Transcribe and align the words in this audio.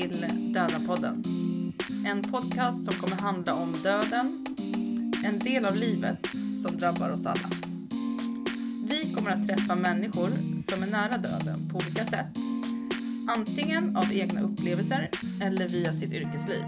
till 0.00 0.26
Döda-podden. 0.54 1.22
En 2.06 2.22
podcast 2.22 2.84
som 2.84 3.00
kommer 3.00 3.22
handla 3.22 3.54
om 3.54 3.72
döden, 3.82 4.46
en 5.24 5.38
del 5.38 5.64
av 5.64 5.76
livet 5.76 6.26
som 6.62 6.76
drabbar 6.76 7.12
oss 7.12 7.26
alla. 7.26 7.48
Vi 8.88 9.14
kommer 9.14 9.30
att 9.30 9.48
träffa 9.48 9.74
människor 9.74 10.28
som 10.70 10.82
är 10.82 10.90
nära 10.90 11.16
döden 11.18 11.68
på 11.70 11.76
olika 11.76 12.04
sätt. 12.04 12.36
Antingen 13.28 13.96
av 13.96 14.12
egna 14.12 14.40
upplevelser 14.40 15.10
eller 15.42 15.68
via 15.68 15.92
sitt 15.92 16.12
yrkesliv. 16.12 16.64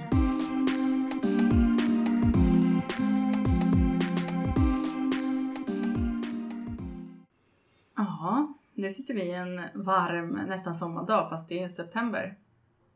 Ja, 7.96 8.54
nu 8.74 8.90
sitter 8.90 9.14
vi 9.14 9.32
en 9.32 9.84
varm, 9.84 10.28
nästan 10.48 10.74
sommardag 10.74 11.30
fast 11.30 11.48
det 11.48 11.62
är 11.62 11.68
september 11.68 12.36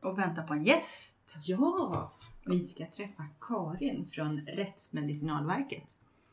och 0.06 0.19
väntar 0.19 0.42
på 0.42 0.55
en 0.55 0.65
gäst. 0.65 1.16
Ja, 1.46 2.12
vi 2.47 2.64
ska 2.64 2.87
träffa 2.91 3.24
Karin 3.41 4.06
från 4.06 4.41
Rättsmedicinalverket. 4.41 5.83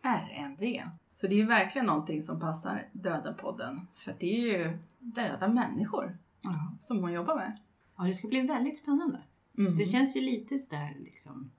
RMV. 0.01 0.81
Så 1.15 1.27
det 1.27 1.33
är 1.33 1.37
ju 1.37 1.45
verkligen 1.45 1.85
någonting 1.85 2.23
som 2.23 2.39
passar 2.39 2.87
Döden-podden. 2.91 3.87
För 3.95 4.15
det 4.19 4.25
är 4.35 4.39
ju 4.47 4.77
döda 4.99 5.47
människor 5.47 6.17
Ja. 6.41 6.71
som 6.81 6.99
hon 6.99 7.13
jobbar 7.13 7.35
med. 7.35 7.57
ja, 7.97 8.03
det 8.03 8.13
ska 8.13 8.27
bli 8.27 8.41
väldigt 8.41 8.77
spännande. 8.77 9.21
Mm. 9.57 9.77
Det 9.77 9.85
känns 9.85 10.15
ju 10.15 10.21
lite 10.21 10.59
sådär 10.59 10.95
liksom 10.99 11.51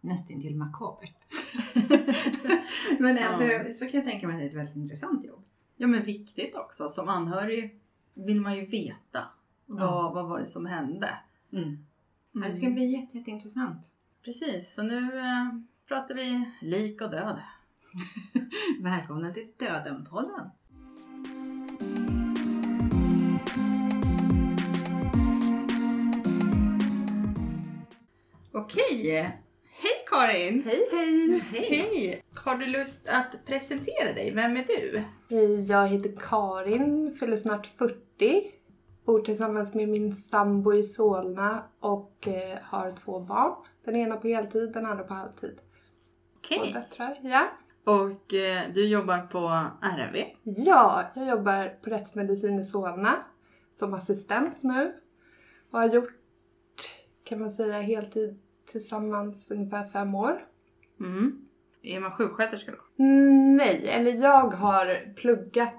nästintill 0.00 0.56
makabert. 0.56 1.14
Men 2.98 3.16
Ja. 3.16 3.36
det, 3.38 3.74
så 3.76 3.84
kan 3.84 4.00
jag 4.00 4.06
tänka 4.10 4.26
mig 4.26 4.34
att 4.34 4.40
det 4.40 4.46
är 4.46 4.50
ett 4.50 4.56
väldigt 4.56 4.76
intressant 4.76 5.24
jobb. 5.24 5.44
Ja 5.76 5.86
men 5.86 6.02
viktigt 6.02 6.54
också. 6.56 6.88
Som 6.88 7.08
anhörig 7.08 7.80
vill 8.14 8.40
man 8.40 8.56
ju 8.56 8.66
veta 8.66 9.24
vad, 9.66 9.82
Ja. 9.82 10.10
vad 10.14 10.28
var 10.28 10.40
det 10.40 10.46
som 10.46 10.66
hände. 10.66 11.10
Mm. 11.52 11.64
Mm. 11.64 11.78
Det 12.32 12.52
ska 12.52 12.70
bli 12.70 12.86
jätte, 12.86 13.18
jätteintressant. 13.18 13.86
Precis, 14.24 14.74
så 14.74 14.82
nu 14.82 15.18
eh, 15.18 15.48
pratar 15.88 16.14
vi 16.14 16.44
lik 16.60 17.00
och 17.00 17.10
död. 17.10 17.40
Välkomna 18.80 19.32
till 19.32 19.48
Döden-podden. 19.58 20.50
Okej! 28.52 29.12
Hej 29.82 30.04
Karin! 30.10 30.64
Hej 30.64 30.88
hej! 30.92 31.40
Hej! 31.50 32.22
Har 32.34 32.54
du 32.54 32.66
lust 32.66 33.08
att 33.08 33.46
presentera 33.46 34.12
dig? 34.12 34.34
Vem 34.34 34.56
är 34.56 34.64
du? 34.66 35.02
Hej, 35.30 35.64
jag 35.64 35.88
heter 35.88 36.12
Karin, 36.16 37.16
fyller 37.20 37.36
snart 37.36 37.66
40. 37.66 38.57
Bor 39.08 39.20
tillsammans 39.20 39.74
med 39.74 39.88
min 39.88 40.16
sambo 40.16 40.74
i 40.74 40.82
Solna 40.82 41.62
och 41.80 42.28
eh, 42.28 42.58
har 42.62 42.92
två 42.92 43.20
barn. 43.20 43.54
Den 43.84 43.96
ena 43.96 44.16
på 44.16 44.28
heltid, 44.28 44.72
den 44.72 44.86
andra 44.86 45.04
på 45.04 45.14
halvtid. 45.14 45.60
Okej. 46.36 46.58
Två 46.58 46.78
döttrar, 46.80 47.18
ja. 47.22 47.48
Och 47.84 48.34
eh, 48.34 48.72
du 48.74 48.88
jobbar 48.88 49.18
på 49.18 49.66
RMV. 49.82 50.24
Ja, 50.42 51.04
jag 51.14 51.28
jobbar 51.28 51.78
på 51.82 51.90
rättsmedicin 51.90 52.60
i 52.60 52.64
Solna 52.64 53.14
som 53.72 53.94
assistent 53.94 54.62
nu. 54.62 54.92
Och 55.70 55.78
har 55.78 55.86
gjort, 55.86 56.12
kan 57.24 57.40
man 57.40 57.52
säga, 57.52 57.80
heltid 57.80 58.38
tillsammans 58.66 59.50
ungefär 59.50 59.84
fem 59.84 60.14
år. 60.14 60.44
Mm. 61.00 61.48
Är 61.82 62.00
man 62.00 62.10
sjuksköterska 62.10 62.72
då? 62.72 63.04
Nej, 63.56 63.90
eller 63.96 64.12
jag 64.12 64.50
har 64.50 65.14
pluggat 65.14 65.74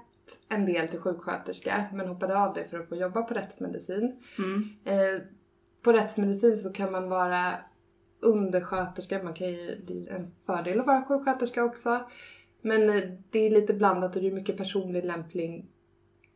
en 0.48 0.66
del 0.66 0.88
till 0.88 1.00
sjuksköterska 1.00 1.84
men 1.92 2.08
hoppade 2.08 2.38
av 2.38 2.54
det 2.54 2.68
för 2.68 2.80
att 2.80 2.88
få 2.88 2.96
jobba 2.96 3.22
på 3.22 3.34
rättsmedicin. 3.34 4.16
Mm. 4.38 4.68
Eh, 4.84 5.20
på 5.82 5.92
rättsmedicin 5.92 6.58
så 6.58 6.72
kan 6.72 6.92
man 6.92 7.08
vara 7.08 7.54
undersköterska, 8.22 9.22
man 9.22 9.34
kan 9.34 9.48
ju, 9.48 9.84
det 9.86 10.06
är 10.06 10.14
en 10.14 10.34
fördel 10.46 10.80
att 10.80 10.86
vara 10.86 11.04
sjuksköterska 11.04 11.64
också. 11.64 12.00
Men 12.62 12.90
eh, 12.90 13.02
det 13.30 13.38
är 13.38 13.50
lite 13.50 13.74
blandat 13.74 14.16
och 14.16 14.22
det 14.22 14.28
är 14.28 14.32
mycket 14.32 14.56
personlig 14.56 15.04
lämpning 15.04 15.70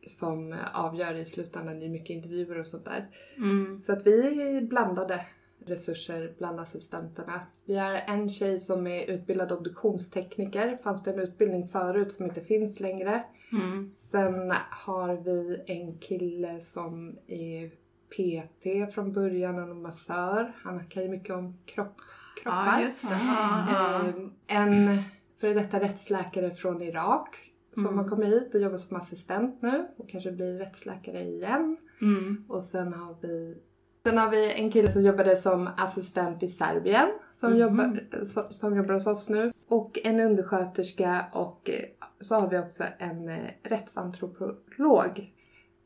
som 0.07 0.55
avgör 0.73 1.13
i 1.13 1.25
slutändan. 1.25 1.79
Det 1.79 1.85
är 1.85 1.89
mycket 1.89 2.09
intervjuer 2.09 2.59
och 2.59 2.67
sånt 2.67 2.85
där. 2.85 3.09
Mm. 3.37 3.79
Så 3.79 3.93
att 3.93 4.07
vi 4.07 4.41
är 4.57 4.61
blandade 4.61 5.25
resurser 5.65 6.33
bland 6.37 6.59
assistenterna. 6.59 7.41
Vi 7.65 7.77
har 7.77 8.01
en 8.07 8.29
tjej 8.29 8.59
som 8.59 8.87
är 8.87 9.09
utbildad 9.11 9.51
obduktionstekniker. 9.51 10.77
Fanns 10.83 11.03
det 11.03 11.11
en 11.11 11.19
utbildning 11.19 11.67
förut 11.67 12.11
som 12.11 12.25
inte 12.25 12.41
finns 12.41 12.79
längre. 12.79 13.23
Mm. 13.51 13.91
Sen 14.11 14.51
har 14.69 15.13
vi 15.15 15.63
en 15.67 15.97
kille 15.97 16.59
som 16.61 17.17
är 17.27 17.69
PT 18.09 18.93
från 18.93 19.13
början 19.13 19.69
och 19.71 19.75
massör. 19.75 20.53
Han 20.63 20.87
kan 20.87 21.03
ju 21.03 21.09
mycket 21.09 21.35
om 21.35 21.57
kropp, 21.65 21.97
kroppar. 22.43 22.79
Ja, 22.79 22.81
just 22.85 23.01
det. 23.01 23.17
Ja, 23.27 23.67
ja. 23.71 24.01
Ehm, 24.07 24.31
En 24.47 24.97
före 25.41 25.53
detta 25.53 25.79
rättsläkare 25.79 26.51
från 26.51 26.81
Irak 26.81 27.51
som 27.71 27.85
Mm. 27.85 27.97
har 27.99 28.09
kommit 28.09 28.27
hit 28.33 28.55
och 28.55 28.61
jobbar 28.61 28.77
som 28.77 28.97
assistent 28.97 29.61
nu 29.61 29.87
och 29.97 30.09
kanske 30.09 30.31
blir 30.31 30.59
rättsläkare 30.59 31.21
igen. 31.23 31.77
Mm. 32.01 32.45
Och 32.49 32.61
sen 32.61 32.93
har 32.93 33.15
vi 33.21 33.57
Sen 34.05 34.17
har 34.17 34.29
vi 34.29 34.53
en 34.61 34.71
kille 34.71 34.91
som 34.91 35.01
jobbade 35.03 35.37
som 35.37 35.69
assistent 35.77 36.43
i 36.43 36.47
Serbien 36.47 37.07
som, 37.31 37.49
Mhm. 37.51 37.59
jobbar, 37.59 38.03
so- 38.11 38.49
som 38.49 38.75
jobbar 38.75 38.93
hos 38.93 39.07
oss 39.07 39.29
nu. 39.29 39.53
Och 39.67 39.99
en 40.03 40.19
undersköterska 40.19 41.25
och 41.33 41.69
eh, 41.69 41.85
så 42.21 42.35
har 42.35 42.49
vi 42.49 42.57
också 42.57 42.83
en 42.99 43.29
eh, 43.29 43.37
rättsantropolog 43.63 45.33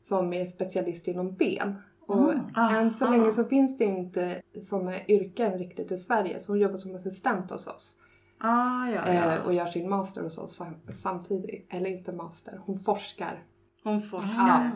som 0.00 0.32
är 0.32 0.44
specialist 0.44 1.08
inom 1.08 1.34
ben. 1.34 1.74
Och 2.06 2.32
Mm. 2.32 2.44
än 2.56 2.90
så 2.90 3.10
länge 3.10 3.32
så 3.32 3.44
finns 3.44 3.76
det 3.78 3.84
inte 3.84 4.42
sådana 4.62 4.92
yrken 5.08 5.58
riktigt 5.58 5.90
i 5.92 5.96
Sverige 5.96 6.40
så 6.40 6.52
hon 6.52 6.58
jobbar 6.58 6.76
som 6.76 6.96
assistent 6.96 7.50
hos 7.50 7.66
oss. 7.66 7.94
Ah, 8.40 8.88
ja, 8.88 9.06
eh, 9.06 9.16
ja. 9.16 9.42
Och 9.44 9.54
gör 9.54 9.66
sin 9.66 9.88
master 9.90 10.22
hos 10.22 10.38
oss 10.38 10.56
sam- 10.56 10.92
samtidigt. 10.94 11.66
Eller 11.74 11.90
inte 11.90 12.12
master, 12.12 12.60
hon 12.66 12.78
forskar. 12.78 13.38
Hon 13.84 14.02
forskar. 14.02 14.30
Ja. 14.36 14.70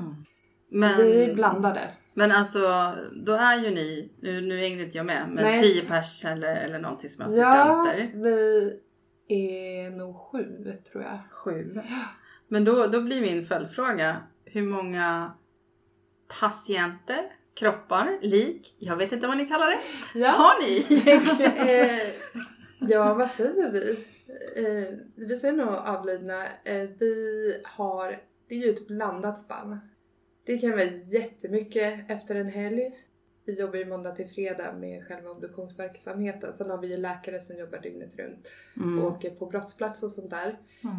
Men, 0.70 0.98
Så 0.98 1.04
vi 1.04 1.24
är 1.24 1.34
blandade. 1.34 1.80
Men 2.14 2.32
alltså, 2.32 2.94
då 3.26 3.32
är 3.32 3.56
ju 3.64 3.70
ni, 3.70 4.12
nu, 4.20 4.40
nu 4.40 4.58
hängde 4.58 4.84
inte 4.84 4.96
jag 4.96 5.06
med, 5.06 5.28
men 5.28 5.44
Nej. 5.44 5.62
tio 5.62 5.84
pers 5.84 6.24
eller, 6.24 6.56
eller 6.56 6.78
någonting 6.78 7.10
som 7.10 7.24
är 7.24 7.36
Ja, 7.38 7.80
assistenter. 7.90 8.18
vi 8.22 8.80
är 9.28 9.90
nog 9.90 10.16
sju 10.16 10.72
tror 10.92 11.02
jag. 11.02 11.18
Sju. 11.30 11.80
Men 12.48 12.64
då, 12.64 12.86
då 12.86 13.00
blir 13.00 13.20
min 13.20 13.46
följdfråga, 13.46 14.16
hur 14.44 14.62
många 14.62 15.32
patienter, 16.40 17.24
kroppar, 17.54 18.18
lik, 18.22 18.76
jag 18.78 18.96
vet 18.96 19.12
inte 19.12 19.26
vad 19.26 19.36
ni 19.36 19.48
kallar 19.48 19.66
det, 20.14 20.26
har 20.26 20.62
ni 20.62 20.86
egentligen? 20.88 21.52
Eh, 21.68 22.90
ja, 22.90 23.14
vad 23.14 23.30
säger 23.30 23.72
vi? 23.72 24.04
Eh, 24.56 24.94
vi 25.14 25.38
säger 25.38 25.54
nog 25.54 25.68
avlidna. 25.68 26.42
Eh, 26.64 26.88
vi 26.98 27.52
har, 27.64 28.08
det 28.48 28.54
är 28.54 28.58
ju 28.58 28.70
ett 28.70 28.86
blandat 28.86 29.38
spann. 29.38 29.78
Det 30.44 30.58
kan 30.58 30.70
vara 30.70 30.84
jättemycket 31.08 32.10
efter 32.10 32.34
en 32.34 32.48
helg. 32.48 32.90
Vi 33.46 33.60
jobbar 33.60 33.76
ju 33.76 33.86
måndag 33.86 34.10
till 34.10 34.28
fredag 34.28 34.72
med 34.72 35.06
själva 35.06 35.30
obduktionsverksamheten. 35.30 36.54
Sen 36.58 36.70
har 36.70 36.78
vi 36.78 36.90
ju 36.90 36.96
läkare 36.96 37.40
som 37.40 37.56
jobbar 37.56 37.78
dygnet 37.78 38.16
runt 38.18 38.48
Mm. 38.76 38.98
och 38.98 39.12
åker 39.12 39.30
på 39.30 39.46
brottsplats 39.46 40.02
och 40.02 40.10
sånt 40.10 40.30
där. 40.30 40.58
Mm. 40.84 40.96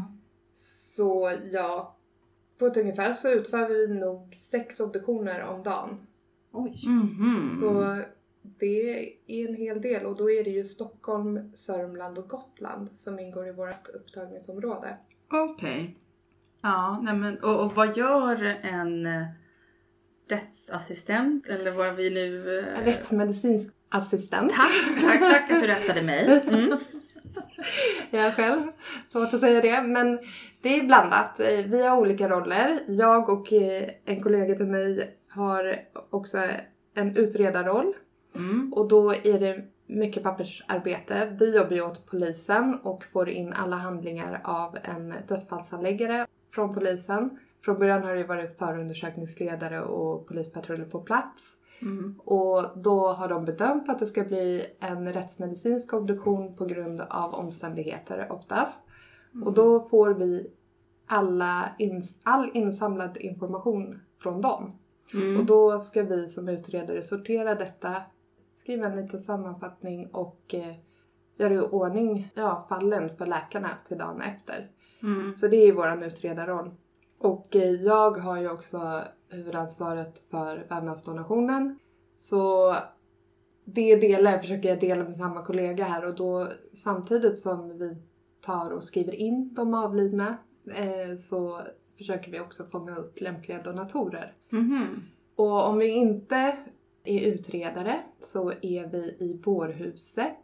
Så 0.51 1.31
ja, 1.51 1.97
på 2.57 2.65
ett 2.65 2.77
ungefär 2.77 3.13
så 3.13 3.31
utför 3.31 3.67
vi 3.69 3.87
nog 3.87 4.35
sex 4.35 4.79
obduktioner 4.79 5.43
om 5.43 5.63
dagen. 5.63 6.07
Oj. 6.51 6.83
Mhm. 6.87 7.45
Så 7.61 7.97
det 8.41 8.93
är 9.27 9.47
en 9.47 9.55
hel 9.55 9.81
del 9.81 10.05
och 10.05 10.15
då 10.17 10.31
är 10.31 10.43
det 10.43 10.49
ju 10.49 10.63
Stockholm, 10.63 11.51
Sörmland 11.55 12.17
och 12.17 12.29
Gotland 12.29 12.89
som 12.95 13.19
ingår 13.19 13.47
i 13.47 13.51
vårt 13.51 13.89
upptagningsområde. 13.89 14.97
Okej. 15.31 15.97
Ja, 16.65 16.99
nej 17.03 17.15
men, 17.15 17.37
och, 17.39 17.65
och 17.65 17.75
vad 17.75 17.97
gör 17.97 18.43
en 18.61 19.05
eh, 19.05 19.23
rättsassistent 20.29 21.47
eller 21.47 21.71
vad 21.71 21.95
vi 21.95 22.09
nu... 22.09 22.59
eh, 22.59 22.83
Rättsmedicinsk 22.85 23.73
assistent. 23.89 24.51
Tack, 24.51 25.01
tack, 25.01 25.19
tack 25.19 25.51
att 25.51 25.61
du 25.61 25.67
rättade 25.67 26.01
mig. 26.01 26.41
Mm. 26.47 26.77
Jag 28.09 28.33
själv, 28.33 28.61
svårt 29.07 29.33
att 29.33 29.39
säga 29.39 29.61
det. 29.61 29.81
Men 29.81 30.19
det 30.61 30.79
är 30.79 30.83
blandat. 30.83 31.39
Eh, 31.39 31.65
Vi 31.65 31.85
har 31.85 31.97
olika 31.97 32.29
roller. 32.29 32.79
Jag 32.87 33.29
och 33.29 33.53
eh, 33.53 33.89
en 34.05 34.23
kollega 34.23 34.55
till 34.55 34.67
mig 34.67 35.17
har 35.29 35.75
också 36.09 36.37
en 36.95 37.17
utredarroll. 37.17 37.93
Mm. 38.35 38.73
Och 38.73 38.87
då 38.87 39.11
är 39.11 39.39
det 39.39 39.61
mycket 39.87 40.23
pappersarbete. 40.23 41.35
Vi 41.39 41.55
jobbar 41.57 41.71
ju 41.75 41.81
åt 41.81 42.05
polisen 42.05 42.79
och 42.83 43.05
får 43.13 43.29
in 43.29 43.53
alla 43.53 43.75
handlingar 43.75 44.41
av 44.43 44.77
en 44.83 45.13
dödsfallshandläggare 45.27 46.25
från 46.55 46.73
polisen. 46.73 47.39
Från 47.65 47.79
början 47.79 48.03
har 48.03 48.15
det 48.15 48.23
varit 48.23 48.57
förundersökningsledare 48.57 49.81
och 49.81 50.27
polispatruller 50.27 50.85
på 50.85 50.99
plats. 50.99 51.57
Mm. 51.81 52.19
Och 52.25 52.63
då 52.75 53.07
har 53.07 53.29
de 53.29 53.45
bedömt 53.45 53.89
att 53.89 53.99
det 53.99 54.07
ska 54.07 54.23
bli 54.23 54.65
en 54.79 55.13
rättsmedicinsk 55.13 55.93
obduktion 55.93 56.55
på 56.55 56.65
grund 56.65 57.01
av 57.01 57.33
omständigheter 57.33 58.27
oftast. 58.31 58.81
Och 59.45 59.53
då 59.53 59.87
får 59.89 60.13
vi 60.13 60.51
alla 61.07 61.75
ins- 61.79 62.17
all 62.23 62.49
insamlad 62.53 63.17
information 63.17 63.99
från 64.21 64.41
dem. 64.41 64.71
Mm. 65.13 65.39
Och 65.39 65.45
då 65.45 65.79
ska 65.79 66.03
vi 66.03 66.27
som 66.27 66.49
utredare 66.49 67.03
sortera 67.03 67.55
detta 67.55 67.95
skriva 68.53 68.87
en 68.87 68.95
liten 68.95 69.21
sammanfattning 69.21 70.07
och 70.07 70.53
eh, 70.53 70.75
göra 71.37 71.53
i 71.53 71.59
ordning 71.59 72.31
ja, 72.35 72.65
fallen 72.69 73.17
för 73.17 73.25
läkarna 73.25 73.69
till 73.87 73.97
dagen 73.97 74.21
efter. 74.21 74.69
Mm. 75.03 75.35
Så 75.35 75.47
det 75.47 75.57
är 75.57 75.73
vår 75.73 76.03
utredarroll. 76.03 76.71
Och 77.19 77.55
eh, 77.55 77.71
jag 77.71 78.17
har 78.17 78.41
ju 78.41 78.51
också 78.51 79.01
huvudansvaret 79.29 80.23
för 80.31 80.65
vävnadsdonationen. 80.69 81.79
Så 82.17 82.75
det 83.65 83.95
delar, 83.95 84.39
försöker 84.39 84.69
jag 84.69 84.79
dela 84.79 85.03
med 85.03 85.15
samma 85.15 85.45
kollega 85.45 85.83
här 85.83 86.05
och 86.05 86.15
då 86.15 86.47
samtidigt 86.73 87.39
som 87.39 87.77
vi 87.77 87.97
tar 88.41 88.71
och 88.71 88.83
skriver 88.83 89.15
in 89.15 89.53
de 89.53 89.73
avlidna 89.73 90.37
eh, 90.67 91.15
så 91.17 91.59
försöker 91.97 92.31
vi 92.31 92.39
också 92.39 92.65
fånga 92.65 92.95
upp 92.95 93.21
lämpliga 93.21 93.61
donatorer. 93.61 94.33
Mhm. 94.49 95.03
Och 95.35 95.69
om 95.69 95.77
vi 95.77 95.87
inte 95.87 96.57
är 97.03 97.27
utredare 97.27 97.99
så 98.23 98.51
är 98.61 98.91
vi 98.91 99.17
i 99.19 99.39
bårhuset. 99.43 100.35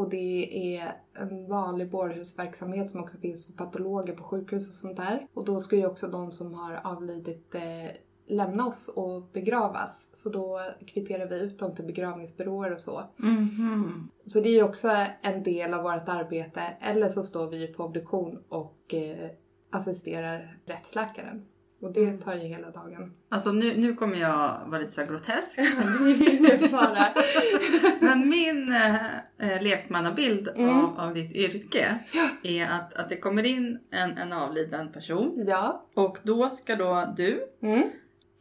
Och 0.00 0.10
det 0.10 0.76
är 0.76 0.92
en 1.14 1.48
vanlig 1.48 1.90
bårhusverksamhet 1.90 2.90
som 2.90 3.00
också 3.00 3.18
finns 3.18 3.46
för 3.46 3.52
patologer 3.52 4.12
på 4.12 4.22
sjukhus 4.22 4.68
och 4.68 4.74
sånt 4.74 4.96
där. 4.96 5.26
Och 5.34 5.44
då 5.44 5.60
ska 5.60 5.76
ju 5.76 5.86
också 5.86 6.08
de 6.08 6.32
som 6.32 6.54
har 6.54 6.80
avlidit 6.84 7.54
eh, 7.54 7.96
lämna 8.26 8.66
oss 8.66 8.88
och 8.88 9.22
begravas. 9.32 10.10
Så 10.12 10.28
då 10.28 10.60
kvitterar 10.86 11.26
vi 11.26 11.40
ut 11.40 11.58
dem 11.58 11.74
till 11.74 11.84
begravningsbyråer 11.84 12.74
och 12.74 12.80
så. 12.80 13.02
Mhm. 13.16 14.10
Så 14.26 14.40
det 14.40 14.48
är 14.48 14.54
ju 14.54 14.62
också 14.62 14.88
en 15.22 15.42
del 15.42 15.74
av 15.74 15.82
vårt 15.82 16.08
arbete. 16.08 16.60
Eller 16.80 17.08
så 17.08 17.22
står 17.22 17.50
vi 17.50 17.66
på 17.66 17.84
obduktion 17.84 18.38
och 18.48 18.94
eh, 18.94 19.30
assisterar 19.70 20.58
rättsläkaren. 20.64 21.44
Och 21.80 21.92
det 21.92 22.12
tar 22.12 22.34
ju 22.34 22.40
hela 22.40 22.70
dagen. 22.70 23.14
Alltså 23.28 23.52
nu, 23.52 23.76
nu 23.76 23.94
kommer 23.94 24.16
jag 24.16 24.60
vara 24.66 24.78
lite 24.80 24.92
så 24.92 25.04
grotesk. 25.04 25.58
Men 28.00 28.28
min 28.28 28.72
eh, 28.72 28.94
eh, 29.38 29.62
lekmannabild 29.62 30.48
Mm. 30.56 30.84
av, 30.84 31.00
av 31.00 31.14
ditt 31.14 31.32
yrke 31.32 31.98
är 32.42 32.66
att, 32.66 32.94
att 32.94 33.08
det 33.08 33.16
kommer 33.16 33.46
in 33.46 33.78
en, 33.90 34.18
en 34.18 34.32
avliden 34.32 34.92
person 34.92 35.44
Ja. 35.48 35.84
och 35.94 36.18
då 36.22 36.50
ska 36.50 36.76
då 36.76 37.14
du 37.16 37.46
Mm. 37.62 37.82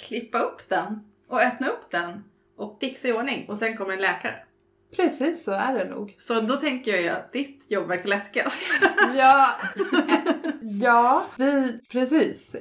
klippa 0.07 0.39
upp 0.39 0.69
den 0.69 1.00
och 1.27 1.41
öppna 1.41 1.68
upp 1.68 1.91
den 1.91 2.24
och 2.56 2.77
fixa 2.81 3.07
i 3.07 3.13
ordning 3.13 3.45
och 3.50 3.57
sen 3.57 3.77
kommer 3.77 3.94
en 3.94 4.01
läkare. 4.01 4.36
Precis 4.95 5.44
så 5.44 5.51
är 5.51 5.74
det 5.74 5.89
nog. 5.89 6.15
Så 6.18 6.41
då 6.41 6.56
tänker 6.56 6.91
jag 6.91 7.01
ju 7.01 7.09
att 7.09 7.33
ditt 7.33 7.65
jobb 7.71 7.88
verkar 7.88 8.09
läskigast. 8.09 8.62
Ja, 9.15 9.45
ja 10.62 11.25
vi, 11.38 11.80
precis. 11.91 12.56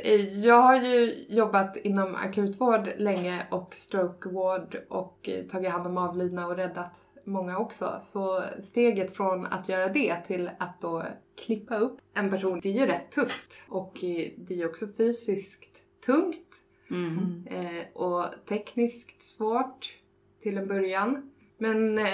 Jag 0.45 0.63
har 0.63 0.77
ju 0.77 1.15
jobbat 1.29 1.77
inom 1.77 2.15
akutvård 2.15 2.89
länge 2.97 3.43
och 3.51 3.75
strokevård 3.75 4.77
och 4.89 5.29
tagit 5.51 5.71
hand 5.71 5.87
om 5.87 5.99
avlidna 5.99 6.47
och 6.47 6.57
räddat 6.57 6.93
många 7.25 7.59
också. 7.59 7.99
Så 8.01 8.43
steget 8.63 9.17
från 9.17 9.47
att 9.47 9.69
göra 9.69 9.89
det 9.89 10.17
till 10.27 10.51
att 10.59 10.81
då 10.81 11.03
klippa 11.47 11.77
upp 11.77 11.99
en 12.15 12.31
person, 12.31 12.61
det 12.63 12.69
är 12.69 12.81
ju 12.81 12.87
rätt 12.87 13.11
tufft. 13.11 13.63
Och 13.69 13.97
det 14.37 14.55
är 14.55 14.57
ju 14.57 14.67
också 14.67 14.87
fysiskt 14.97 15.83
tungt 16.07 16.45
Mm. 16.91 17.45
eh, 17.51 18.03
och 18.03 18.25
tekniskt 18.49 19.23
svårt 19.23 19.95
till 20.43 20.59
en 20.59 20.69
början. 20.69 21.28
Men 21.59 21.99
eh, 21.99 22.05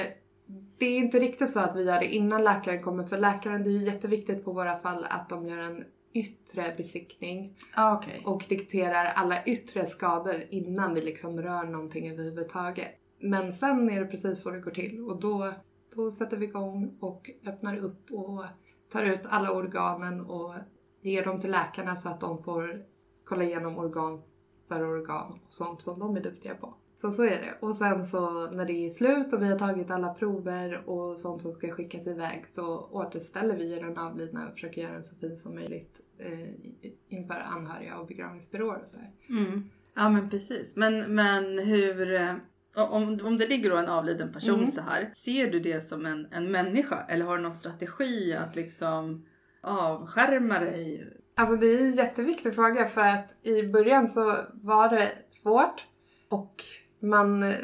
det 0.78 0.86
är 0.86 0.98
inte 0.98 1.18
riktigt 1.18 1.50
så 1.50 1.60
att 1.60 1.76
vi 1.76 1.84
gör 1.84 2.00
det 2.00 2.14
innan 2.14 2.44
läkaren 2.44 2.82
kommer 2.82 3.04
för 3.04 3.18
läkaren, 3.18 3.62
det 3.64 3.70
är 3.70 3.72
ju 3.72 3.84
jätteviktigt 3.84 4.44
på 4.44 4.52
våra 4.52 4.78
fall 4.78 5.06
att 5.10 5.28
de 5.28 5.46
gör 5.48 5.58
en 5.58 5.84
yttre 6.14 6.74
besiktning 6.76 7.56
Ah, 7.74 7.96
Okej. 7.96 8.22
och 8.26 8.44
dikterar 8.48 9.04
alla 9.04 9.44
yttre 9.44 9.86
skador 9.86 10.44
innan 10.50 10.94
vi 10.94 11.00
liksom 11.00 11.42
rör 11.42 11.64
någonting 11.64 12.10
överhuvudtaget. 12.10 12.88
Men 13.20 13.52
sen 13.52 13.90
är 13.90 14.00
det 14.00 14.06
precis 14.06 14.42
så 14.42 14.50
det 14.50 14.60
går 14.60 14.70
till 14.70 15.00
och 15.00 15.20
då, 15.20 15.52
då 15.96 16.10
sätter 16.10 16.36
vi 16.36 16.46
igång 16.46 16.96
och 17.00 17.30
öppnar 17.46 17.76
upp 17.76 18.10
och 18.10 18.44
tar 18.92 19.02
ut 19.02 19.20
alla 19.24 19.52
organen 19.52 20.20
och 20.20 20.54
ger 21.00 21.24
dem 21.24 21.40
till 21.40 21.50
läkarna 21.50 21.96
så 21.96 22.08
att 22.08 22.20
de 22.20 22.42
får 22.42 22.82
kolla 23.24 23.44
igenom 23.44 23.78
organ 23.78 24.22
för 24.68 24.82
organ 24.82 25.38
och 25.46 25.52
sånt 25.52 25.82
som 25.82 25.98
de 25.98 26.16
är 26.16 26.20
duktiga 26.20 26.54
på. 26.54 26.74
Så 27.04 27.12
så 27.12 27.22
är 27.22 27.30
det. 27.30 27.54
Och 27.60 27.76
sen 27.76 28.06
så 28.06 28.50
när 28.50 28.64
det 28.64 28.72
är 28.72 28.94
slut 28.94 29.32
och 29.32 29.42
vi 29.42 29.46
har 29.48 29.58
tagit 29.58 29.90
alla 29.90 30.14
prover 30.14 30.88
och 30.88 31.18
sånt 31.18 31.42
som 31.42 31.52
ska 31.52 31.70
skickas 31.70 32.06
iväg 32.06 32.44
så 32.46 32.88
återställer 32.92 33.56
vi 33.56 33.74
den 33.74 33.98
avlidna 33.98 34.46
och 34.48 34.52
försöker 34.52 34.82
göra 34.82 34.92
den 34.92 35.04
så 35.04 35.16
fin 35.16 35.36
som 35.36 35.54
möjligt 35.54 36.00
eh, 36.18 36.78
inför 37.08 37.34
anhöriga 37.34 37.96
och 37.98 38.06
begravningsbyråer 38.06 38.82
och 38.82 38.88
sådär. 38.88 39.10
Mm. 39.28 39.70
Ja 39.94 40.08
men 40.10 40.30
precis. 40.30 40.76
Men, 40.76 41.14
men 41.14 41.58
hur... 41.58 42.14
eh, 42.14 42.34
Om, 42.76 43.18
om 43.24 43.38
det 43.38 43.46
ligger 43.48 43.70
då 43.70 43.76
en 43.76 43.88
avliden 43.88 44.32
person 44.32 44.58
Mm. 44.58 44.70
så 44.70 44.80
här. 44.80 45.12
Ser 45.14 45.50
du 45.50 45.60
det 45.60 45.88
som 45.88 46.06
en, 46.06 46.26
en 46.30 46.50
människa? 46.50 47.06
Eller 47.08 47.24
har 47.24 47.36
du 47.36 47.42
någon 47.42 47.54
strategi 47.54 48.32
att 48.34 48.56
liksom 48.56 49.26
avskärma 49.62 50.58
dig? 50.58 51.12
Alltså 51.36 51.56
det 51.56 51.66
är 51.66 51.80
en 51.80 51.94
jätteviktig 51.94 52.54
fråga 52.54 52.84
för 52.86 53.00
att 53.00 53.46
i 53.46 53.68
början 53.68 54.08
så 54.08 54.36
var 54.52 54.88
det 54.88 55.12
svårt 55.30 55.84
och 56.28 56.64
man 57.04 57.42
eh, 57.42 57.54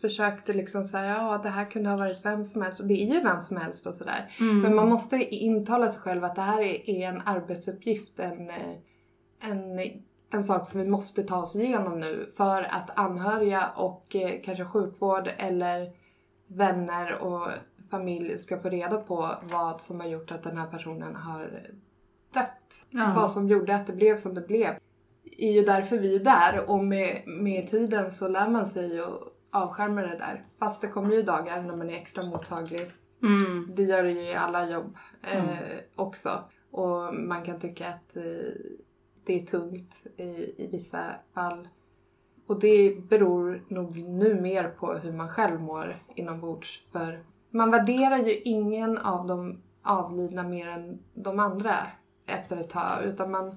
försökte 0.00 0.52
liksom 0.52 0.84
säga 0.84 1.16
ja 1.16 1.40
det 1.42 1.48
här 1.48 1.70
kunde 1.70 1.90
ha 1.90 1.96
varit 1.96 2.24
vem 2.24 2.44
som 2.44 2.62
helst 2.62 2.80
och 2.80 2.86
det 2.86 3.02
är 3.02 3.14
ju 3.14 3.20
vem 3.20 3.42
som 3.42 3.56
helst 3.56 3.86
och 3.86 3.94
sådär. 3.94 4.36
Mm. 4.40 4.60
Men 4.60 4.74
man 4.74 4.88
måste 4.88 5.16
intala 5.16 5.90
sig 5.90 6.00
själv 6.00 6.24
att 6.24 6.34
det 6.34 6.42
här 6.42 6.60
är, 6.60 6.90
är 6.90 7.08
en 7.08 7.22
arbetsuppgift, 7.24 8.20
en, 8.20 8.50
eh, 8.50 9.50
en, 9.50 9.80
en 10.32 10.44
sak 10.44 10.66
som 10.68 10.80
vi 10.80 10.86
måste 10.86 11.22
ta 11.22 11.42
oss 11.42 11.56
igenom 11.56 12.00
nu 12.00 12.32
för 12.36 12.62
att 12.62 12.98
anhöriga 12.98 13.68
och 13.76 14.16
eh, 14.16 14.30
kanske 14.44 14.64
sjukvård 14.64 15.30
eller 15.38 15.92
vänner 16.46 17.22
och 17.22 17.48
familj 17.90 18.38
ska 18.38 18.58
få 18.58 18.68
reda 18.68 18.96
på 18.96 19.34
vad 19.42 19.80
som 19.80 20.00
har 20.00 20.06
gjort 20.06 20.30
att 20.30 20.42
den 20.42 20.56
här 20.56 20.66
personen 20.66 21.16
har 21.16 21.62
dött. 22.34 22.86
Ja. 22.90 23.12
Vad 23.16 23.30
som 23.30 23.48
gjorde 23.48 23.74
att 23.74 23.86
det 23.86 23.92
blev 23.92 24.16
som 24.16 24.34
det 24.34 24.40
blev. 24.40 24.74
Är 25.40 25.52
ju 25.52 25.60
därför 25.62 25.98
vi 25.98 26.16
är 26.16 26.24
där 26.24 26.70
och 26.70 26.84
med, 26.84 27.22
med 27.26 27.70
tiden 27.70 28.10
så 28.10 28.28
lär 28.28 28.48
man 28.50 28.66
sig 28.66 29.00
att 29.00 29.20
avskärma 29.52 30.00
det 30.00 30.18
där. 30.18 30.46
Fast 30.58 30.80
det 30.80 30.88
kommer 30.88 31.14
ju 31.14 31.22
dagar 31.22 31.62
när 31.62 31.76
man 31.76 31.90
är 31.90 31.94
extra 31.94 32.22
mottaglig 32.22 32.90
Mm. 33.22 33.74
det 33.74 33.82
gör 33.82 34.02
det 34.04 34.10
ju 34.12 34.20
i 34.20 34.34
alla 34.34 34.70
jobb 34.70 34.96
eh, 35.32 35.44
Mm. 35.44 35.56
också. 35.96 36.30
Och 36.70 37.14
man 37.14 37.42
kan 37.42 37.60
tycka 37.60 37.88
att 37.88 38.16
eh, 38.16 38.22
det 39.26 39.42
är 39.42 39.46
tungt 39.46 39.94
i, 40.16 40.54
i 40.64 40.68
vissa 40.72 40.98
fall. 41.34 41.68
Och 42.46 42.60
det 42.60 42.96
beror 43.08 43.64
nog 43.68 43.96
nu 43.98 44.40
mer 44.40 44.68
på 44.68 44.92
hur 44.94 45.12
man 45.12 45.28
själv 45.28 45.60
mår 45.60 46.02
inombords. 46.14 46.82
För 46.92 47.24
man 47.50 47.70
värderar 47.70 48.18
ju 48.18 48.34
ingen 48.34 48.98
av 48.98 49.26
de 49.26 49.62
avlidna 49.82 50.42
mer 50.42 50.68
än 50.68 50.98
de 51.14 51.38
andra 51.38 51.72
efter 52.26 52.56
ett 52.56 52.70
tag. 52.70 53.04
Utan 53.04 53.30
man, 53.30 53.56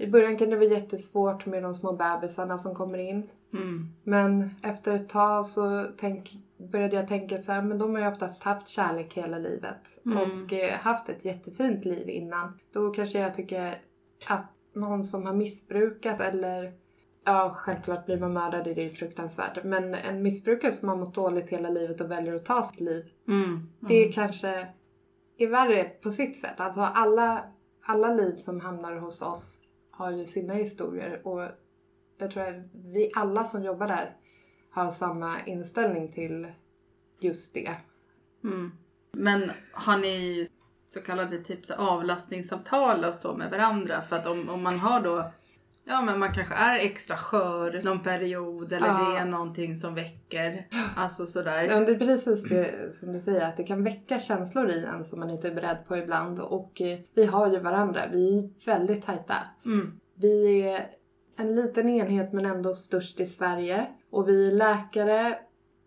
I 0.00 0.06
början 0.06 0.36
kan 0.36 0.50
det 0.50 0.56
vara 0.56 0.68
jättesvårt 0.68 1.46
med 1.46 1.62
de 1.62 1.74
små 1.74 1.92
bebisarna 1.92 2.58
som 2.58 2.74
kommer 2.74 2.98
in. 2.98 3.30
Mm. 3.52 3.88
Men 4.04 4.50
efter 4.62 4.92
ett 4.92 5.08
tag 5.08 5.46
så 5.46 5.86
tänk, 5.96 6.32
började 6.72 6.96
jag 6.96 7.08
tänka 7.08 7.38
så 7.38 7.52
här, 7.52 7.62
men 7.62 7.78
de 7.78 7.94
har 7.94 8.02
ju 8.02 8.08
oftast 8.08 8.42
haft 8.42 8.68
kärlek 8.68 9.14
hela 9.14 9.38
livet. 9.38 10.04
Mm. 10.06 10.18
Och 10.18 10.52
eh, 10.52 10.70
haft 10.70 11.08
ett 11.08 11.24
jättefint 11.24 11.84
liv 11.84 12.08
innan. 12.08 12.58
Då 12.72 12.90
kanske 12.90 13.18
jag 13.18 13.34
tycker 13.34 13.78
att 14.28 14.46
någon 14.74 15.04
som 15.04 15.26
har 15.26 15.34
missbrukat 15.34 16.20
eller 16.20 16.72
Ja, 17.24 17.54
självklart 17.56 18.06
blir 18.06 18.18
man 18.18 18.32
mördad, 18.32 18.64
det 18.64 18.70
är 18.70 18.84
ju 18.84 18.90
fruktansvärt. 18.90 19.64
Men 19.64 19.94
en 19.94 20.22
missbrukare 20.22 20.72
som 20.72 20.88
har 20.88 20.96
mått 20.96 21.14
dåligt 21.14 21.48
hela 21.48 21.70
livet 21.70 22.00
och 22.00 22.10
väljer 22.10 22.34
att 22.34 22.44
ta 22.44 22.62
sitt 22.62 22.80
liv. 22.80 23.04
Mm. 23.28 23.68
Det 23.80 24.04
kanske 24.04 24.68
är 25.38 25.48
värre 25.48 25.84
på 25.84 26.10
sitt 26.10 26.40
sätt. 26.40 26.60
Alltså 26.60 26.80
alla, 26.80 27.44
alla 27.84 28.14
liv 28.14 28.36
som 28.36 28.60
hamnar 28.60 28.96
hos 28.96 29.22
oss 29.22 29.59
har 30.00 30.10
ju 30.10 30.26
sina 30.26 30.54
historier. 30.54 31.26
Och 31.26 31.42
jag 32.18 32.30
tror 32.30 32.42
att 32.42 32.54
vi 32.72 33.10
alla 33.14 33.44
som 33.44 33.64
jobbar 33.64 33.88
där 33.88 34.16
har 34.70 34.90
samma 34.90 35.44
inställning 35.46 36.12
till 36.12 36.46
just 37.20 37.54
det. 37.54 37.74
Mm. 38.44 38.72
Men 39.12 39.50
har 39.72 39.98
ni 39.98 40.48
så 40.94 41.00
kallade 41.00 41.44
typ 41.44 41.66
så 41.66 41.74
avlastningssamtal 41.74 43.04
och 43.04 43.14
så 43.14 43.36
med 43.36 43.50
varandra? 43.50 44.00
För 44.00 44.16
att 44.16 44.26
om, 44.26 44.48
om 44.48 44.62
man 44.62 44.78
har 44.78 45.00
då 45.00 45.32
Ja 45.90 46.02
men 46.02 46.18
man 46.18 46.34
kanske 46.34 46.54
är 46.54 46.76
extra 46.76 47.16
skör 47.16 47.80
någon 47.84 48.02
period 48.02 48.72
eller 48.72 48.86
Ja. 48.86 49.10
det 49.12 49.18
är 49.18 49.24
någonting 49.24 49.76
som 49.76 49.94
väcker. 49.94 50.66
Alltså 50.96 51.26
sådär. 51.26 51.66
Ja, 51.70 51.80
Det 51.80 51.92
är 51.92 51.98
precis 51.98 52.42
det 52.42 52.94
som 52.94 53.12
du 53.12 53.20
säger, 53.20 53.48
att 53.48 53.56
det 53.56 53.62
kan 53.62 53.84
väcka 53.84 54.18
känslor 54.20 54.70
i 54.70 54.84
en 54.84 55.04
som 55.04 55.20
man 55.20 55.30
inte 55.30 55.48
är 55.48 55.54
beredd 55.54 55.78
på 55.88 55.96
ibland. 55.96 56.40
Och 56.40 56.80
eh, 56.80 56.98
vi 57.14 57.26
har 57.26 57.48
ju 57.52 57.58
varandra, 57.58 58.00
vi 58.12 58.38
är 58.38 58.66
väldigt 58.66 59.06
tajta. 59.06 59.34
Mm. 59.64 59.92
Vi 60.14 60.62
är 60.68 60.80
en 61.38 61.54
liten 61.54 61.88
enhet 61.88 62.32
men 62.32 62.46
ändå 62.46 62.74
störst 62.74 63.20
i 63.20 63.26
Sverige. 63.26 63.86
Och 64.10 64.28
vi 64.28 64.48
är 64.48 64.52
läkare, 64.52 65.38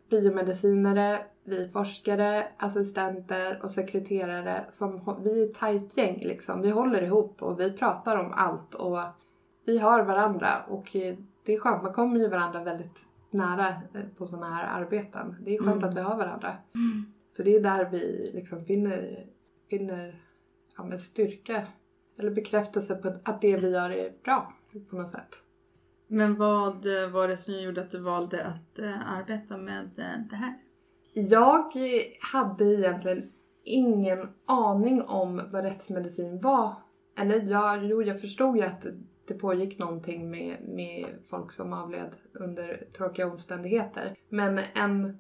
biomedicinare, 0.10 1.18
vi 1.46 1.64
är 1.66 1.70
forskare, 1.70 2.44
assistenter 2.58 3.60
och 3.64 3.72
sekreterare. 3.72 4.66
Som, 4.70 5.22
vi 5.24 5.44
är 5.44 5.50
ett 5.50 5.60
tajt 5.60 5.98
gäng 5.98 6.20
liksom. 6.24 6.62
Vi 6.62 6.70
håller 6.70 7.02
ihop 7.02 7.42
och 7.44 7.60
vi 7.60 7.72
pratar 7.72 8.18
om 8.20 8.32
allt. 8.36 8.74
Och 8.74 9.00
vi 9.66 9.78
har 9.78 10.04
varandra 10.04 10.64
och 10.68 10.96
eh, 10.96 11.16
det 11.46 11.54
är 11.54 11.60
skönt, 11.60 11.84
man 11.84 11.94
kommer 11.94 12.20
ju 12.20 12.30
varandra 12.30 12.64
väldigt 12.64 13.06
nära 13.32 13.68
eh, 13.68 14.02
på 14.18 14.26
sådana 14.26 14.46
här 14.54 14.82
arbeten. 14.82 15.36
Det 15.46 15.56
är 15.56 15.64
skönt 15.64 15.84
Mm. 15.84 15.90
att 15.90 15.98
vi 15.98 16.02
har 16.02 16.18
varandra. 16.18 16.58
Så 17.28 17.44
det 17.44 17.56
är 17.56 17.64
där 17.64 17.90
vi 17.92 18.32
liksom 18.34 18.66
finner, 18.66 19.26
finner 19.70 20.22
ja, 20.78 20.98
styrka 20.98 21.64
eller 22.20 22.32
bekräftelse 22.32 22.96
på 22.96 23.14
att 23.24 23.42
det 23.42 23.58
vi 23.58 23.72
gör 23.72 23.90
är 23.90 24.14
bra 24.24 24.54
på 24.90 24.96
något 24.96 25.10
sätt. 25.10 25.36
Men 26.08 26.36
vad 26.36 26.86
var 27.12 27.28
det 27.28 27.38
som 27.38 27.54
gjorde 27.62 27.82
att 27.82 27.92
du 27.92 28.00
valde 28.00 28.46
att 28.46 28.80
eh, 28.80 29.12
arbeta 29.12 29.58
med 29.58 29.90
det 30.30 30.36
här? 30.36 30.54
Jag 31.14 31.74
hade 32.34 32.66
egentligen 32.66 33.32
ingen 33.64 34.20
aning 34.46 35.02
om 35.02 35.42
vad 35.52 35.64
rättsmedicin 35.64 36.42
var. 36.42 36.76
Eller 37.20 37.42
ja, 37.42 37.78
jo, 37.82 38.02
jag 38.04 38.22
förstod 38.22 38.58
ju 38.58 38.64
att 38.64 38.86
det 39.28 39.34
pågick 39.34 39.80
någonting 39.80 40.30
med, 40.32 40.58
med 40.68 41.06
folk 41.30 41.52
som 41.52 41.74
avled 41.74 42.16
under 42.34 42.88
tråkiga 42.98 43.28
omständigheter. 43.28 44.16
Men 44.30 44.60
en, 44.76 45.18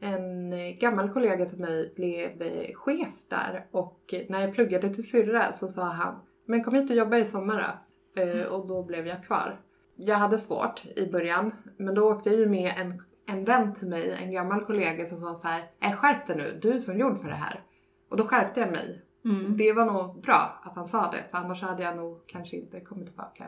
en 0.00 0.52
gammal 0.78 1.10
kollega 1.12 1.44
till 1.44 1.60
mig 1.60 1.92
blev 1.96 2.42
eh, 2.42 2.74
chef 2.74 3.28
där 3.28 3.66
och 3.70 4.14
när 4.28 4.40
jag 4.40 4.52
pluggade 4.54 4.94
till 4.94 5.08
syrra 5.10 5.52
så 5.52 5.68
sa 5.68 5.82
han 5.84 6.14
Men 6.46 6.64
kom 6.64 6.74
hit 6.74 6.90
och 6.90 6.96
jobba 6.96 7.16
i 7.18 7.24
sommar 7.24 7.80
då. 8.16 8.22
Eh, 8.22 8.46
Och 8.46 8.66
då 8.66 8.82
blev 8.82 9.06
jag 9.06 9.24
kvar. 9.24 9.60
Jag 9.96 10.16
hade 10.16 10.38
svårt 10.38 10.82
i 10.96 11.06
början 11.06 11.52
men 11.76 11.94
då 11.94 12.12
åkte 12.12 12.30
jag 12.30 12.38
ju 12.38 12.48
med 12.48 12.72
en, 12.80 13.02
en 13.28 13.44
vän 13.44 13.74
till 13.74 13.88
mig, 13.88 14.16
en 14.22 14.32
gammal 14.32 14.64
kollega 14.64 15.06
som 15.06 15.18
sa 15.18 15.34
så 15.34 15.48
här 15.48 15.70
"Äh, 15.82 15.92
skärp 15.92 16.26
dig 16.26 16.36
nu, 16.36 16.58
du 16.62 16.72
är 16.72 16.80
som 16.80 16.98
gjord 16.98 17.20
för 17.20 17.28
det 17.28 17.34
här. 17.34 17.64
Och 18.10 18.16
då 18.16 18.24
skärpte 18.26 18.60
jag 18.60 18.70
mig. 18.70 19.02
Mm. 19.24 19.56
Det 19.56 19.72
var 19.72 19.84
nog 19.84 20.20
bra 20.22 20.60
att 20.64 20.74
han 20.76 20.86
sa 20.86 21.10
det 21.10 21.24
för 21.30 21.38
annars 21.38 21.62
hade 21.62 21.82
jag 21.82 21.96
nog 21.96 22.26
kanske 22.26 22.56
inte 22.56 22.80
kommit 22.80 23.06
tillbaka. 23.06 23.44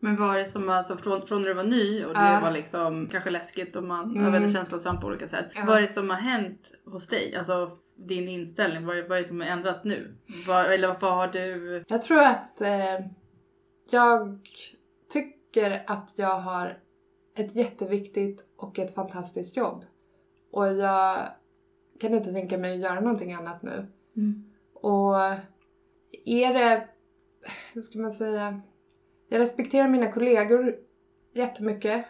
Men 0.00 0.16
var 0.16 0.36
det 0.38 0.48
som 0.48 0.68
alltså 0.68 0.96
från, 0.96 1.26
från 1.26 1.42
när 1.42 1.48
du 1.48 1.54
var 1.54 1.64
ny 1.64 2.04
och 2.04 2.14
det 2.14 2.20
Ja. 2.20 2.40
var 2.42 2.50
liksom 2.50 3.08
kanske 3.10 3.30
läskigt 3.30 3.76
och 3.76 3.84
man 3.84 4.10
Mm. 4.10 4.24
var 4.24 4.30
väldigt 4.30 4.52
känslosam 4.52 5.00
på 5.00 5.06
olika 5.06 5.28
sätt. 5.28 5.46
Ja. 5.54 5.62
Vad 5.66 5.76
är 5.76 5.82
det 5.82 5.88
som 5.92 6.10
har 6.10 6.16
hänt 6.16 6.72
hos 6.84 7.08
dig? 7.08 7.36
Alltså 7.36 7.70
din 7.96 8.28
inställning, 8.28 8.86
vad 8.86 8.98
är, 8.98 9.08
vad 9.08 9.18
är 9.18 9.22
det 9.22 9.28
som 9.28 9.40
har 9.40 9.46
ändrat 9.46 9.84
nu? 9.84 10.16
Vad, 10.46 10.72
eller 10.72 10.88
vad 11.00 11.14
har 11.14 11.28
du... 11.28 11.84
Jag 11.88 12.02
tror 12.02 12.20
att 12.22 12.60
eh, 12.60 13.06
jag 13.90 14.38
tycker 15.12 15.82
att 15.86 16.12
jag 16.16 16.40
har 16.40 16.78
ett 17.36 17.56
jätteviktigt 17.56 18.44
och 18.56 18.78
ett 18.78 18.94
fantastiskt 18.94 19.56
jobb. 19.56 19.84
Och 20.52 20.66
jag 20.66 21.18
kan 22.00 22.14
inte 22.14 22.32
tänka 22.32 22.58
mig 22.58 22.72
att 22.74 22.90
göra 22.90 23.00
någonting 23.00 23.32
annat 23.32 23.62
nu. 23.62 23.86
Och 24.74 25.14
är 26.24 26.54
det, 26.54 26.88
hur 27.72 27.80
ska 27.80 27.98
man 27.98 28.12
säga, 28.12 28.60
jag 29.28 29.38
respekterar 29.38 29.88
mina 29.88 30.12
kollegor 30.12 30.76
jättemycket. 31.34 32.04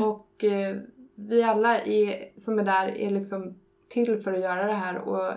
Och 0.00 0.44
eh, 0.44 0.76
vi 1.14 1.42
alla 1.42 1.78
är, 1.78 2.40
som 2.40 2.58
är 2.58 2.64
där 2.64 2.88
är 2.88 3.10
liksom 3.10 3.54
till 3.88 4.20
för 4.20 4.32
att 4.32 4.40
göra 4.40 4.66
det 4.66 4.72
här. 4.72 4.98
Och 4.98 5.32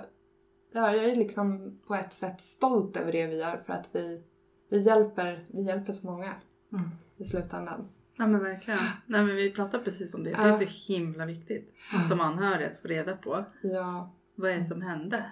ja, 0.74 0.96
jag 0.96 1.06
är 1.06 1.16
liksom 1.16 1.80
på 1.88 1.96
ett 1.96 2.14
sätt 2.14 2.42
stolt 2.42 2.98
över 2.98 3.12
det 3.12 3.28
vi 3.28 3.40
gör 3.40 3.64
för 3.66 3.74
att 3.74 3.90
vi, 3.94 4.24
vi, 4.70 4.82
hjälper, 4.82 5.46
vi 5.54 5.62
hjälper 5.62 5.94
så 5.94 6.08
många 6.08 6.34
Mm. 6.74 6.90
i 7.18 7.24
slutändan. 7.24 7.88
Ja 8.18 8.28
men 8.28 8.44
verkligen. 8.44 8.80
Nej 9.06 9.24
men 9.24 9.36
vi 9.36 9.52
pratar 9.52 9.80
precis 9.80 10.14
om 10.14 10.24
det. 10.24 10.30
Det 10.30 10.36
är 10.38 10.54
så 10.54 10.94
himla 10.94 11.26
viktigt 11.26 11.74
som 12.10 12.20
anhörig 12.20 12.66
att 12.66 12.78
få 12.82 12.88
reda 12.88 13.18
på. 13.18 13.46
Ja, 13.62 14.16
Vad 14.36 14.52
är 14.52 14.56
det 14.56 14.64
som 14.64 14.82
hände? 14.82 15.32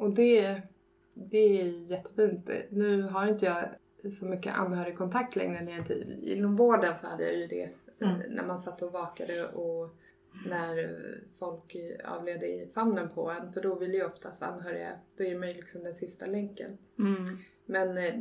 Och 0.00 0.14
det, 0.14 0.62
det 1.14 1.60
är 1.60 1.90
jättefint. 1.90 2.50
Nu 2.70 3.02
har 3.02 3.26
inte 3.26 3.46
jag 3.46 3.64
så 4.12 4.26
mycket 4.26 4.58
anhörigkontakt 4.58 5.36
längre. 5.36 5.60
När 5.64 5.72
jag 5.72 5.90
inom 6.22 6.56
vården 6.56 6.98
så 6.98 7.06
hade 7.06 7.24
jag 7.24 7.36
ju 7.36 7.46
det 7.46 7.62
eh, 7.62 7.70
Mm. 8.14 8.34
när 8.34 8.44
man 8.46 8.60
satt 8.60 8.82
och 8.82 8.92
vakade 8.92 9.44
och 9.48 9.96
när 10.46 10.98
folk 11.38 11.76
avled 12.04 12.42
i 12.42 12.70
famnen 12.74 13.08
på 13.14 13.30
en. 13.30 13.52
För 13.52 13.60
då 13.60 13.74
vill 13.74 13.94
ju 13.94 14.04
oftast 14.04 14.42
anhöriga, 14.42 14.90
då 15.16 15.24
är 15.24 15.38
man 15.38 15.48
ju 15.48 15.54
liksom 15.54 15.82
den 15.82 15.94
sista 15.94 16.26
länken. 16.26 16.78
Mm. 16.98 17.24
Men 17.66 17.98
eh, 17.98 18.14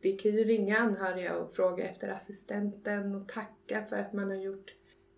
det 0.00 0.12
kan 0.12 0.30
ju 0.30 0.44
ringa 0.44 0.78
anhöriga 0.78 1.36
och 1.36 1.52
fråga 1.52 1.84
efter 1.84 2.08
assistenten 2.08 3.14
och 3.14 3.28
tacka 3.28 3.84
för 3.88 3.96
att 3.96 4.12
man 4.12 4.28
har 4.28 4.36
gjort 4.36 4.74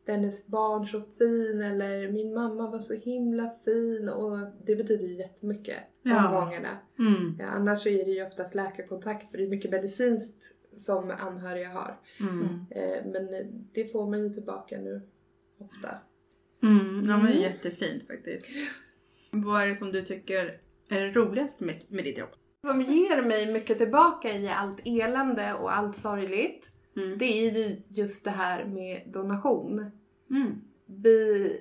dennes 0.07 0.47
barn 0.47 0.87
så 0.87 1.01
fin 1.19 1.63
eller 1.63 2.13
min 2.13 2.35
mamma 2.35 2.71
var 2.71 2.79
så 2.79 2.95
himla 2.95 3.51
fin 3.65 4.09
och 4.09 4.39
det 4.67 4.77
betyder 4.77 5.07
ju 5.07 5.15
jättemycket 5.17 5.77
Ja. 6.03 6.41
gångerna. 6.41 6.69
Mm. 6.99 7.37
Ja, 7.39 7.47
annars 7.47 7.83
så 7.83 7.89
är 7.89 8.05
det 8.05 8.11
ju 8.11 8.27
oftast 8.27 8.55
läkarkontakt 8.55 9.31
för 9.31 9.39
det 9.39 9.45
är 9.45 9.49
mycket 9.51 9.71
medicinskt 9.71 10.53
som 10.77 11.13
anhöriga 11.19 11.69
har. 11.69 12.01
Mm. 12.21 12.45
Eh, 12.71 13.05
men 13.13 13.29
det 13.75 13.93
får 13.93 14.11
man 14.11 14.25
ju 14.25 14.29
tillbaka 14.35 14.79
nu 14.81 15.01
ofta. 15.61 15.89
Mm. 16.63 17.05
Ja 17.09 17.17
men 17.17 17.27
det 17.27 17.33
är 17.33 17.37
Mm. 17.37 17.43
jättefint 17.53 18.07
faktiskt. 18.07 18.47
Vad 19.31 19.63
är 19.63 19.67
det 19.67 19.77
som 19.77 19.93
du 19.93 20.03
tycker 20.03 20.61
är 20.89 21.01
det 21.01 21.09
roligaste 21.09 21.65
med, 21.65 21.83
med 21.89 22.05
ditt 22.05 22.19
jobb? 22.19 22.31
Som 22.61 22.81
ger 22.83 23.23
mig 23.23 23.53
mycket 23.53 23.79
tillbaka 23.79 24.29
i 24.39 24.49
allt 24.49 24.81
elände 24.85 25.55
och 25.55 25.77
allt 25.77 25.97
sorgligt 25.97 26.69
Mm. 26.97 27.19
det 27.19 27.25
är 27.25 27.53
ju 27.53 27.83
just 27.89 28.25
det 28.25 28.31
här 28.31 28.65
med 28.65 29.03
donation. 29.07 29.91
Mm. 30.31 30.61
Vi 30.87 31.53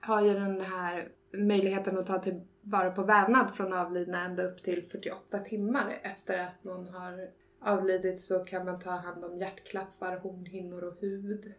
har 0.00 0.22
ju 0.22 0.34
den 0.34 0.60
här 0.60 1.08
möjligheten 1.32 1.98
att 1.98 2.06
ta 2.06 2.18
tillvara 2.18 2.90
på 2.90 3.02
vävnad 3.02 3.54
från 3.54 3.72
avlidna 3.72 4.24
ända 4.24 4.42
upp 4.42 4.62
till 4.62 4.84
48 4.86 5.38
timmar 5.38 6.00
efter 6.02 6.38
att 6.38 6.64
någon 6.64 6.88
har 6.88 7.28
avlidit 7.60 8.20
så 8.20 8.44
kan 8.44 8.64
man 8.64 8.80
ta 8.80 8.90
hand 8.90 9.24
om 9.24 9.38
hjärtklaffar, 9.38 10.18
hornhinnor 10.18 10.84
och 10.84 11.00
hud 11.00 11.54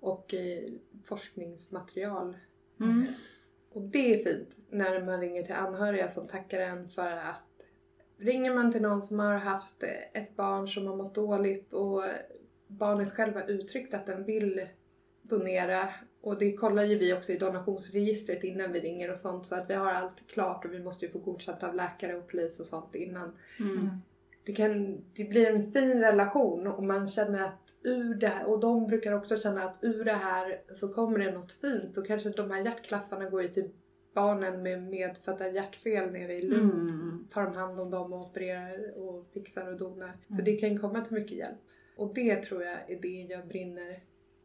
och 0.00 0.34
eh, 0.34 0.72
forskningsmaterial. 1.04 2.36
Mm. 2.80 3.06
Och 3.72 3.82
det 3.82 4.14
är 4.14 4.24
fint 4.24 4.56
när 4.70 5.04
man 5.04 5.20
ringer 5.20 5.42
till 5.42 5.54
anhöriga 5.54 6.08
som 6.08 6.26
tackar 6.26 6.60
en 6.60 6.88
för 6.88 7.10
att 7.10 7.44
ringer 8.18 8.54
man 8.54 8.72
till 8.72 8.82
någon 8.82 9.02
som 9.02 9.18
har 9.18 9.34
haft 9.34 9.82
ett 10.12 10.36
barn 10.36 10.68
som 10.68 10.86
har 10.86 10.96
mått 10.96 11.14
dåligt 11.14 11.72
och 11.72 12.02
barnet 12.68 13.12
själv 13.12 13.34
har 13.34 13.50
uttryckt 13.50 13.94
att 13.94 14.06
den 14.06 14.24
vill 14.24 14.60
donera 15.22 15.88
och 16.20 16.38
det 16.38 16.52
kollar 16.52 16.84
ju 16.84 16.98
vi 16.98 17.12
också 17.12 17.32
i 17.32 17.38
donationsregistret 17.38 18.44
innan 18.44 18.72
vi 18.72 18.80
ringer 18.80 19.12
och 19.12 19.18
sånt 19.18 19.46
så 19.46 19.54
att 19.54 19.70
vi 19.70 19.74
har 19.74 19.92
allt 19.92 20.26
klart 20.26 20.64
och 20.64 20.72
vi 20.72 20.78
måste 20.78 21.06
ju 21.06 21.12
få 21.12 21.18
godkänt 21.18 21.62
av 21.62 21.74
läkare 21.74 22.16
och 22.16 22.28
polis 22.28 22.60
och 22.60 22.66
sånt 22.66 22.94
innan. 22.94 23.36
Mm. 23.60 23.88
Det, 24.44 24.52
kan, 24.52 25.04
det 25.16 25.24
blir 25.24 25.46
en 25.46 25.72
fin 25.72 26.00
relation 26.00 26.66
och 26.66 26.84
man 26.84 27.08
känner 27.08 27.40
att 27.40 27.68
ur 27.82 28.14
det 28.14 28.26
här, 28.26 28.44
och 28.44 28.60
de 28.60 28.86
brukar 28.86 29.12
också 29.12 29.36
känna 29.36 29.62
att 29.62 29.78
ur 29.82 30.04
det 30.04 30.12
här 30.12 30.62
så 30.72 30.88
kommer 30.88 31.18
det 31.18 31.32
något 31.32 31.52
fint 31.52 31.96
och 31.96 32.06
kanske 32.06 32.30
de 32.30 32.50
här 32.50 32.64
hjärtklaffarna 32.64 33.30
går 33.30 33.42
ju 33.42 33.48
till 33.48 33.70
barnen 34.14 34.62
med 34.62 34.82
medfödda 34.82 35.48
hjärtfel 35.48 36.10
nere 36.12 36.32
i 36.32 36.42
Lund. 36.42 36.90
Mm. 36.90 37.26
Tar 37.30 37.44
de 37.44 37.54
hand 37.54 37.80
om 37.80 37.90
dem 37.90 38.12
och 38.12 38.20
opererar 38.20 38.98
och 38.98 39.26
fixar 39.32 39.72
och 39.72 39.78
donar. 39.78 40.12
Så 40.28 40.34
Mm. 40.34 40.44
det 40.44 40.56
kan 40.56 40.78
komma 40.78 41.00
till 41.00 41.14
mycket 41.14 41.36
hjälp. 41.36 41.58
Och 41.98 42.14
det 42.14 42.36
tror 42.36 42.62
jag 42.62 42.90
är 42.90 43.00
det 43.02 43.26
jag 43.34 43.48
brinner, 43.48 44.02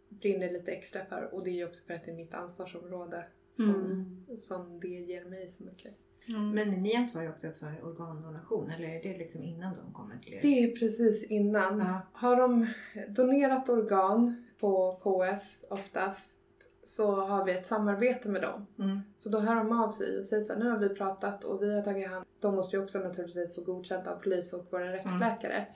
brinner 0.09 0.51
lite 0.51 0.71
extra 0.71 1.05
för. 1.05 1.29
Och 1.33 1.43
det 1.43 1.49
är 1.49 1.55
ju 1.55 1.65
också 1.65 1.83
för 1.85 1.93
att 1.93 2.05
det 2.05 2.11
är 2.11 2.15
mitt 2.15 2.33
ansvarsområde 2.33 3.25
som, 3.51 3.69
Mm. 3.69 4.25
som 4.39 4.79
det 4.79 4.87
ger 4.87 5.25
mig 5.25 5.47
så 5.47 5.63
mycket. 5.63 5.93
Mm. 6.27 6.49
Men 6.49 6.83
ni 6.83 6.95
ansvarar 6.95 7.25
ju 7.25 7.31
också 7.31 7.51
för 7.51 7.85
organdonation 7.85 8.69
eller 8.69 8.87
är 8.87 9.03
det 9.03 9.17
liksom 9.17 9.43
innan 9.43 9.75
de 9.75 9.93
kommer 9.93 10.17
till 10.17 10.33
er? 10.33 10.41
Det 10.41 10.63
är 10.63 10.75
precis 10.75 11.23
innan. 11.23 11.79
Ja. 11.79 12.01
Har 12.13 12.35
de 12.35 12.67
donerat 13.09 13.69
organ 13.69 14.45
på 14.59 14.99
KS 15.03 15.65
oftast 15.69 16.37
så 16.83 17.15
har 17.15 17.45
vi 17.45 17.51
ett 17.51 17.67
samarbete 17.67 18.29
med 18.29 18.41
dem. 18.41 18.67
Mm. 18.79 18.99
Så 19.17 19.29
då 19.29 19.39
hör 19.39 19.55
de 19.55 19.71
av 19.71 19.91
sig 19.91 20.19
och 20.19 20.25
säger 20.25 20.43
så 20.43 20.53
här, 20.53 20.59
nu 20.59 20.69
har 20.69 20.77
vi 20.77 20.89
pratat 20.89 21.43
och 21.43 21.61
vi 21.63 21.75
har 21.75 21.81
tagit 21.81 22.07
hand 22.07 22.25
De 22.39 22.55
måste 22.55 22.75
ju 22.75 22.83
också 22.83 22.99
naturligtvis 22.99 23.55
få 23.55 23.61
godkänt 23.61 24.07
av 24.07 24.15
polis 24.15 24.53
och 24.53 24.67
våra 24.71 24.93
rättsläkare. 24.93 25.67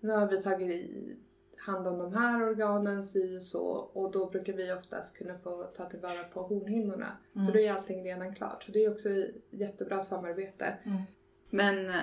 Nu 0.00 0.12
har 0.12 0.28
vi 0.28 0.42
tagit 0.42 0.90
hand 1.56 1.86
om 1.86 1.98
de 1.98 2.12
här 2.14 2.42
organen, 2.42 3.04
si 3.04 3.38
och 3.38 3.42
så. 3.42 3.66
Och 3.68 4.10
då 4.12 4.30
brukar 4.30 4.52
vi 4.52 4.72
oftast 4.72 5.16
kunna 5.16 5.38
få 5.38 5.62
ta 5.62 5.84
tillvara 5.84 6.24
på 6.24 6.42
hornhinnorna. 6.42 7.16
Så 7.32 7.38
Mm. 7.40 7.52
då 7.52 7.58
är 7.58 7.72
allting 7.72 8.04
redan 8.04 8.34
klart. 8.34 8.62
Så 8.62 8.72
det 8.72 8.84
är 8.84 8.90
också 8.92 9.08
ett 9.08 9.34
jättebra 9.50 10.04
samarbete. 10.04 10.74
Men 11.50 11.88
eh, 11.88 11.94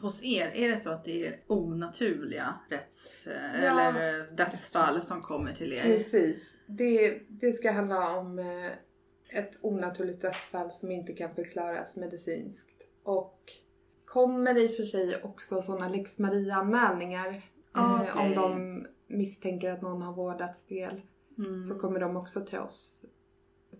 hos 0.00 0.24
er, 0.24 0.46
är 0.46 0.68
det 0.68 0.80
så 0.80 0.90
att 0.90 1.04
det 1.04 1.26
är 1.26 1.40
onaturliga 1.46 2.54
rätts 2.70 3.26
eh, 3.26 3.64
Ja. 3.64 3.80
eller 3.90 4.20
eh, 4.20 4.26
dödsfall 4.34 5.02
som 5.02 5.22
kommer 5.22 5.54
till 5.54 5.72
er? 5.72 5.82
Precis. 5.82 6.54
Det, 6.66 7.20
det 7.28 7.52
ska 7.52 7.70
handla 7.70 8.18
om 8.18 8.38
ett 9.30 9.58
onaturligt 9.62 10.22
dödsfall 10.22 10.70
som 10.70 10.90
inte 10.90 11.12
kan 11.12 11.34
förklaras 11.34 11.96
medicinskt. 11.96 12.86
Och 13.02 13.38
kommer 14.12 14.58
i 14.58 14.66
och 14.68 14.74
för 14.74 14.82
sig 14.82 15.22
också 15.22 15.62
sådana 15.62 15.88
lex 15.88 16.18
Maria-anmälningar. 16.18 17.42
Eh, 17.76 18.00
Okej. 18.02 18.10
om 18.14 18.34
de 18.34 18.86
misstänker 19.06 19.70
att 19.72 19.82
någon 19.82 20.02
har 20.02 20.12
vårdats 20.12 20.66
fel 20.66 21.00
Mm. 21.38 21.60
så 21.60 21.78
kommer 21.78 22.00
de 22.00 22.16
också 22.16 22.40
till 22.40 22.58
oss. 22.58 23.04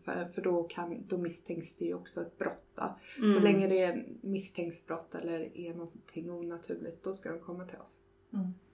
För, 0.04 0.28
för 0.35 0.42
då, 0.42 0.62
kan, 0.62 1.06
då 1.06 1.18
misstänks 1.18 1.76
det 1.76 1.85
ju 1.85 1.94
också 1.94 2.20
ett 2.20 2.38
brott. 2.38 2.64
Då. 2.75 2.94
Mm. 3.18 3.35
Så 3.35 3.40
länge 3.40 3.68
det 3.68 4.04
misstänks 4.20 4.87
brott 4.87 5.14
eller 5.14 5.56
är 5.58 5.75
någonting 5.75 6.30
onaturligt, 6.30 7.04
då 7.04 7.14
ska 7.14 7.30
de 7.30 7.40
komma 7.40 7.64
till 7.64 7.78
oss. 7.78 8.00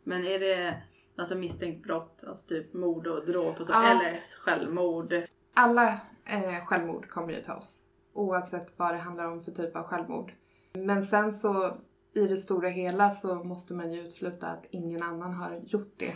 Men 0.05 0.25
är 0.27 0.39
det 0.39 0.83
Alltså 1.17 1.35
misstänkt 1.35 1.83
brott, 1.83 2.25
alltså 2.27 2.47
typ 2.47 2.75
mord 2.75 3.07
och 3.07 3.27
dråp 3.27 3.61
och 3.61 3.67
så, 3.67 3.73
Ja. 3.73 3.91
eller 4.01 4.21
självmord. 4.41 5.15
Alla 5.55 5.89
eh, 6.25 6.67
självmord 6.67 7.09
kommer 7.09 7.33
ju 7.33 7.41
ta 7.43 7.55
oss. 7.55 7.81
Oavsett 8.13 8.79
vad 8.79 8.95
det 8.95 8.99
handlar 8.99 9.25
om 9.25 9.45
för 9.45 9.53
typ 9.53 9.77
av 9.77 9.83
självmord. 9.83 10.33
Men 10.79 11.03
sen 11.03 11.33
så 11.33 11.77
i 12.17 12.27
det 12.27 12.37
stora 12.37 12.69
hela 12.69 13.11
så 13.11 13.35
måste 13.45 13.75
man 13.75 13.93
ju 13.93 14.01
utesluta 14.01 14.47
att 14.47 14.67
ingen 14.71 15.03
annan 15.03 15.35
har 15.35 15.61
gjort 15.67 15.95
det 15.97 16.13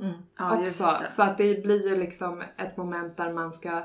Mm. 0.00 0.12
Ja, 0.38 0.62
just 0.62 0.80
också. 0.80 0.96
det. 1.02 1.08
Så 1.08 1.22
att 1.22 1.38
det 1.38 1.62
blir 1.62 1.88
ju 1.88 1.96
liksom 1.96 2.42
ett 2.56 2.76
moment 2.76 3.16
där 3.16 3.32
man 3.32 3.52
ska 3.52 3.82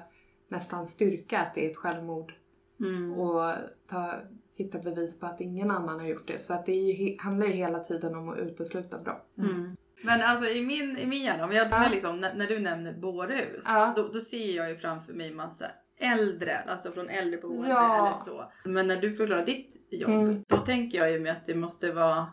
nästan 0.47 0.87
styrka 0.87 1.39
att 1.39 1.53
det 1.53 1.65
är 1.65 1.71
ett 1.71 1.77
självmord 1.77 2.33
Mm. 2.79 3.13
och 3.13 3.53
ta, 3.89 4.13
hitta 4.53 4.79
bevis 4.79 5.19
på 5.19 5.25
att 5.25 5.41
ingen 5.41 5.71
annan 5.71 5.99
har 5.99 6.07
gjort 6.07 6.27
det. 6.27 6.39
Så 6.43 6.53
att 6.53 6.65
det 6.65 6.73
ju, 6.73 7.17
handlar 7.19 7.47
ju 7.47 7.53
hela 7.53 7.79
tiden 7.79 8.15
om 8.15 8.29
att 8.29 8.37
utesluta 8.37 8.99
brott. 8.99 9.25
Mm. 9.37 9.75
Men 10.03 10.21
alltså 10.21 10.49
i 10.49 10.65
min, 10.65 10.97
i 10.97 11.05
min 11.05 11.23
hjärna, 11.23 11.45
om 11.45 11.51
jag, 11.51 11.67
Ja. 11.71 11.87
liksom, 11.91 12.19
när, 12.21 12.35
när 12.35 12.47
du 12.47 12.59
nämner 12.59 12.93
bårhus, 12.93 13.63
Ja. 13.65 13.93
då, 13.95 14.07
då 14.07 14.19
ser 14.19 14.55
jag 14.55 14.69
ju 14.69 14.77
framför 14.77 15.13
mig 15.13 15.33
massa 15.33 15.65
äldre, 15.97 16.57
alltså 16.67 16.91
från 16.91 17.09
äldreboende 17.09 17.69
Ja. 17.69 18.07
eller 18.07 18.17
så. 18.25 18.51
Men 18.69 18.87
när 18.87 19.01
du 19.01 19.15
förklarar 19.15 19.45
ditt 19.45 19.84
jobb, 20.01 20.09
Mm. 20.11 20.43
då 20.47 20.57
tänker 20.57 20.97
jag 20.97 21.11
ju 21.11 21.19
med 21.19 21.31
att 21.31 21.47
det 21.47 21.55
måste 21.55 21.91
vara 21.91 22.27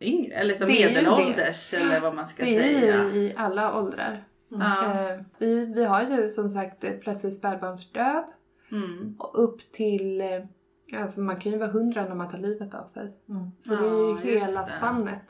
yngre, 0.00 0.34
eller 0.34 0.54
ju 0.54 0.66
medelålders 0.66 1.74
eller 1.74 2.00
vad 2.00 2.14
man 2.14 2.26
ska 2.26 2.42
Det 2.44 2.56
är 2.56 2.62
säga. 2.62 3.04
ju 3.14 3.20
i 3.20 3.32
alla 3.36 3.78
åldrar. 3.80 4.24
Ja. 4.50 4.84
Eh, 5.10 5.20
vi, 5.38 5.66
vi 5.74 5.84
har 5.84 6.02
ju 6.02 6.28
som 6.28 6.48
sagt 6.50 7.00
plötslig 7.00 7.32
spädbarnsdöd 7.32 8.24
Mm. 8.72 9.16
och 9.18 9.44
upp 9.44 9.72
till, 9.72 10.20
eh, 10.20 11.00
alltså 11.02 11.20
man 11.20 11.40
kan 11.40 11.52
ju 11.52 11.58
vara 11.58 11.70
hundra 11.70 12.04
när 12.08 12.14
man 12.14 12.30
tar 12.30 12.38
livet 12.38 12.74
av 12.74 12.84
sig. 12.84 13.16
Mm. 13.28 13.50
Så 13.60 13.70
det 13.76 13.86
är 13.86 14.08
ju 14.08 14.32
just 14.34 14.42
hela 14.46 14.60
det. 14.62 14.70
spannet. 14.78 15.22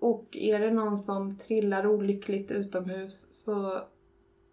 Och 0.00 0.28
är 0.32 0.58
det 0.58 0.70
någon 0.70 0.98
som 0.98 1.38
trillar 1.38 1.86
olyckligt 1.86 2.50
utomhus 2.50 3.26
så 3.30 3.78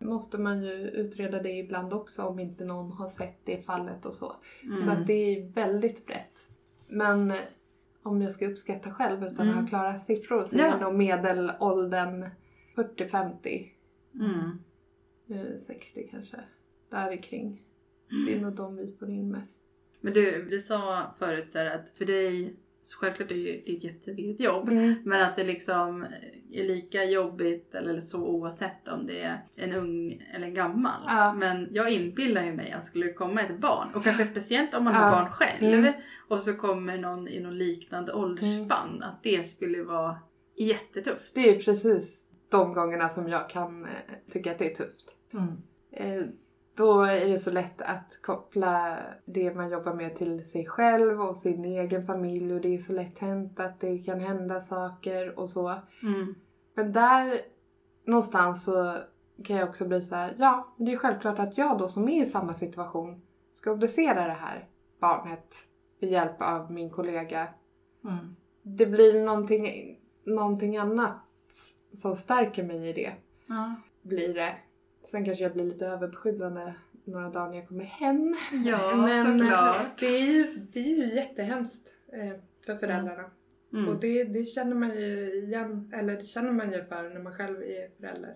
måste 0.01 0.37
man 0.37 0.63
ju 0.63 0.71
utreda 0.73 1.41
det 1.41 1.49
ibland 1.51 1.93
också 1.93 2.23
om 2.23 2.39
inte 2.39 2.65
någon 2.65 2.91
har 2.91 3.09
sett 3.09 3.39
det 3.45 3.65
fallet 3.65 4.05
och 4.05 4.13
så. 4.13 4.33
Mm. 4.63 4.77
Så 4.77 4.89
att 4.89 5.07
det 5.07 5.13
är 5.13 5.53
väldigt 5.53 6.05
brett. 6.05 6.33
Men 6.89 7.31
eh, 7.31 7.37
om 8.03 8.21
jag 8.21 8.31
ska 8.31 8.47
uppskatta 8.47 8.91
själv 8.91 9.23
utan 9.23 9.31
att 9.31 9.39
Mm. 9.53 9.55
ha 9.55 9.67
klara 9.67 9.99
siffror 9.99 10.43
så 10.43 10.57
Ja. 10.57 10.65
är 10.65 10.79
nog 10.81 10.93
medelåldern 10.95 12.29
40-50. 12.75 13.71
Mm. 14.15 14.59
eh, 15.29 15.57
60 15.59 16.07
kanske. 16.11 16.37
Där 16.89 17.17
kring. 17.23 17.61
Det 18.27 18.33
är 18.35 18.41
nog 18.41 18.53
de 18.55 18.75
vi 18.75 18.95
får 18.99 19.09
in 19.09 19.31
mest. 19.31 19.61
Men 20.01 20.13
du, 20.13 20.41
vi 20.49 20.61
sa 20.61 21.05
förut 21.19 21.49
så 21.49 21.59
att 21.59 21.89
för 21.95 22.05
dig, 22.05 22.55
självklart 22.99 23.31
är 23.31 23.35
det 23.35 23.41
ju 23.41 23.61
det 23.65 23.71
är 23.71 23.75
ett 23.77 23.83
jätteviktigt 23.83 24.39
jobb, 24.45 24.69
Men 25.03 25.21
att 25.21 25.35
det 25.35 25.43
liksom 25.43 26.05
är 26.51 26.63
lika 26.63 27.03
jobbigt 27.03 27.75
eller 27.75 28.01
så 28.01 28.27
oavsett 28.27 28.87
om 28.87 29.07
det 29.07 29.21
är 29.21 29.39
en 29.55 29.73
ung 29.75 30.27
eller 30.33 30.47
en 30.47 30.53
gammal. 30.53 31.01
Ja. 31.07 31.33
Men 31.33 31.67
jag 31.71 31.91
inbillar 31.91 32.43
ju 32.45 32.53
mig 32.53 32.71
att 32.71 32.85
skulle 32.85 33.05
det 33.05 33.13
komma 33.13 33.41
ett 33.41 33.59
barn 33.59 33.87
och 33.95 34.03
kanske 34.03 34.25
speciellt 34.35 34.73
om 34.73 34.83
man 34.83 34.93
har 34.93 35.05
Ja. 35.05 35.11
barn 35.11 35.31
själv 35.31 35.73
Mm. 35.79 35.93
och 36.27 36.39
så 36.43 36.53
kommer 36.53 36.97
någon 36.97 37.27
i 37.27 37.39
någon 37.39 37.57
liknande 37.57 38.13
åldersspann 38.13 39.03
att 39.03 39.23
det 39.23 39.47
skulle 39.47 39.83
vara 39.83 40.17
jättetufft. 40.57 41.31
Det 41.35 41.49
är 41.49 41.59
precis 41.59 42.23
de 42.51 42.73
gångerna 42.73 43.09
som 43.09 43.27
jag 43.29 43.49
kan 43.49 43.83
eh, 43.83 43.89
tycka 44.31 44.51
att 44.51 44.59
det 44.59 44.65
är 44.71 44.75
tufft. 44.75 45.15
Mm. 45.33 45.47
Eh, 45.91 46.25
då 46.79 47.01
är 47.01 47.27
det 47.27 47.39
så 47.39 47.51
lätt 47.51 47.81
att 47.81 48.19
koppla 48.21 48.97
det 49.25 49.55
man 49.55 49.69
jobbar 49.69 49.93
med 49.93 50.15
till 50.15 50.45
sig 50.45 50.65
själv 50.65 51.21
och 51.21 51.35
sin 51.35 51.65
egen 51.65 52.05
familj 52.05 52.53
och 52.53 52.61
det 52.61 52.75
är 52.75 52.77
så 52.77 52.93
lätt 52.93 53.19
hänt 53.19 53.59
att 53.59 53.79
det 53.79 53.97
kan 53.97 54.19
hända 54.19 54.61
saker 54.61 55.39
och 55.39 55.49
så. 55.49 55.75
Mm. 56.03 56.35
Men 56.75 56.91
där 56.91 57.41
någonstans 58.05 58.63
så 58.63 58.95
kan 59.43 59.55
jag 59.55 59.69
också 59.69 59.87
bli 59.87 60.01
så 60.01 60.15
här, 60.15 60.33
ja, 60.37 60.75
det 60.77 60.93
är 60.93 60.97
självklart 60.97 61.39
att 61.39 61.57
jag 61.57 61.77
då 61.77 61.87
som 61.87 62.09
är 62.09 62.23
i 62.23 62.25
samma 62.25 62.53
situation 62.53 63.21
ska 63.53 63.71
obducera 63.71 64.27
det 64.27 64.37
här 64.39 64.67
barnet 65.01 65.55
med 66.01 66.09
hjälp 66.09 66.41
av 66.41 66.71
min 66.71 66.89
kollega. 66.89 67.47
Mm. 68.03 68.35
Det 68.63 68.85
blir 68.85 69.25
någonting, 69.25 69.97
någonting 70.25 70.77
annat 70.77 71.15
som 71.93 72.15
stärker 72.15 72.63
mig 72.63 72.89
i 72.89 72.93
det, 72.93 73.13
Ja. 73.47 73.75
blir 74.01 74.33
det. 74.33 74.55
Sen 75.11 75.25
kanske 75.25 75.43
jag 75.43 75.53
blir 75.53 75.65
lite 75.65 75.87
överbeskyddande 75.87 76.73
några 77.05 77.29
dagar 77.29 77.49
när 77.49 77.55
jag 77.57 77.67
kommer 77.67 77.83
hem. 77.83 78.35
Ja, 78.65 78.95
Men 79.07 79.39
såklart. 79.39 79.99
det 79.99 80.05
är 80.05 80.25
ju, 80.33 80.47
det 80.71 80.79
är 80.79 80.95
ju 80.95 81.15
jättehemskt 81.15 81.93
eh, 82.13 82.39
för 82.65 82.75
föräldrarna. 82.77 83.31
Mm. 83.73 83.87
Och 83.89 83.99
det, 83.99 84.23
det 84.23 84.45
känner 84.45 84.75
man 84.75 84.89
ju 84.89 85.33
igen, 85.43 85.91
eller 85.95 86.15
det 86.15 86.25
känner 86.25 86.51
man 86.51 86.71
ju 86.71 86.83
för 86.83 87.09
när 87.13 87.19
man 87.19 87.33
själv 87.33 87.61
är 87.61 87.89
förälder. 87.99 88.35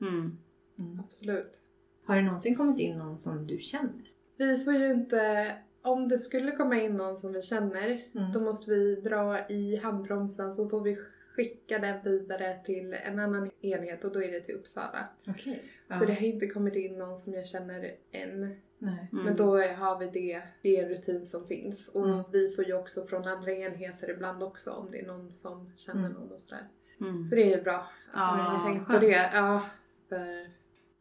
Mm. 0.00 0.38
Mm. 0.78 1.00
Absolut. 1.00 1.60
Har 2.06 2.16
det 2.16 2.22
någonsin 2.22 2.56
kommit 2.56 2.80
in 2.80 2.96
någon 2.96 3.18
som 3.18 3.46
du 3.46 3.58
känner? 3.58 4.10
Vi 4.36 4.64
får 4.64 4.72
ju 4.74 4.90
inte, 4.90 5.52
om 5.82 6.08
det 6.08 6.18
skulle 6.18 6.50
komma 6.50 6.80
in 6.80 6.96
någon 6.96 7.16
som 7.16 7.32
vi 7.32 7.42
känner, 7.42 8.02
Mm. 8.14 8.32
då 8.32 8.40
måste 8.40 8.70
vi 8.70 8.94
dra 8.94 9.48
i 9.48 9.76
handbromsen 9.76 10.54
så 10.54 10.68
får 10.68 10.80
vi 10.80 10.98
skicka 11.36 11.78
den 11.78 12.02
vidare 12.04 12.58
till 12.64 12.96
en 13.04 13.18
annan 13.18 13.50
enhet 13.60 14.04
och 14.04 14.12
då 14.12 14.22
är 14.22 14.30
det 14.30 14.40
till 14.40 14.54
Uppsala. 14.54 15.08
Okej. 15.26 15.62
Så 15.98 16.04
det 16.04 16.14
har 16.14 16.22
inte 16.26 16.46
kommit 16.46 16.76
in 16.76 16.98
någon 16.98 17.18
som 17.18 17.34
jag 17.34 17.46
känner 17.46 17.94
än. 18.12 18.40
Nej. 18.78 19.08
Mm. 19.12 19.24
Men 19.24 19.36
då 19.36 19.56
har 19.58 19.98
vi 19.98 20.06
det, 20.06 20.42
det 20.62 20.76
är 20.76 20.88
rutin 20.88 21.26
som 21.26 21.46
finns. 21.46 21.88
Och 21.88 22.04
Mm. 22.08 22.22
vi 22.32 22.50
får 22.56 22.64
ju 22.66 22.74
också 22.74 23.06
från 23.06 23.26
andra 23.26 23.52
enheter 23.52 24.10
ibland 24.10 24.42
också 24.42 24.70
om 24.70 24.88
det 24.90 25.00
är 25.00 25.06
någon 25.06 25.32
som 25.32 25.72
känner 25.76 26.00
Mm. 26.08 26.12
någon 26.12 26.32
och 26.32 26.40
sådär. 26.40 26.68
Mm. 27.00 27.24
Så 27.24 27.34
det 27.34 27.52
är 27.52 27.56
ju 27.56 27.62
bra 27.62 27.74
att 27.76 27.86
Ja, 28.14 28.36
man 28.36 28.40
har 28.56 28.70
tänkt 28.70 28.86
på 28.86 28.98
det. 28.98 29.30
Ja, 29.34 29.62
för 30.08 30.50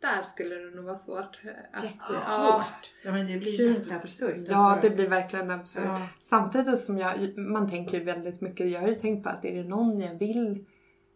där 0.01 0.23
skulle 0.23 0.55
det 0.55 0.75
nog 0.75 0.85
vara 0.85 0.97
svårt. 0.97 1.39
att- 1.73 1.83
Jättesvårt. 1.83 2.23
Ja, 2.27 2.65
Ja, 3.03 3.11
men 3.11 3.27
det 3.27 3.37
blir 3.37 3.57
Gud. 3.57 3.77
jätteabsurt. 3.77 4.35
ja, 4.47 4.57
alltså. 4.71 4.89
det 4.89 4.95
blir 4.95 5.09
verkligen 5.09 5.51
absurt. 5.51 5.83
Ja. 5.85 6.07
Samtidigt 6.19 6.79
som 6.79 6.97
jag, 6.97 7.37
man 7.37 7.69
tänker 7.69 7.97
ju 7.99 8.03
väldigt 8.03 8.41
mycket, 8.41 8.67
jag 8.69 8.81
har 8.81 8.87
ju 8.87 8.95
tänkt 8.95 9.23
på 9.23 9.29
att 9.29 9.45
är 9.45 9.55
det 9.63 9.69
någon 9.69 9.99
jag 9.99 10.15
vill 10.15 10.65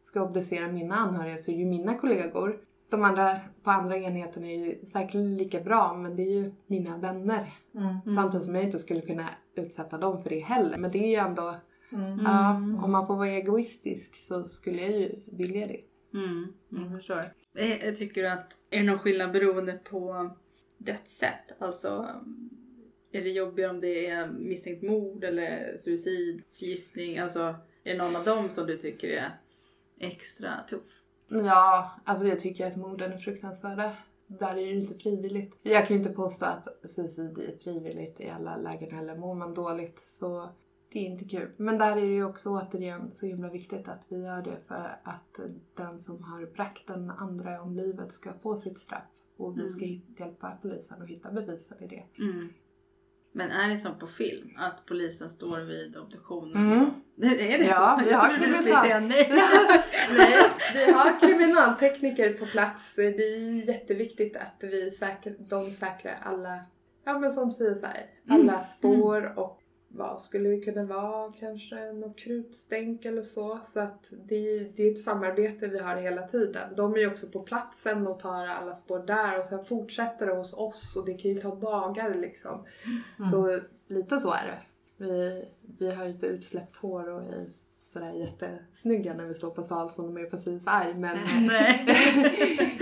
ska 0.03 0.21
obducera 0.23 0.67
mina 0.67 0.95
anhöriga 0.95 1.37
så 1.37 1.51
är 1.51 1.55
det 1.55 1.61
ju 1.61 1.67
mina 1.69 1.97
kollegor. 1.97 2.57
De 2.91 3.03
andra 3.03 3.35
på 3.63 3.71
andra 3.71 3.97
enheten 3.97 4.43
är 4.45 4.65
ju 4.65 4.85
säkert 4.85 5.13
lika 5.13 5.59
bra 5.61 5.93
men 5.93 6.15
det 6.15 6.23
är 6.23 6.31
ju 6.31 6.51
mina 6.67 6.97
vänner. 6.97 7.53
Mm. 7.75 7.85
Mm. 8.05 8.15
Samtidigt 8.15 8.45
som 8.45 8.55
jag 8.55 8.63
inte 8.63 8.79
skulle 8.79 9.01
kunna 9.01 9.25
utsätta 9.55 9.97
dem 9.97 10.23
för 10.23 10.29
det 10.29 10.39
heller. 10.39 10.77
Men 10.77 10.91
det 10.91 10.97
är 10.99 11.09
ju 11.09 11.15
ändå, 11.29 11.55
Mm. 11.91 12.19
ja, 12.25 12.55
Mm. 12.55 12.83
om 12.83 12.91
man 12.91 13.07
får 13.07 13.15
vara 13.15 13.29
egoistisk 13.29 14.15
så 14.15 14.43
skulle 14.43 14.81
jag 14.81 14.91
ju 14.91 15.15
vilja 15.25 15.67
det. 15.67 15.79
Mm, 16.13 16.53
jag 16.69 16.97
förstår. 16.97 17.25
Eh, 17.55 17.69
tycker 17.69 17.85
Jag 17.85 17.97
tycker 17.97 18.23
att 18.23 18.57
är 18.69 18.77
det 18.77 18.83
någon 18.83 18.99
skillnad 18.99 19.31
beroende 19.31 19.73
på 19.73 20.29
dödssätt? 20.77 21.51
Alltså 21.59 22.21
är 23.11 23.21
det 23.21 23.29
jobbigare 23.29 23.71
om 23.71 23.81
det 23.81 24.07
är 24.07 24.27
misstänkt 24.27 24.83
mord 24.83 25.23
eller 25.23 25.77
suicid, 25.77 26.43
förgiftning? 26.53 27.17
Alltså 27.17 27.39
är 27.83 27.91
det 27.91 27.97
någon 27.97 28.15
av 28.15 28.23
dem 28.23 28.49
som 28.49 28.65
du 28.65 28.77
tycker 28.77 29.07
är 29.07 29.37
extra 29.99 30.51
tuff? 30.69 31.01
Ja, 31.27 31.91
alltså 32.03 32.27
jag 32.27 32.39
tycker 32.39 32.67
att 32.67 32.75
morden 32.75 33.11
är 33.11 33.17
fruktansvärda. 33.17 33.95
Där 34.27 34.51
är 34.51 34.55
det 34.55 34.61
ju 34.61 34.79
inte 34.79 34.93
frivilligt. 34.93 35.55
Jag 35.61 35.87
kan 35.87 35.97
ju 35.97 36.03
inte 36.03 36.13
påstå 36.13 36.45
att 36.45 36.89
suicid 36.89 37.37
är 37.37 37.63
frivilligt 37.63 38.21
i 38.21 38.29
alla 38.29 38.57
lägen 38.57 38.91
heller. 38.91 39.15
Mår 39.15 39.35
man 39.35 39.53
dåligt 39.53 39.99
så 39.99 40.49
det 40.93 40.99
är 40.99 41.05
inte 41.05 41.25
kul. 41.25 41.51
Men 41.57 41.77
där 41.77 41.97
är 41.97 42.01
det 42.01 42.07
ju 42.13 42.23
också 42.25 42.49
återigen 42.49 43.11
så 43.13 43.25
himla 43.25 43.49
viktigt 43.49 43.87
att 43.87 44.05
vi 44.09 44.23
gör 44.23 44.41
det 44.41 44.57
för 44.67 44.99
att 45.03 45.39
den 45.77 45.99
som 45.99 46.23
har 46.23 46.53
bragt 46.53 46.87
den 46.87 47.09
andra 47.09 47.61
om 47.61 47.75
livet 47.75 48.11
ska 48.11 48.33
få 48.33 48.55
sitt 48.55 48.77
straff. 48.79 49.03
Och 49.37 49.57
vi 49.59 49.69
ska 49.69 49.85
hit- 49.85 50.19
hjälpa 50.19 50.57
polisen 50.61 51.01
att 51.01 51.09
hitta 51.09 51.31
bevisen 51.31 51.83
i 51.83 51.87
det. 51.87 52.23
Mm. 52.23 52.49
Men 53.35 53.51
är 53.51 53.69
det 53.69 53.77
som 53.79 53.99
på 53.99 54.07
film? 54.07 54.49
Att 54.57 54.85
polisen 54.85 55.29
står 55.29 55.59
vid 55.59 55.97
obduktionen? 55.97 56.71
Mm. 56.71 56.85
Är 57.21 57.57
det 57.59 57.65
Ja, 57.65 57.97
så? 57.99 58.05
vi 58.05 58.13
har 58.13 58.29
kriminal- 58.33 59.07
nej. 59.07 59.31
Nej, 60.17 60.49
vi 60.73 60.91
har 60.91 61.19
kriminaltekniker 61.19 62.33
på 62.33 62.45
plats. 62.45 62.93
Det 62.95 63.03
är 63.05 63.67
jätteviktigt 63.67 64.37
att 64.37 64.57
vi 64.61 64.91
säkrar, 64.91 65.35
de 65.49 65.71
säkrar 65.71 66.19
alla, 66.23 66.59
ja 67.05 67.19
men 67.19 67.31
som 67.31 67.51
säger 67.51 67.75
så 67.75 67.85
här, 67.85 68.05
alla 68.29 68.63
spår 68.63 69.39
och 69.39 69.59
vad 69.95 70.21
skulle 70.21 70.49
det 70.49 70.61
kunna 70.61 70.83
vara? 70.83 71.33
Kanske 71.39 71.93
något 71.93 72.17
krutstänk 72.17 73.05
eller 73.05 73.21
så. 73.21 73.59
Så 73.63 73.79
att 73.79 74.07
det, 74.25 74.59
det 74.75 74.87
är 74.87 74.91
ett 74.91 74.99
samarbete 74.99 75.67
vi 75.67 75.79
har 75.79 75.95
hela 75.95 76.27
tiden. 76.27 76.75
De 76.77 76.93
är 76.93 76.97
ju 76.97 77.07
också 77.07 77.27
på 77.27 77.39
platsen 77.39 78.07
och 78.07 78.19
tar 78.19 78.45
alla 78.45 78.75
spår 78.75 78.99
där 78.99 79.39
och 79.39 79.45
sen 79.45 79.65
fortsätter 79.65 80.27
det 80.27 80.33
hos 80.33 80.53
oss 80.53 80.95
och 80.95 81.05
det 81.05 81.13
kan 81.13 81.31
ju 81.31 81.41
ta 81.41 81.55
dagar 81.55 82.13
liksom. 82.13 82.65
Så 83.31 83.59
lite 83.87 84.19
så 84.19 84.31
är 84.31 84.45
det. 84.45 84.59
Vi, 84.97 85.45
vi 85.79 85.91
har 85.91 86.05
ju 86.05 86.11
inte 86.11 86.27
utsläppt 86.27 86.75
hår 86.75 87.09
och 87.09 87.23
är 87.23 87.45
sådär 87.93 88.11
jättesnygga 88.11 89.13
när 89.13 89.25
vi 89.25 89.33
står 89.33 89.49
på 89.49 89.61
sal 89.61 89.91
som 89.91 90.05
de 90.05 90.21
är 90.21 90.25
på 90.25 90.37
CSI 90.37 90.93
men 90.95 91.17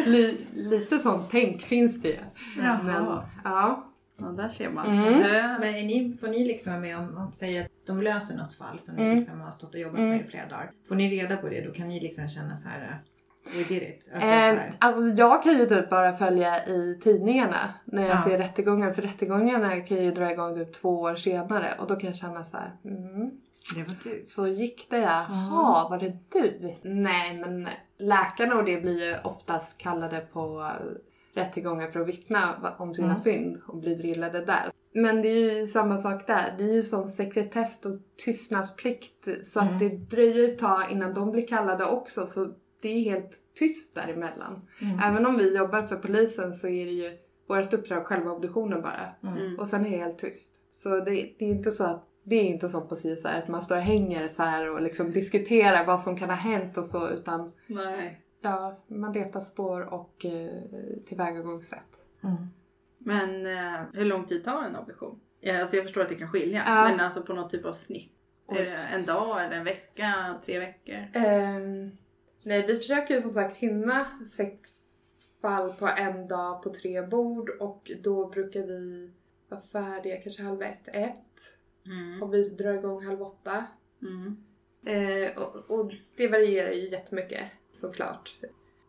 li, 0.12 0.46
lite 0.54 1.00
sånt 1.00 1.28
tänk 1.32 1.62
finns 1.62 2.02
det 2.02 2.10
ju. 2.10 2.20
Men 2.58 3.06
ja. 3.44 3.91
Ja, 4.22 4.28
där 4.28 4.50
ser 4.50 4.70
man. 4.70 4.86
Mm. 4.86 5.14
Eh, 5.22 5.60
Men 5.60 5.76
är 5.76 5.84
ni, 5.86 6.18
får 6.22 6.28
ni 6.28 6.46
liksom 6.48 6.72
vara 6.74 6.82
med 6.82 6.98
om, 6.98 7.18
om 7.18 7.32
säg 7.36 7.60
att 7.60 7.68
de 7.88 8.02
löser 8.02 8.38
något 8.38 8.54
fall 8.54 8.80
som 8.80 8.96
ni 8.96 9.04
Mm. 9.04 9.18
liksom 9.18 9.42
har 9.42 9.52
stått 9.52 9.74
och 9.74 9.80
jobbat 9.80 9.98
Mm. 10.00 10.10
med 10.10 10.22
i 10.22 10.24
flera 10.24 10.48
dagar. 10.48 10.72
Får 10.88 10.96
ni 10.96 11.10
reda 11.10 11.38
på 11.38 11.50
det 11.50 11.62
då 11.62 11.72
kan 11.74 11.88
ni 11.88 12.00
liksom 12.00 12.30
känna 12.30 12.56
så 12.56 12.70
här 12.70 13.02
We 13.58 13.64
did 13.64 13.84
it. 13.84 14.10
Alltså, 14.14 14.20
så 14.20 14.34
här. 14.34 14.54
Eh, 14.56 14.62
alltså 14.80 15.02
jag 15.08 15.44
kan 15.44 15.54
ju 15.58 15.66
typ 15.66 15.90
bara 15.90 16.14
följa 16.14 16.66
i 16.66 17.00
tidningarna 17.04 17.74
när 17.86 18.02
jag 18.08 18.16
Ja. 18.18 18.24
ser 18.30 18.38
rättegångar. 18.38 18.92
För 18.94 19.02
rättegångarna 19.02 19.80
kan 19.82 19.98
ju 20.04 20.12
dra 20.12 20.32
igång 20.32 20.56
typ 20.56 20.74
två 20.74 21.00
år 21.02 21.16
senare. 21.16 21.68
Och 21.80 21.88
då 21.88 21.96
kan 21.96 22.08
jag 22.10 22.16
känna 22.16 22.44
så 22.46 22.58
här. 22.58 22.72
Mm, 22.86 23.32
Det 23.76 23.84
var 23.84 23.96
du. 24.04 24.24
så 24.24 24.48
gick 24.48 24.88
det 24.90 24.98
ja. 24.98 25.26
Jaha, 25.30 25.90
var 25.90 26.00
det 26.00 26.14
du? 26.32 26.76
Nej 26.82 27.38
men 27.38 27.68
läkarna 28.00 28.56
och 28.56 28.66
det 28.66 28.82
blir 28.82 29.10
ju 29.10 29.16
oftast 29.24 29.78
kallade 29.78 30.20
på 30.20 30.72
rättegångar 31.34 31.88
för 31.88 32.00
att 32.00 32.08
vittna 32.08 32.74
om 32.78 32.96
sina 32.96 33.08
Mm. 33.12 33.22
fynd 33.22 33.62
och 33.68 33.78
bli 33.78 33.96
drillade 33.96 34.46
där. 34.46 34.64
Men 34.94 35.22
det 35.22 35.28
är 35.28 35.60
ju 35.60 35.68
samma 35.68 35.98
sak 35.98 36.28
där. 36.28 36.56
Det 36.58 36.64
är 36.64 36.74
ju 36.74 36.84
sån 36.84 37.10
sekretess 37.10 37.86
och 37.86 37.92
tystnadsplikt 38.26 39.28
så 39.44 39.60
Mm. 39.60 39.74
att 39.74 39.80
det 39.80 39.90
dröjer 39.90 40.46
ett 40.48 40.60
tag 40.60 40.82
innan 40.92 41.14
de 41.14 41.32
blir 41.32 41.48
kallade 41.48 41.86
också. 41.86 42.28
Så 42.28 42.48
det 42.82 42.90
är 42.90 43.02
helt 43.04 43.38
tyst 43.60 43.96
däremellan. 43.96 44.62
Mm. 44.82 45.00
Även 45.04 45.26
om 45.26 45.38
vi 45.38 45.58
jobbar 45.58 45.88
för 45.88 45.96
polisen 45.96 46.54
så 46.54 46.68
är 46.68 46.86
det 46.86 46.92
ju 46.92 47.18
vårt 47.48 47.74
uppdrag 47.74 48.06
själva 48.06 48.32
obduktionen 48.32 48.82
bara. 48.82 49.32
Mm. 49.38 49.60
Och 49.60 49.68
sen 49.68 49.86
är 49.86 49.90
det 49.90 49.98
helt 49.98 50.20
tyst. 50.20 50.56
Så 50.72 50.90
det, 50.90 51.04
det 51.40 51.46
är 51.46 51.50
inte 51.50 51.72
så 51.72 51.84
att 51.84 52.08
det 52.24 52.36
är 52.36 52.44
inte 52.44 52.70
som 52.70 52.88
på 52.88 52.96
CSI 52.96 53.26
att 53.26 53.48
man 53.48 53.62
står 53.62 53.76
och 53.76 53.82
hänger 53.82 54.28
så 54.28 54.44
här 54.44 54.72
och 54.74 54.82
liksom 54.82 55.12
diskuterar 55.12 55.86
vad 55.86 56.02
som 56.02 56.18
kan 56.18 56.30
ha 56.30 56.36
hänt 56.36 56.78
och 56.78 56.86
så 56.88 57.10
utan 57.10 57.52
Nej. 57.68 58.22
Ja, 58.42 58.84
man 58.88 59.14
letar 59.14 59.40
spår 59.40 59.94
och 59.94 60.26
eh, 60.26 60.64
tillvägagångssätt. 61.06 61.88
Mm. 62.24 62.36
Men 62.98 63.46
eh, 63.46 63.82
hur 63.94 64.06
lång 64.06 64.26
tid 64.26 64.46
tar 64.46 64.64
en 64.64 64.76
obduktion? 64.76 65.20
Ja, 65.40 65.62
alltså 65.62 65.76
jag 65.76 65.86
förstår 65.86 66.02
att 66.02 66.10
det 66.10 66.16
kan 66.16 66.28
skilja. 66.28 66.64
Ja. 66.68 66.90
Men 66.90 67.00
alltså 67.00 67.22
på 67.22 67.34
någon 67.34 67.50
typ 67.50 67.66
av 67.66 67.74
snitt. 67.74 68.12
Oj. 68.48 68.58
Är 68.58 68.66
det 68.66 68.78
en 68.94 69.06
dag, 69.06 69.46
eller 69.46 69.56
en 69.56 69.64
vecka, 69.64 70.40
tre 70.46 70.60
veckor? 70.60 71.08
Ehm, 71.14 71.92
nej, 72.46 72.68
vi 72.68 72.78
försöker 72.78 73.14
ju 73.14 73.22
som 73.22 73.32
sagt 73.32 73.58
hinna 73.58 74.06
sex 74.28 74.82
fall 75.42 75.74
på 75.74 75.88
en 75.98 76.28
dag 76.28 76.64
på 76.64 76.70
tre 76.70 77.02
bord 77.02 77.50
och 77.50 77.92
då 78.04 78.28
brukar 78.30 78.60
vi 78.60 79.12
vara 79.50 79.62
färdiga 79.62 80.18
kanske 80.18 80.44
halv 80.44 80.62
ett, 80.62 80.88
ett. 80.88 81.58
Mm. 81.86 82.24
Och 82.24 82.34
vi 82.34 82.50
drar 82.50 82.74
igång 82.74 83.06
halv 83.06 83.22
åtta. 83.22 83.66
Mm. 84.02 84.44
Eh, 84.86 85.38
och, 85.38 85.80
och 85.80 85.92
det 86.16 86.28
varierar 86.28 86.72
ju 86.72 86.90
jättemycket 86.90 87.44
såklart. 87.74 88.38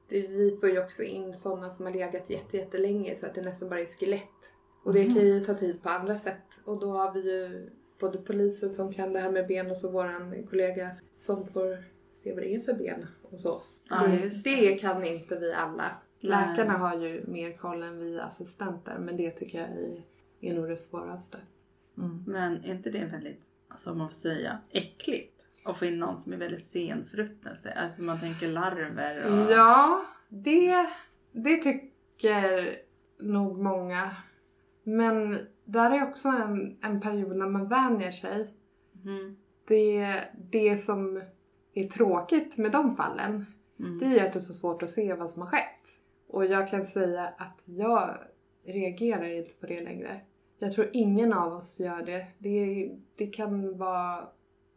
Vi 0.09 0.57
får 0.61 0.71
ju 0.71 0.85
också 0.85 1.03
in 1.03 1.35
sådana 1.35 1.71
som 1.71 1.87
har 1.87 1.93
legat 1.93 2.31
jätte, 2.31 2.57
jättelänge 2.57 3.17
så 3.21 3.27
att 3.27 3.35
det 3.35 3.43
nästan 3.43 3.69
bara 3.69 3.81
är 3.81 3.87
skelett. 3.87 4.53
Och 4.85 4.95
det 4.95 5.05
kan 5.05 5.15
ju 5.15 5.41
ta 5.41 5.55
tid 5.55 5.83
på 5.83 5.89
andra 5.89 6.19
sätt. 6.19 6.61
Och 6.65 6.81
då 6.81 6.91
har 6.93 7.13
vi 7.13 7.21
ju 7.21 7.71
både 7.99 8.19
polisen 8.19 8.71
som 8.71 8.93
kan 8.93 9.13
det 9.13 9.21
här 9.21 9.33
med 9.33 9.47
ben 9.47 9.71
och 9.71 9.77
så 9.77 9.91
våran 9.91 10.47
kollega 10.51 10.91
som 11.15 11.47
får 11.47 11.85
se 12.13 12.35
vad 12.35 12.43
det 12.43 12.55
är 12.55 12.61
för 12.61 12.75
ben 12.75 13.07
och 13.31 13.41
så. 13.41 13.63
Ja, 13.89 14.07
det, 14.07 14.45
det. 14.45 14.75
kan 14.75 15.05
inte 15.05 15.39
vi 15.39 15.53
alla. 15.53 15.85
Nej. 16.21 16.31
Läkarna 16.31 16.73
har 16.73 16.99
ju 16.99 17.25
mer 17.27 17.53
koll 17.53 17.83
än 17.83 17.99
vi 17.99 18.21
assistenter 18.21 18.99
men 18.99 19.17
det 19.17 19.31
tycker 19.31 19.59
jag 19.59 19.69
är, 19.69 20.03
är 20.41 20.55
nog 20.55 20.69
det 20.69 20.77
svåraste. 20.77 21.39
Mm. 21.99 22.25
Men 22.27 22.65
är 22.65 22.75
inte 22.75 22.91
det 22.91 23.05
väldigt, 23.05 23.41
alltså 23.69 23.91
om 23.91 23.99
man 23.99 24.09
får 24.09 24.15
säga, 24.15 24.59
äckligt? 24.71 25.32
Att 25.65 25.79
få 25.79 25.85
in 25.85 25.99
någon 25.99 26.19
som 26.19 26.33
är 26.33 26.37
väldigt 26.37 26.73
senfruttnelse. 26.73 27.73
Alltså 27.73 28.03
man 28.03 28.21
tänker 28.21 28.49
larver 28.49 29.17
och... 29.17 29.53
Ja, 29.53 30.05
det, 30.29 30.87
det 31.33 31.57
tycker 31.57 32.77
nog 33.21 33.59
många. 33.59 34.11
Men 34.83 35.37
där 35.65 35.91
är 35.91 36.03
också 36.03 36.29
en, 36.29 36.79
en 36.83 37.01
period 37.01 37.37
när 37.37 37.49
man 37.49 37.69
vänjer 37.69 38.13
sig. 38.13 38.55
Mm. 39.05 39.37
Det, 39.69 40.25
det 40.51 40.79
som 40.79 41.23
är 41.75 41.85
tråkigt 41.85 42.57
med 42.57 42.73
de 42.73 42.97
fallen, 42.97 43.47
Mm. 43.83 43.99
det 43.99 44.05
är 44.05 44.11
ju 44.11 44.21
att 44.21 44.33
det 44.33 44.39
är 44.39 44.41
så 44.41 44.55
svårt 44.55 44.83
att 44.83 44.91
se 44.91 45.15
vad 45.15 45.31
som 45.31 45.43
har 45.43 45.49
skett. 45.49 45.87
Och 46.29 46.47
jag 46.47 46.71
kan 46.71 46.85
säga 46.85 47.23
att 47.39 47.63
jag 47.65 48.11
reagerar 48.67 49.25
inte 49.25 49.55
på 49.55 49.67
det 49.67 49.85
längre. 49.85 50.21
Jag 50.59 50.73
tror 50.73 50.91
ingen 50.93 51.33
av 51.33 51.53
oss 51.53 51.81
gör 51.81 52.03
det. 52.03 52.27
Det, 52.39 52.91
det 53.17 53.27
kan 53.27 53.79
vara 53.79 54.29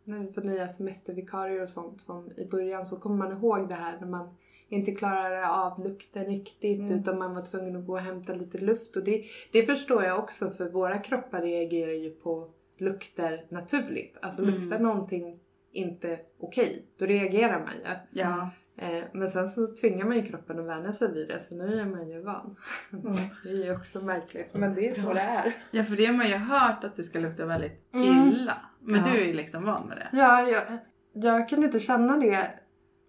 när 0.05 0.19
vi 0.19 0.33
får 0.33 0.41
nya 0.41 0.67
semestervikarier 0.67 1.63
och 1.63 1.69
sånt 1.69 2.01
som 2.01 2.31
i 2.37 2.45
början 2.45 2.85
så 2.85 2.95
kommer 2.99 3.15
man 3.17 3.31
ihåg 3.37 3.69
det 3.69 3.75
här 3.75 3.97
när 3.99 4.07
man 4.07 4.35
inte 4.69 4.91
klarade 4.91 5.49
av 5.49 5.83
lukten 5.83 6.25
riktigt 6.25 6.79
Mm. 6.79 6.99
utan 6.99 7.19
man 7.19 7.35
var 7.35 7.41
tvungen 7.41 7.75
att 7.75 7.85
gå 7.87 7.93
och 7.93 7.99
hämta 7.99 8.33
lite 8.33 8.57
luft. 8.57 8.95
Och 8.95 9.03
det, 9.03 9.23
det 9.51 9.63
förstår 9.63 10.03
jag 10.03 10.19
också 10.19 10.49
för 10.49 10.69
våra 10.69 10.97
kroppar 10.97 11.41
reagerar 11.41 11.91
ju 11.91 12.09
på 12.11 12.49
lukter 12.77 13.45
naturligt. 13.49 14.17
Alltså 14.21 14.41
Mm. 14.41 14.53
luktar 14.55 14.79
någonting 14.79 15.39
inte 15.71 16.19
okej, 16.39 16.85
då 16.97 17.05
reagerar 17.05 17.59
man 17.59 17.73
ju. 17.75 18.19
Ja. 18.21 18.49
Eh, 18.77 19.03
men 19.13 19.29
sen 19.29 19.49
så 19.49 19.67
tvingar 19.67 20.05
man 20.05 20.15
ju 20.17 20.23
kroppen 20.25 20.59
att 20.59 20.65
vänja 20.65 20.93
sig 20.93 21.13
vid 21.13 21.27
det 21.27 21.39
så 21.39 21.55
nu 21.55 21.79
är 21.79 21.85
man 21.85 22.09
ju 22.09 22.21
van. 22.21 22.55
Mm. 22.93 23.15
Det 23.43 23.49
är 23.49 23.65
ju 23.65 23.75
också 23.75 24.01
märkligt 24.01 24.53
men 24.53 24.75
det 24.75 24.89
är 24.89 25.01
så 25.01 25.13
det 25.13 25.19
är. 25.19 25.53
ja, 25.71 25.83
för 25.83 25.95
det 25.95 26.05
har 26.05 26.13
man 26.13 26.27
ju 26.29 26.35
hört 26.35 26.83
att 26.83 26.95
det 26.95 27.03
ska 27.03 27.19
lukta 27.19 27.45
väldigt 27.45 27.93
Mm. 27.93 28.27
illa. 28.31 28.57
Men 28.85 28.99
Ja. 29.05 29.11
du 29.11 29.21
är 29.21 29.25
ju 29.25 29.33
liksom 29.33 29.63
van 29.65 29.87
med 29.87 29.97
det. 29.97 30.09
Ja, 30.17 30.41
jag, 30.41 30.63
jag 31.13 31.49
kan 31.49 31.63
inte 31.63 31.79
känna 31.79 32.17
det 32.17 32.49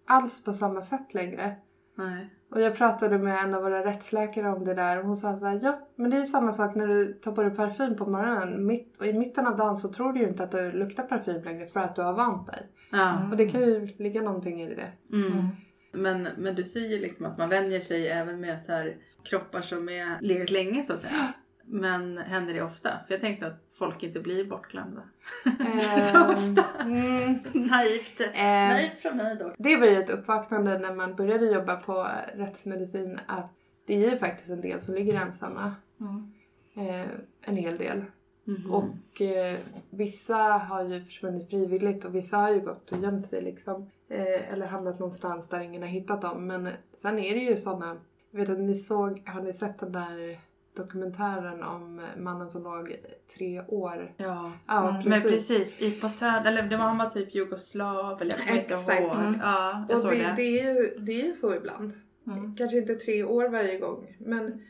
alls 0.07 0.43
på 0.43 0.53
samma 0.53 0.81
sätt 0.81 1.13
längre. 1.13 1.55
Nej. 1.97 2.33
Och 2.51 2.61
jag 2.61 2.75
pratade 2.75 3.17
med 3.17 3.39
en 3.43 3.53
av 3.53 3.63
våra 3.63 3.85
rättsläkare 3.85 4.49
om 4.49 4.65
det 4.65 4.73
där 4.73 4.99
och 4.99 5.05
hon 5.05 5.15
sa 5.15 5.33
så 5.33 5.45
här, 5.45 5.59
ja 5.63 5.79
men 5.95 6.09
det 6.09 6.17
är 6.17 6.19
ju 6.19 6.25
samma 6.25 6.51
sak 6.51 6.75
när 6.75 6.87
du 6.87 7.13
tar 7.13 7.31
på 7.31 7.43
dig 7.43 7.55
parfym 7.55 7.95
på 7.95 8.05
morgonen. 8.05 8.65
Mitt, 8.65 8.95
och 8.99 9.05
i 9.05 9.13
mitten 9.13 9.47
av 9.47 9.57
dagen 9.57 9.75
så 9.75 9.89
tror 9.89 10.13
du 10.13 10.19
ju 10.19 10.27
inte 10.27 10.43
att 10.43 10.51
du 10.51 10.71
luktar 10.71 11.03
parfym 11.03 11.43
längre 11.43 11.65
för 11.67 11.79
att 11.79 11.95
du 11.95 12.01
har 12.01 12.13
vant 12.13 12.47
dig. 12.47 12.59
Ja. 12.91 13.29
Och 13.31 13.37
det 13.37 13.49
kan 13.49 13.61
ju 13.61 13.85
ligga 13.97 14.21
någonting 14.21 14.61
i 14.61 14.75
det. 14.75 15.15
Mm. 15.17 15.31
Mm. 15.31 15.47
Men, 15.93 16.27
men 16.37 16.55
du 16.55 16.63
säger 16.63 16.99
liksom 16.99 17.25
att 17.25 17.37
man 17.37 17.49
vänjer 17.49 17.79
sig 17.79 18.07
även 18.07 18.39
med 18.39 18.61
så 18.61 18.71
här 18.71 18.95
kroppar 19.23 19.61
som 19.61 19.89
är 19.89 20.21
legat 20.21 20.51
länge 20.51 20.83
så 20.83 20.93
att 20.93 21.01
säga. 21.01 21.33
Men 21.65 22.17
händer 22.17 22.53
det 22.53 22.61
ofta? 22.61 22.89
För 23.07 23.13
jag 23.13 23.21
tänkte 23.21 23.47
att 23.47 23.63
folk 23.77 24.03
inte 24.03 24.19
blir 24.19 24.45
bortglömda. 24.45 25.01
Så 26.13 26.21
ofta. 26.29 26.65
Mm, 26.81 27.39
Naivt. 27.53 28.21
eh, 28.21 28.43
Naivt 28.43 28.99
från 29.01 29.17
mig 29.17 29.35
då. 29.35 29.53
Det 29.57 29.75
var 29.77 29.87
ju 29.87 29.95
ett 29.97 30.09
uppvaknande 30.09 30.79
när 30.79 30.95
man 30.95 31.15
började 31.15 31.45
jobba 31.45 31.75
på 31.75 32.07
rättsmedicin 32.35 33.19
att 33.25 33.53
det 33.85 34.05
är 34.05 34.11
ju 34.11 34.17
faktiskt 34.17 34.49
en 34.49 34.61
del 34.61 34.81
som 34.81 34.93
ligger 34.93 35.21
ensamma. 35.21 35.75
Mm. 35.99 36.31
Eh, 36.75 37.07
en 37.41 37.57
hel 37.57 37.77
del. 37.77 38.05
Mhm. 38.43 38.71
Och 38.71 39.21
eh, 39.21 39.57
vissa 39.89 40.35
har 40.35 40.83
ju 40.83 41.03
försvunnit 41.05 41.49
frivilligt 41.49 42.05
och 42.05 42.15
vissa 42.15 42.37
har 42.37 42.51
ju 42.51 42.59
gått 42.59 42.91
och 42.91 42.99
gömt 42.99 43.25
sig 43.27 43.41
liksom. 43.41 43.89
Eh, 44.09 44.53
eller 44.53 44.67
hamnat 44.67 44.99
någonstans 44.99 45.49
där 45.49 45.59
ingen 45.59 45.81
har 45.81 45.89
hittat 45.89 46.21
dem. 46.21 46.47
Men 46.47 46.69
sen 46.93 47.19
är 47.19 47.33
det 47.33 47.39
ju 47.39 47.57
sådana, 47.57 47.97
jag 48.31 48.39
vet 48.39 48.49
att 48.49 48.59
ni 48.59 48.75
såg, 48.75 49.27
har 49.29 49.41
ni 49.41 49.53
sett 49.53 49.79
den 49.79 49.91
där 49.91 50.39
dokumentären 50.77 51.63
om 51.63 52.01
mannen 52.17 52.49
som 52.49 52.63
låg 52.63 52.95
tre 53.37 53.61
år? 53.67 54.13
Ja. 54.17 54.51
Ja, 54.67 54.89
Mm, 54.89 55.09
Men 55.09 55.21
precis, 55.21 55.81
i 55.81 55.91
på 55.91 56.09
söder, 56.09 56.51
eller 56.51 56.63
det 56.63 56.77
var 56.77 56.85
han 56.85 56.97
var 56.97 57.09
typ 57.09 57.35
jugoslav 57.35 58.21
eller 58.21 58.31
jag 58.37 58.47
kommer 58.47 58.61
inte 58.61 58.73
Exakt. 58.73 59.01
ihåg. 59.01 59.15
Mm. 59.15 59.33
Ja, 59.41 59.85
jag 59.89 59.95
Och 59.95 60.01
såg 60.01 60.11
det, 60.11 60.17
det. 60.17 60.33
det, 60.35 60.59
är 60.59 60.73
ju, 60.73 60.97
det 60.99 61.21
är 61.21 61.25
ju 61.25 61.33
så 61.33 61.55
ibland. 61.55 61.93
Mm. 62.27 62.55
Kanske 62.55 62.77
inte 62.77 62.95
tre 62.95 63.23
år 63.23 63.49
varje 63.49 63.79
gång. 63.79 64.15
Men 64.19 64.61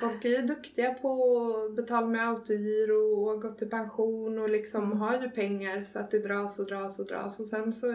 folk 0.00 0.24
är 0.24 0.28
ju 0.28 0.42
duktiga 0.46 0.94
på 0.94 1.42
att 1.70 1.76
betala 1.76 2.06
med 2.06 2.28
autogiro 2.28 3.28
och 3.28 3.42
gått 3.42 3.62
i 3.62 3.66
pension 3.66 4.38
och 4.38 4.48
liksom 4.50 4.84
Mm. 4.84 4.98
har 4.98 5.22
ju 5.22 5.30
pengar 5.30 5.84
så 5.84 5.98
att 5.98 6.10
det 6.10 6.18
dras 6.18 6.58
och 6.58 6.66
dras 6.66 6.98
och 7.00 7.06
dras. 7.06 7.40
Och 7.40 7.46
sen 7.46 7.72
så 7.72 7.86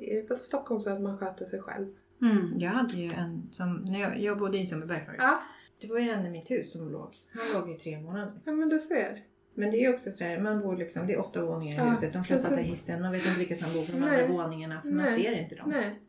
är 0.00 0.14
det 0.16 0.28
på 0.28 0.34
Stockholm 0.34 0.80
så 0.80 0.90
att 0.90 1.00
man 1.00 1.18
sköter 1.18 1.44
sig 1.44 1.60
själv. 1.62 1.86
Mm. 2.22 2.58
Jag 2.58 2.70
hade 2.70 2.94
ju 2.94 3.12
en 3.12 3.48
som, 3.52 3.74
när 3.76 4.00
jag, 4.00 4.20
jag 4.20 4.38
bodde 4.38 4.58
i 4.58 4.66
Sundbyberg 4.66 5.04
förut. 5.06 5.18
Ja, 5.20 5.40
Det 5.80 5.86
var 5.86 5.98
ju 5.98 6.08
en 6.10 6.26
i 6.26 6.30
mitt 6.30 6.50
hus 6.50 6.72
som 6.72 6.88
låg. 6.92 7.16
Han 7.32 7.60
låg 7.60 7.70
i 7.70 7.78
tre 7.78 8.00
månader. 8.00 8.32
ja 8.44 8.52
men 8.52 8.68
du 8.68 8.78
ser. 8.78 9.22
Men 9.54 9.70
det 9.70 9.84
är 9.84 9.94
också 9.94 10.12
sådär, 10.12 10.38
man 10.40 10.60
bor 10.60 10.76
liksom, 10.76 11.06
det 11.06 11.12
är 11.12 11.20
åtta 11.20 11.44
våningar 11.44 11.74
i 11.74 11.78
Ja, 11.78 11.90
huset. 11.90 12.12
De 12.12 12.24
flesta 12.24 12.48
tar 12.48 12.56
hissen, 12.56 13.02
man 13.02 13.12
vet 13.12 13.26
inte 13.26 13.38
vilka 13.38 13.54
som 13.54 13.72
bor 13.72 13.86
på 13.86 13.92
de 13.92 13.98
Nej. 13.98 14.22
andra 14.24 14.34
våningarna 14.42 14.80
för 14.80 14.88
man 14.88 15.04
Nej. 15.04 15.22
ser 15.22 15.32
inte 15.42 15.54
dem. 15.54 15.68
Nej, 15.70 16.00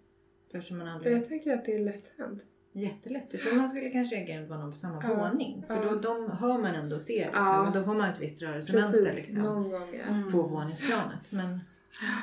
Eftersom 0.53 0.77
man 0.77 0.87
aldrig... 0.87 1.13
jag 1.17 1.29
tänker 1.29 1.53
att 1.53 1.65
det 1.65 1.75
är 1.75 1.79
lätt 1.79 2.13
hänt. 2.17 2.41
Jättelätt. 2.73 3.27
Jag 3.31 3.41
tror 3.41 3.55
man 3.55 3.69
skulle 3.69 3.89
kanske 3.89 4.15
reagera 4.15 4.45
var 4.45 4.57
någon 4.57 4.71
på 4.71 4.77
samma 4.77 5.03
Ja. 5.07 5.29
våning. 5.29 5.63
För 5.67 5.85
då 5.85 5.95
de 5.95 6.31
hör 6.31 6.57
man 6.57 6.75
ändå 6.75 6.95
och 6.95 7.01
ser 7.01 7.25
liksom. 7.25 7.43
Ja. 7.45 7.71
Då 7.73 7.83
får 7.83 7.93
man 7.93 8.09
ett 8.09 8.19
visst 8.19 8.41
rörelsemönster 8.41 9.13
liksom. 9.15 9.41
någon 9.41 9.71
gång 9.71 9.95
ja. 10.07 10.31
På 10.31 10.41
våningsplanet. 10.41 11.31
Men 11.31 11.59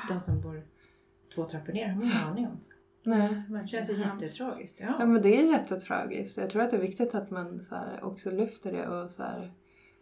de 0.09 0.19
som 0.19 0.41
bor 0.41 0.61
två 1.35 1.45
trappor 1.45 1.73
ner 1.73 1.87
har 1.87 1.95
man 1.95 2.03
ingen 2.03 2.17
aning 2.17 2.47
om. 2.47 2.59
Nej. 3.03 3.43
Det 3.49 3.67
känns 3.67 3.89
ju 3.89 3.93
jättetragiskt. 3.93 4.77
Ja 4.79 4.95
Ja. 4.99 5.05
men 5.05 5.21
det 5.21 5.39
är 5.39 5.43
jättetragiskt. 5.51 6.37
Jag 6.37 6.49
tror 6.49 6.61
att 6.61 6.71
det 6.71 6.77
är 6.77 6.81
viktigt 6.81 7.15
att 7.15 7.31
man 7.31 7.59
så 7.61 7.75
här, 7.75 7.99
också 8.03 8.31
lyfter 8.31 8.71
det 8.71 8.87
och 8.87 9.11
så 9.11 9.23
här, 9.23 9.51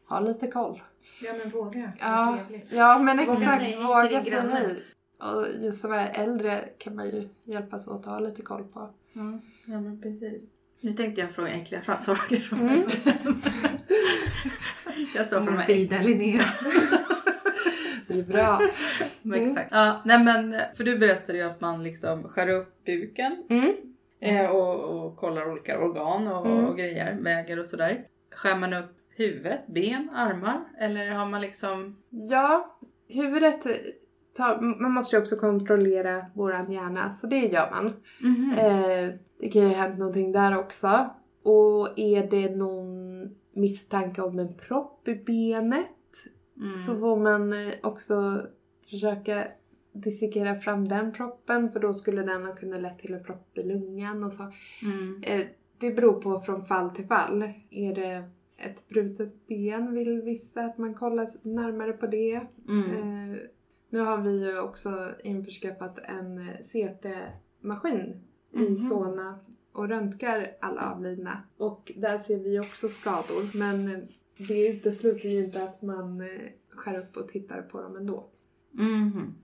har 0.06 0.22
lite 0.22 0.48
koll. 0.48 0.82
ja 1.24 1.34
men 1.44 1.50
våga. 1.50 1.92
Ja, 2.00 2.38
Ja. 2.70 3.00
Men 3.00 3.20
exakt. 3.20 3.78
Våga 3.78 4.24
säga 4.24 4.42
hej. 4.42 4.84
Och 5.20 5.46
just 5.64 5.82
sådana 5.82 6.00
här 6.02 6.24
äldre 6.24 6.60
kan 6.78 6.96
man 6.96 7.06
ju 7.06 7.30
hjälpas 7.44 7.88
åt 7.88 8.00
att 8.00 8.06
ha 8.06 8.20
lite 8.20 8.42
koll 8.42 8.64
på. 8.64 8.90
Ja, 9.14 9.40
ja 9.66 9.82
men 9.82 10.02
precis. 10.02 10.42
Nu 10.82 10.94
tänkte 10.94 11.22
jag 11.22 11.32
fråga 11.32 11.50
äckliga 11.50 11.98
saker. 11.98 12.50
Mm. 12.52 12.82
jag 15.16 15.26
står 15.26 15.42
för 15.42 15.52
här 15.52 15.58
Morbida 15.58 16.02
Linnea. 16.02 16.46
Det 18.08 18.20
är 18.20 18.24
bra. 18.24 18.62
Men 19.24 19.50
Exakt. 19.50 19.68
Ja, 19.72 20.02
nej 20.06 20.24
men, 20.24 20.56
för 20.78 20.84
du 20.84 20.98
berättade 21.00 21.38
ju 21.38 21.44
att 21.44 21.62
man 21.62 21.84
liksom 21.84 22.24
skär 22.24 22.50
upp 22.50 22.86
buken. 22.86 23.44
Mm. 23.50 23.72
Eh, 24.20 24.50
och, 24.52 25.06
och 25.06 25.18
kollar 25.18 25.52
olika 25.52 25.80
organ 25.80 26.28
och, 26.28 26.46
Mm. 26.48 26.66
och 26.66 26.78
grejer, 26.78 27.18
väger 27.22 27.60
och 27.60 27.66
sådär. 27.66 28.06
Skär 28.36 28.56
man 28.58 28.74
upp 28.74 28.98
huvudet, 29.16 29.68
ben, 29.68 30.10
armar? 30.16 30.60
Eller 30.80 31.12
har 31.12 31.26
man 31.26 31.42
liksom... 31.42 31.98
Ja, 32.10 32.78
huvudet, 33.10 33.60
tar, 34.38 34.82
man 34.82 34.92
måste 34.92 35.16
ju 35.16 35.20
också 35.22 35.36
kontrollera 35.36 36.26
våran 36.34 36.72
hjärna, 36.72 37.12
så 37.12 37.28
det 37.28 37.40
gör 37.40 37.72
man. 37.72 37.94
Mhm. 38.22 38.54
Eh, 38.58 39.14
det 39.40 39.50
kan 39.50 39.62
ju 39.62 39.68
ha 39.68 39.76
hänt 39.76 40.00
någonting 40.00 40.32
där 40.32 40.58
också. 40.58 41.10
Och 41.44 42.00
är 42.00 42.28
det 42.30 42.56
någon 42.56 43.22
misstanke 43.54 44.22
om 44.22 44.40
en 44.40 44.54
propp 44.58 45.08
i 45.08 45.16
benet 45.16 45.88
Mm. 46.58 46.80
så 46.80 46.96
får 47.00 47.18
man 47.18 47.54
eh, 47.54 47.74
också 47.84 48.42
försöka 48.92 49.48
dissekera 49.94 50.56
fram 50.56 50.88
den 50.88 51.12
proppen 51.14 51.72
för 51.72 51.80
då 51.80 51.94
skulle 51.94 52.22
den 52.22 52.46
ha 52.46 52.56
kunnat 52.56 52.82
lett 52.82 53.00
till 53.00 53.14
en 53.14 53.24
propp 53.24 53.58
i 53.58 53.64
lungan 53.64 54.24
och 54.24 54.34
så. 54.34 54.44
Mm. 54.84 55.22
Eh, 55.24 55.48
det 55.78 55.92
beror 55.92 56.22
på 56.22 56.42
från 56.42 56.66
fall 56.66 56.90
till 56.90 57.08
fall. 57.08 57.44
Är 57.70 57.96
det 57.96 58.24
ett 58.58 58.88
brutet 58.88 59.48
ben 59.48 59.94
vill 59.94 60.22
vissa 60.22 60.62
att 60.62 60.78
man 60.78 60.94
kollar 60.94 61.30
närmare 61.42 61.94
på 61.94 62.08
det. 62.08 62.42
Mm. 62.70 62.92
Eh, 62.92 63.38
nu 63.90 64.00
har 64.00 64.18
vi 64.18 64.46
ju 64.46 64.60
också 64.60 65.08
införskaffat 65.24 66.00
en 66.04 66.48
CT-maskin 66.62 68.22
i 68.52 68.60
Mhm. 68.60 68.78
Solna 68.78 69.40
och 69.72 69.90
röntgar 69.90 70.58
alla 70.62 70.92
avlidna. 70.92 71.44
Och 71.58 71.92
där 71.96 72.20
ser 72.20 72.40
vi 72.40 72.60
också 72.60 72.90
skador 72.90 73.58
men 73.58 74.08
det 74.38 74.68
utesluter 74.68 75.30
ju 75.30 75.44
inte 75.44 75.64
att 75.64 75.82
man 75.82 76.22
eh, 76.22 76.28
skär 76.70 77.00
upp 77.00 77.18
och 77.18 77.28
tittar 77.28 77.62
på 77.62 77.82
dem 77.82 77.96
ändå. 77.96 78.30
Mhm. 78.72 79.36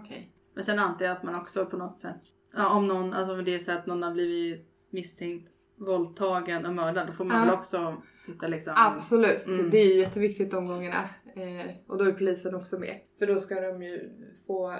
Okej. 0.00 0.30
Men 0.54 0.64
sen 0.64 0.78
antar 0.78 1.04
jag 1.04 1.16
att 1.16 1.22
man 1.22 1.34
också 1.34 1.66
på 1.66 1.76
något 1.76 1.98
sätt, 1.98 2.20
ja, 2.56 2.68
om 2.76 2.86
någon, 2.88 3.12
alltså 3.12 3.34
om 3.34 3.44
det 3.44 3.54
är 3.54 3.58
så 3.58 3.72
att 3.72 3.86
någon 3.86 4.02
har 4.02 4.12
blivit 4.12 4.66
misstänkt 4.90 5.48
våldtagen 5.76 6.66
och 6.66 6.74
mördad, 6.74 7.06
då 7.06 7.12
får 7.12 7.24
man 7.24 7.38
Ja. 7.38 7.44
väl 7.44 7.54
också 7.54 8.02
titta 8.26 8.46
liksom. 8.48 8.74
Absolut, 8.76 9.46
Mm. 9.46 9.70
det 9.70 9.78
är 9.78 9.94
ju 9.94 10.00
jätteviktigt 10.00 10.50
de 10.50 10.66
gångerna. 10.66 11.08
Eh, 11.34 11.70
och 11.86 11.98
då 11.98 12.04
är 12.04 12.12
polisen 12.12 12.54
också 12.54 12.78
med. 12.78 13.00
För 13.18 13.26
då 13.26 13.38
ska 13.38 13.60
de 13.60 13.82
ju 13.82 14.10
få 14.46 14.74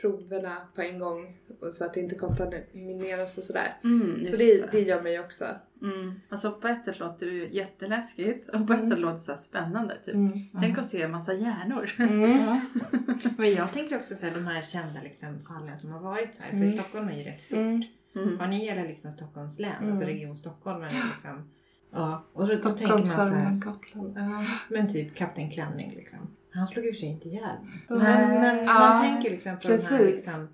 proverna 0.00 0.56
på 0.74 0.80
en 0.82 0.98
gång 0.98 1.36
så 1.72 1.84
att 1.84 1.94
det 1.94 2.00
inte 2.00 2.14
kontamineras 2.14 3.38
och 3.38 3.44
sådär. 3.44 3.76
Mm, 3.84 4.26
Så 4.26 4.36
det, 4.36 4.72
det 4.72 4.80
gör 4.80 5.02
mig 5.02 5.20
också. 5.20 5.44
Mm. 5.82 6.20
Alltså 6.28 6.52
på 6.52 6.68
ett 6.68 6.84
sätt 6.84 6.98
låter 6.98 7.26
det 7.26 7.32
ju 7.32 7.48
jätteläskigt 7.52 8.48
och 8.48 8.66
på 8.66 8.72
ett 8.72 8.78
Mm. 8.78 8.90
sätt 8.90 8.98
låter 8.98 9.14
det 9.14 9.20
så 9.20 9.32
här 9.32 9.38
spännande. 9.38 9.96
Typ. 10.04 10.14
Mm. 10.14 10.32
Tänk 10.60 10.78
att 10.78 10.86
se 10.86 11.02
en 11.02 11.10
massa 11.10 11.34
hjärnor. 11.34 11.90
Mm. 11.98 12.60
Men 13.36 13.52
jag 13.54 13.72
tänker 13.72 13.96
också 13.96 14.14
så 14.14 14.26
här, 14.26 14.34
de 14.34 14.46
här 14.46 14.62
kända 14.62 15.00
liksom, 15.02 15.40
fallen 15.40 15.78
som 15.78 15.90
har 15.90 16.00
varit 16.00 16.34
så 16.34 16.42
här. 16.42 16.50
För 16.50 16.56
Mm. 16.56 16.72
Stockholm 16.72 17.08
är 17.08 17.16
ju 17.16 17.24
rätt 17.24 17.40
stort. 17.40 17.58
Mm. 17.58 17.82
Mm. 18.16 18.38
Har 18.40 18.46
ni 18.46 18.56
hela 18.58 18.82
liksom 18.82 19.12
Stockholms 19.12 19.58
län, 19.58 19.72
Mm. 19.78 19.90
alltså 19.90 20.04
region 20.06 20.36
Stockholm 20.36 20.82
är 20.82 20.90
liksom... 21.14 21.50
Ja, 21.92 22.24
och 22.32 22.48
så, 22.48 22.54
då 22.54 22.62
tänker 22.62 22.76
Stockholm, 22.76 23.00
man 23.00 23.06
så 23.06 23.16
här, 23.22 23.28
Sörmland, 23.30 23.64
Gotland. 23.64 24.12
ja, 24.16 24.44
men 24.68 24.88
typ 24.88 25.14
Kapten 25.14 25.50
Klänning 25.50 25.90
liksom. 25.96 26.18
Han 26.52 26.66
slog 26.66 26.84
och 26.84 26.94
för 26.94 26.98
sig 27.00 27.08
inte 27.08 27.28
ihjäl 27.28 27.56
Men, 27.88 27.98
men 28.28 28.64
Ja, 28.64 28.78
man 28.78 29.02
tänker 29.02 29.30
liksom 29.30 29.56
på 29.58 29.68
de 29.68 29.74
här 29.74 29.98
precis. 29.98 30.14
liksom, 30.14 30.48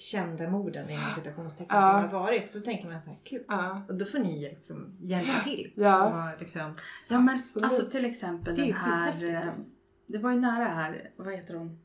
kända 0.00 0.50
morden 0.50 0.90
inom 0.90 1.02
citationstecken 1.16 1.76
Ja. 1.76 1.90
som 2.02 2.10
har 2.18 2.24
varit. 2.24 2.50
Så 2.50 2.60
tänker 2.60 2.88
man 2.88 3.00
så 3.00 3.10
här, 3.10 3.18
kul. 3.24 3.44
Ja. 3.48 3.82
Och 3.88 3.94
då 3.94 4.04
får 4.04 4.18
ni 4.18 4.40
liksom 4.40 4.96
hjälpa 5.00 5.32
till. 5.44 5.72
Ja. 5.76 6.32
Och 6.34 6.40
liksom, 6.40 6.74
Ja 7.08 7.20
men 7.20 7.34
Absolut. 7.34 7.64
alltså 7.72 7.90
till 7.90 8.04
exempel 8.04 8.54
den 8.56 8.72
här, 8.72 9.34
eh, 9.34 9.42
det 10.06 10.18
var 10.18 10.32
ju 10.32 10.40
nära 10.40 10.64
här, 10.64 11.10
vad 11.16 11.34
heter 11.34 11.54
hon? 11.54 11.78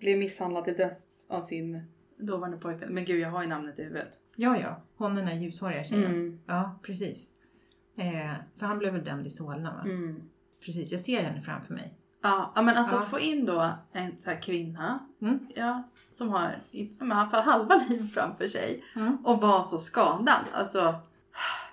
Blev 0.00 0.18
misshandlad 0.18 0.64
till 0.64 0.76
döds 0.76 1.26
av 1.28 1.42
sin 1.42 1.82
dåvarande 2.18 2.56
pojkvän. 2.58 2.94
Men 2.94 3.04
gud 3.04 3.20
jag 3.20 3.30
har 3.30 3.42
ju 3.42 3.48
namnet 3.48 3.78
i 3.78 3.82
huvudet. 3.82 4.08
ja, 4.36 4.58
ja. 4.60 4.82
Hon 4.96 5.14
den 5.14 5.26
där 5.26 5.34
ljushåriga 5.34 5.84
tjejen. 5.84 6.06
Mm. 6.10 6.40
Ja, 6.46 6.78
precis. 6.82 7.30
Eh, 7.96 8.32
för 8.58 8.66
han 8.66 8.78
blev 8.78 8.92
väl 8.92 9.04
dömd 9.04 9.26
i 9.26 9.30
Solna 9.30 9.74
va? 9.74 9.82
Mm. 9.90 10.22
Precis, 10.64 10.92
jag 10.92 11.00
ser 11.00 11.22
henne 11.22 11.42
framför 11.42 11.74
mig. 11.74 11.94
Ja, 12.22 12.52
ja, 12.54 12.62
men 12.62 12.76
alltså 12.76 12.94
Ja. 12.94 13.00
att 13.00 13.08
få 13.08 13.20
in 13.20 13.46
då 13.46 13.70
en 13.92 14.16
så 14.22 14.30
här 14.30 14.42
kvinna 14.42 14.98
Mm. 15.22 15.38
ja, 15.54 15.84
som 16.10 16.28
har 16.28 16.58
i 16.70 16.90
alla 17.00 17.28
fall 17.30 17.42
halva 17.42 17.76
liv 17.88 18.10
framför 18.14 18.48
sig 18.48 18.84
Mm. 18.96 19.16
och 19.24 19.40
var 19.40 19.62
så 19.62 19.78
skadad. 19.78 20.44
Alltså, 20.52 20.94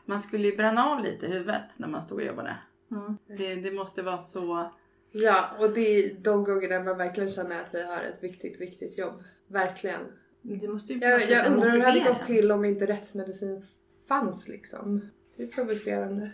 man 0.06 0.20
skulle 0.20 0.48
ju 0.48 0.56
bränna 0.58 0.86
av 0.86 1.04
lite 1.04 1.26
i 1.26 1.30
huvudet 1.32 1.64
när 1.78 1.88
man 1.88 2.04
stod 2.04 2.18
och 2.18 2.24
jobbade. 2.26 2.56
Mm. 2.92 3.18
Det, 3.38 3.56
det 3.56 3.72
måste 3.72 4.02
vara 4.02 4.18
så... 4.18 4.72
ja, 5.12 5.50
och 5.60 5.70
det 5.74 5.82
är 5.82 6.14
de 6.24 6.44
gångerna 6.44 6.84
man 6.84 6.98
verkligen 6.98 7.30
känner 7.30 7.60
att 7.60 7.74
vi 7.76 7.84
har 7.86 8.02
ett 8.02 8.24
viktigt, 8.24 8.62
viktigt 8.62 8.98
jobb. 8.98 9.24
Verkligen. 9.48 10.02
Det 10.42 10.68
måste 10.68 10.94
ju 10.94 11.00
Jag, 11.00 11.30
jag 11.30 11.52
undrar 11.54 11.72
hur 11.72 11.80
det 11.80 11.86
hade 11.86 12.00
gått 12.00 12.22
till 12.24 12.52
om 12.52 12.66
inte 12.66 12.86
rättsmedicin 12.88 13.64
fanns 14.08 14.48
liksom. 14.48 15.10
Det 15.38 15.44
är 15.44 15.48
provocerande. 15.48 16.32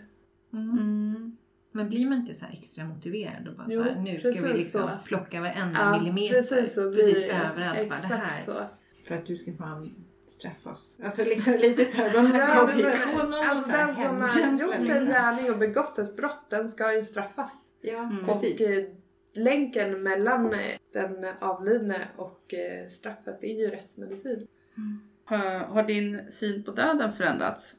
Mm. 0.52 1.36
Mm. 1.76 1.86
Men 1.86 1.88
blir 1.88 2.06
man 2.08 2.18
inte 2.18 2.34
så 2.34 2.44
här 2.46 2.52
extra 2.52 2.84
motiverad 2.84 3.48
och 3.48 3.54
bara 3.56 3.66
Jo, 3.70 3.82
så 3.84 3.88
här, 3.88 3.96
nu 4.00 4.18
ska 4.18 4.28
vi 4.28 4.34
precis 4.40 4.54
liksom 4.56 4.80
så. 4.82 4.90
plocka 5.04 5.40
varenda 5.40 5.78
Ja, 5.80 5.98
millimeter. 5.98 6.34
precis 6.36 6.74
så 6.74 6.90
blir 6.90 6.98
precis 7.02 7.20
det. 7.20 7.26
överallt. 7.32 7.88
Bara, 7.88 7.96
Exakt 7.96 8.08
det 8.08 8.14
här. 8.16 8.44
så. 8.44 8.52
För 9.08 9.14
att 9.14 9.26
du 9.26 9.36
ska 9.36 9.52
fan 9.52 9.94
straffa 10.26 10.70
oss. 10.70 11.00
Alltså 11.04 11.24
liksom 11.24 11.52
lite 11.52 11.84
så 11.84 11.96
här, 11.96 12.22
man 12.22 12.34
Ja, 12.38 12.62
måste 12.62 12.76
det 12.76 12.82
ja, 12.82 13.18
få 13.18 13.22
någon 13.24 13.34
alltså 13.34 13.64
så 13.70 13.76
här 13.76 13.86
den 13.86 13.96
som 13.96 14.04
har 14.04 14.12
hemkänsla, 14.26 14.66
gjort 14.66 14.74
en 14.76 14.82
liksom. 14.84 15.06
gärning 15.06 15.50
och 15.52 15.58
begått 15.58 15.98
ett 15.98 16.16
brott, 16.16 16.46
den 16.50 16.68
ska 16.68 16.94
ju 16.96 17.04
straffas. 17.04 17.68
Ja, 17.80 17.98
Mm. 17.98 18.26
precis. 18.26 18.60
Och 18.60 18.66
eh, 18.66 18.84
länken 19.44 20.02
mellan 20.02 20.52
eh, 20.52 20.60
den 20.92 21.26
avlidne 21.40 21.96
och 22.16 22.54
eh, 22.54 22.88
straffet 22.88 23.38
är 23.44 23.60
ju 23.60 23.70
rättsmedicin. 23.70 24.46
Har, 25.24 25.38
har 25.58 25.82
din 25.82 26.30
syn 26.30 26.62
på 26.64 26.70
döden 26.70 27.12
förändrats 27.12 27.74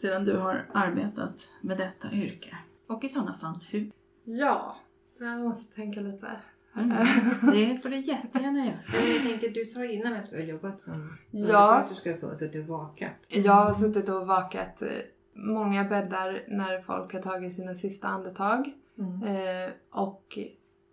sedan 0.00 0.24
du 0.24 0.36
har 0.36 0.66
arbetat 0.74 1.34
med 1.60 1.78
detta 1.78 2.12
yrke? 2.12 2.56
Och 2.92 3.04
i 3.04 3.08
sådana 3.08 3.34
fall 3.38 3.58
hur? 3.70 3.90
Ja, 4.24 4.76
jag 5.20 5.40
måste 5.40 5.74
tänka 5.74 6.00
lite. 6.00 6.26
Mm. 6.76 6.88
Det 7.52 7.82
får 7.82 7.88
du 7.88 7.96
jättegärna 7.96 8.66
göra. 8.66 8.78
Jag 9.14 9.22
tänker, 9.30 9.48
du 9.48 9.64
sa 9.64 9.84
innan 9.84 10.12
att 10.14 10.30
du 10.30 10.36
har 10.36 10.42
jobbat 10.42 10.80
som 10.80 11.18
Ja. 11.30 11.74
undersköterska 11.76 12.14
så, 12.14 12.36
så 12.36 12.44
att 12.44 12.52
du 12.52 12.60
har 12.60 12.68
vakat. 12.68 13.20
Jag 13.28 13.52
har 13.52 13.74
suttit 13.74 14.08
och 14.08 14.26
vakat 14.26 14.82
eh, 14.82 14.88
många 15.34 15.84
bäddar 15.84 16.44
när 16.48 16.82
folk 16.82 17.12
har 17.12 17.22
tagit 17.22 17.54
sina 17.56 17.74
sista 17.74 18.08
andetag. 18.08 18.72
Mm. 18.98 19.22
Eh, 19.22 19.70
och 19.90 20.38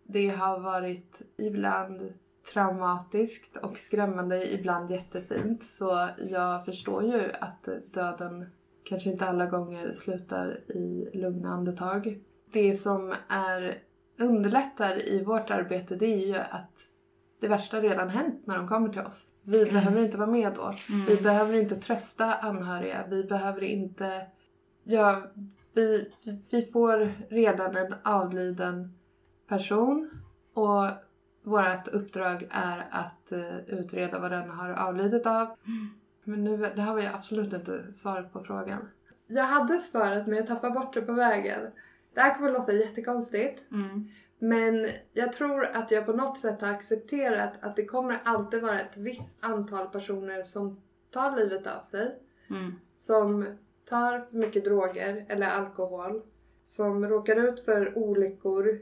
det 0.07 0.27
har 0.29 0.59
varit 0.59 1.21
ibland 1.37 2.13
traumatiskt 2.53 3.57
och 3.57 3.77
skrämmande, 3.77 4.51
ibland 4.53 4.91
jättefint. 4.91 5.63
Så 5.63 6.07
jag 6.29 6.65
förstår 6.65 7.03
ju 7.03 7.21
att 7.41 7.67
döden 7.93 8.45
kanske 8.89 9.09
inte 9.09 9.25
alla 9.25 9.45
gånger 9.45 9.91
slutar 9.93 10.59
i 10.71 11.09
lugna 11.13 11.49
andetag. 11.49 12.19
Det 12.51 12.75
som 12.75 13.13
är 13.27 13.77
underlättar 14.19 15.09
i 15.09 15.23
vårt 15.23 15.49
arbete 15.49 15.95
det 15.95 16.05
är 16.05 16.27
ju 16.27 16.35
att 16.35 16.71
det 17.41 17.47
värsta 17.47 17.81
redan 17.81 18.09
hänt 18.09 18.41
när 18.47 18.57
de 18.57 18.67
kommer 18.67 18.89
till 18.89 19.01
oss. 19.01 19.25
Vi 19.43 19.65
behöver 19.65 20.01
inte 20.01 20.17
vara 20.17 20.29
med 20.29 20.53
då. 20.55 20.73
Vi 20.87 21.11
Mm. 21.11 21.23
behöver 21.23 21.53
inte 21.53 21.75
trösta 21.75 22.33
anhöriga. 22.33 23.05
Vi 23.09 23.23
behöver 23.23 23.63
inte... 23.63 24.27
Ja, 24.83 25.21
vi, 25.73 26.11
vi 26.49 26.65
får 26.65 27.13
redan 27.29 27.75
en 27.75 27.95
avliden 28.03 28.93
person 29.47 30.09
och 30.53 30.85
vårt 31.43 31.87
uppdrag 31.91 32.47
är 32.51 32.87
att 32.91 33.31
eh, 33.31 33.57
utreda 33.67 34.19
vad 34.19 34.31
den 34.31 34.49
har 34.49 34.69
avlidit 34.69 35.25
av. 35.25 35.47
Mm. 35.67 35.89
Men 36.29 36.43
nu, 36.43 36.57
det 36.57 36.81
här 36.81 36.93
var 36.93 37.01
ju 37.01 37.07
absolut 37.07 37.53
inte 37.53 37.93
svaret 37.93 38.33
på 38.33 38.43
frågan. 38.43 38.89
Jag 39.27 39.43
hade 39.43 39.79
svaret 39.79 40.27
men 40.27 40.37
jag 40.37 40.47
tappade 40.47 40.73
bort 40.73 40.93
det 40.93 41.01
på 41.01 41.13
vägen. 41.13 41.61
Det 42.13 42.21
här 42.21 42.35
kommer 42.35 42.51
låta 42.51 42.73
jättekonstigt. 42.73 43.71
Mm. 43.71 44.09
Men 44.39 44.87
jag 45.13 45.33
tror 45.33 45.65
att 45.65 45.91
jag 45.91 46.05
på 46.05 46.13
något 46.13 46.37
sätt 46.37 46.61
har 46.61 46.71
accepterat 46.71 47.53
att 47.61 47.75
det 47.75 47.85
kommer 47.85 48.21
alltid 48.25 48.61
vara 48.61 48.79
ett 48.79 48.97
visst 48.97 49.37
antal 49.39 49.87
personer 49.87 50.43
som 50.43 50.81
tar 51.11 51.35
livet 51.35 51.67
av 51.67 51.81
sig. 51.81 52.19
Mm. 52.49 52.73
Som 52.95 53.45
tar 53.89 54.19
för 54.19 54.37
mycket 54.37 54.65
droger 54.65 55.25
eller 55.29 55.47
alkohol. 55.47 56.21
Som 56.63 57.05
råkar 57.05 57.35
ut 57.35 57.59
för 57.59 57.97
olyckor 57.97 58.79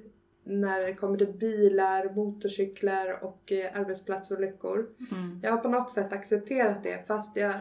när 0.48 0.82
det 0.82 0.94
kommer 0.94 1.18
till 1.18 1.34
bilar, 1.34 2.16
motorcyklar 2.16 3.24
och 3.24 3.52
eh, 3.52 3.80
arbetsplatsolyckor. 3.80 4.90
Mm. 5.12 5.40
Jag 5.44 5.52
har 5.52 5.58
på 5.58 5.70
något 5.70 5.92
sätt 5.92 6.14
accepterat 6.14 6.84
det 6.84 7.08
fast 7.08 7.38
jag 7.38 7.54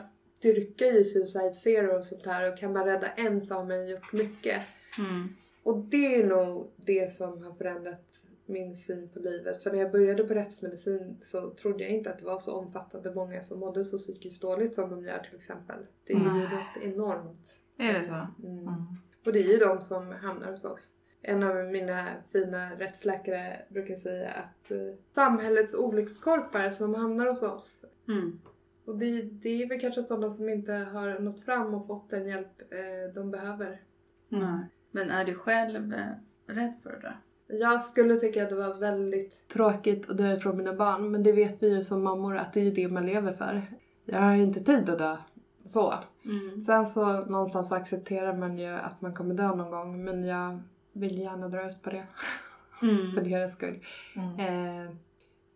dyrkar 0.43 0.87
ju 0.87 1.05
Suicide 1.05 1.53
Zero 1.53 1.97
och 1.99 2.05
sånt 2.05 2.27
här 2.27 2.53
och 2.53 2.59
kan 2.59 2.73
man 2.73 2.85
rädda 2.85 3.07
en 3.07 3.47
så 3.47 3.55
har 3.55 3.65
man 3.65 3.89
gjort 3.89 4.13
mycket. 4.13 4.63
Mm. 4.99 5.29
Och 5.63 5.79
det 5.79 6.17
är 6.17 6.27
nog 6.27 6.73
det 6.77 7.13
som 7.13 7.43
har 7.43 7.55
förändrat 7.55 8.23
min 8.47 8.75
syn 8.75 9.09
på 9.09 9.19
livet. 9.19 9.63
För 9.63 9.73
när 9.73 9.79
jag 9.79 9.93
började 9.93 10.25
på 10.25 10.35
rättsmedicin 10.35 11.17
så 11.23 11.51
trodde 11.51 11.85
jag 11.85 11.93
inte 11.93 12.11
att 12.11 12.19
det 12.19 12.25
var 12.25 12.41
så 12.41 12.53
omfattande 12.53 13.15
många 13.15 13.43
som 13.43 13.61
mådde 13.61 13.85
så 13.85 13.99
psykiskt 13.99 14.43
dåligt 14.43 14.75
som 14.75 14.91
de 14.91 15.05
gör 15.05 15.19
till 15.19 15.37
exempel. 15.37 15.77
Det 16.07 16.13
är 16.13 16.17
ju 16.17 16.25
Nej. 16.25 16.43
något 16.43 16.83
enormt. 16.83 17.61
Är 17.79 17.93
det 17.93 18.07
så? 18.07 18.47
Mm. 18.47 18.59
Mm. 18.59 18.85
Och 19.27 19.33
det 19.33 19.39
är 19.39 19.53
ju 19.53 19.59
de 19.59 19.83
som 19.83 20.13
hamnar 20.13 20.51
hos 20.51 20.65
oss. 20.65 20.93
En 21.29 21.43
av 21.43 21.57
mina 21.57 22.05
fina 22.33 22.71
rättsläkare 22.79 23.63
brukar 23.69 23.95
säga 23.95 24.31
att 24.31 24.71
eh, 24.71 24.79
samhällets 25.15 25.75
olyckskorpar 25.75 26.71
som 26.71 26.95
hamnar 26.95 27.27
hos 27.27 27.43
oss 27.43 27.85
Mm. 28.09 28.39
Och 28.87 28.99
det, 28.99 29.23
det 29.23 29.63
är 29.63 29.69
väl 29.69 29.81
kanske 29.81 30.03
sådana 30.03 30.31
som 30.31 30.49
inte 30.49 30.73
har 30.73 31.19
nått 31.19 31.41
fram 31.41 31.75
och 31.75 31.87
fått 31.87 32.11
den 32.11 32.27
hjälp 32.27 32.73
eh, 32.73 33.15
de 33.15 33.31
behöver. 33.31 33.81
Nej. 34.29 34.71
Men 34.91 35.11
är 35.11 35.25
du 35.25 35.35
själv 35.35 35.95
eh, 35.95 36.07
rädd 36.47 36.75
för 36.83 36.91
det 36.91 37.01
där? 37.01 37.21
Jag 37.59 37.83
skulle 37.83 38.17
tycka 38.17 38.43
att 38.43 38.49
det 38.49 38.57
var 38.57 38.75
väldigt 38.75 39.49
tråkigt 39.49 40.11
att 40.11 40.19
dö 40.19 40.33
ifrån 40.33 40.57
mina 40.57 40.75
barn, 40.75 41.11
men 41.11 41.23
det 41.23 41.33
vet 41.33 41.63
vi 41.63 41.77
ju 41.77 41.85
som 41.85 42.03
mammor 42.03 42.37
att 42.37 42.53
det 42.53 42.61
är 42.61 42.75
det 42.75 42.89
man 42.89 43.07
lever 43.07 43.33
för. 43.33 43.63
Jag 44.05 44.21
har 44.21 44.37
ju 44.37 44.43
inte 44.43 44.61
tid 44.61 44.89
att 44.89 44.99
dö 44.99 45.17
så. 45.65 45.95
Mm. 46.25 46.61
Sen 46.61 46.87
så 46.87 47.25
någonstans 47.25 47.73
accepterar 47.73 48.37
man 48.37 48.59
ju 48.59 48.69
att 48.69 49.01
man 49.01 49.15
kommer 49.15 49.35
dö 49.35 49.55
någon 49.55 49.71
gång, 49.71 50.05
men 50.05 50.27
jag 50.27 50.61
vill 51.01 51.19
gärna 51.19 51.49
dra 51.49 51.69
ut 51.69 51.83
på 51.83 51.91
det 51.91 52.07
Mm. 52.83 53.13
för 53.13 53.21
deras 53.21 53.53
skull. 53.53 53.81
Mm. 54.17 54.35
Eh, 54.39 54.91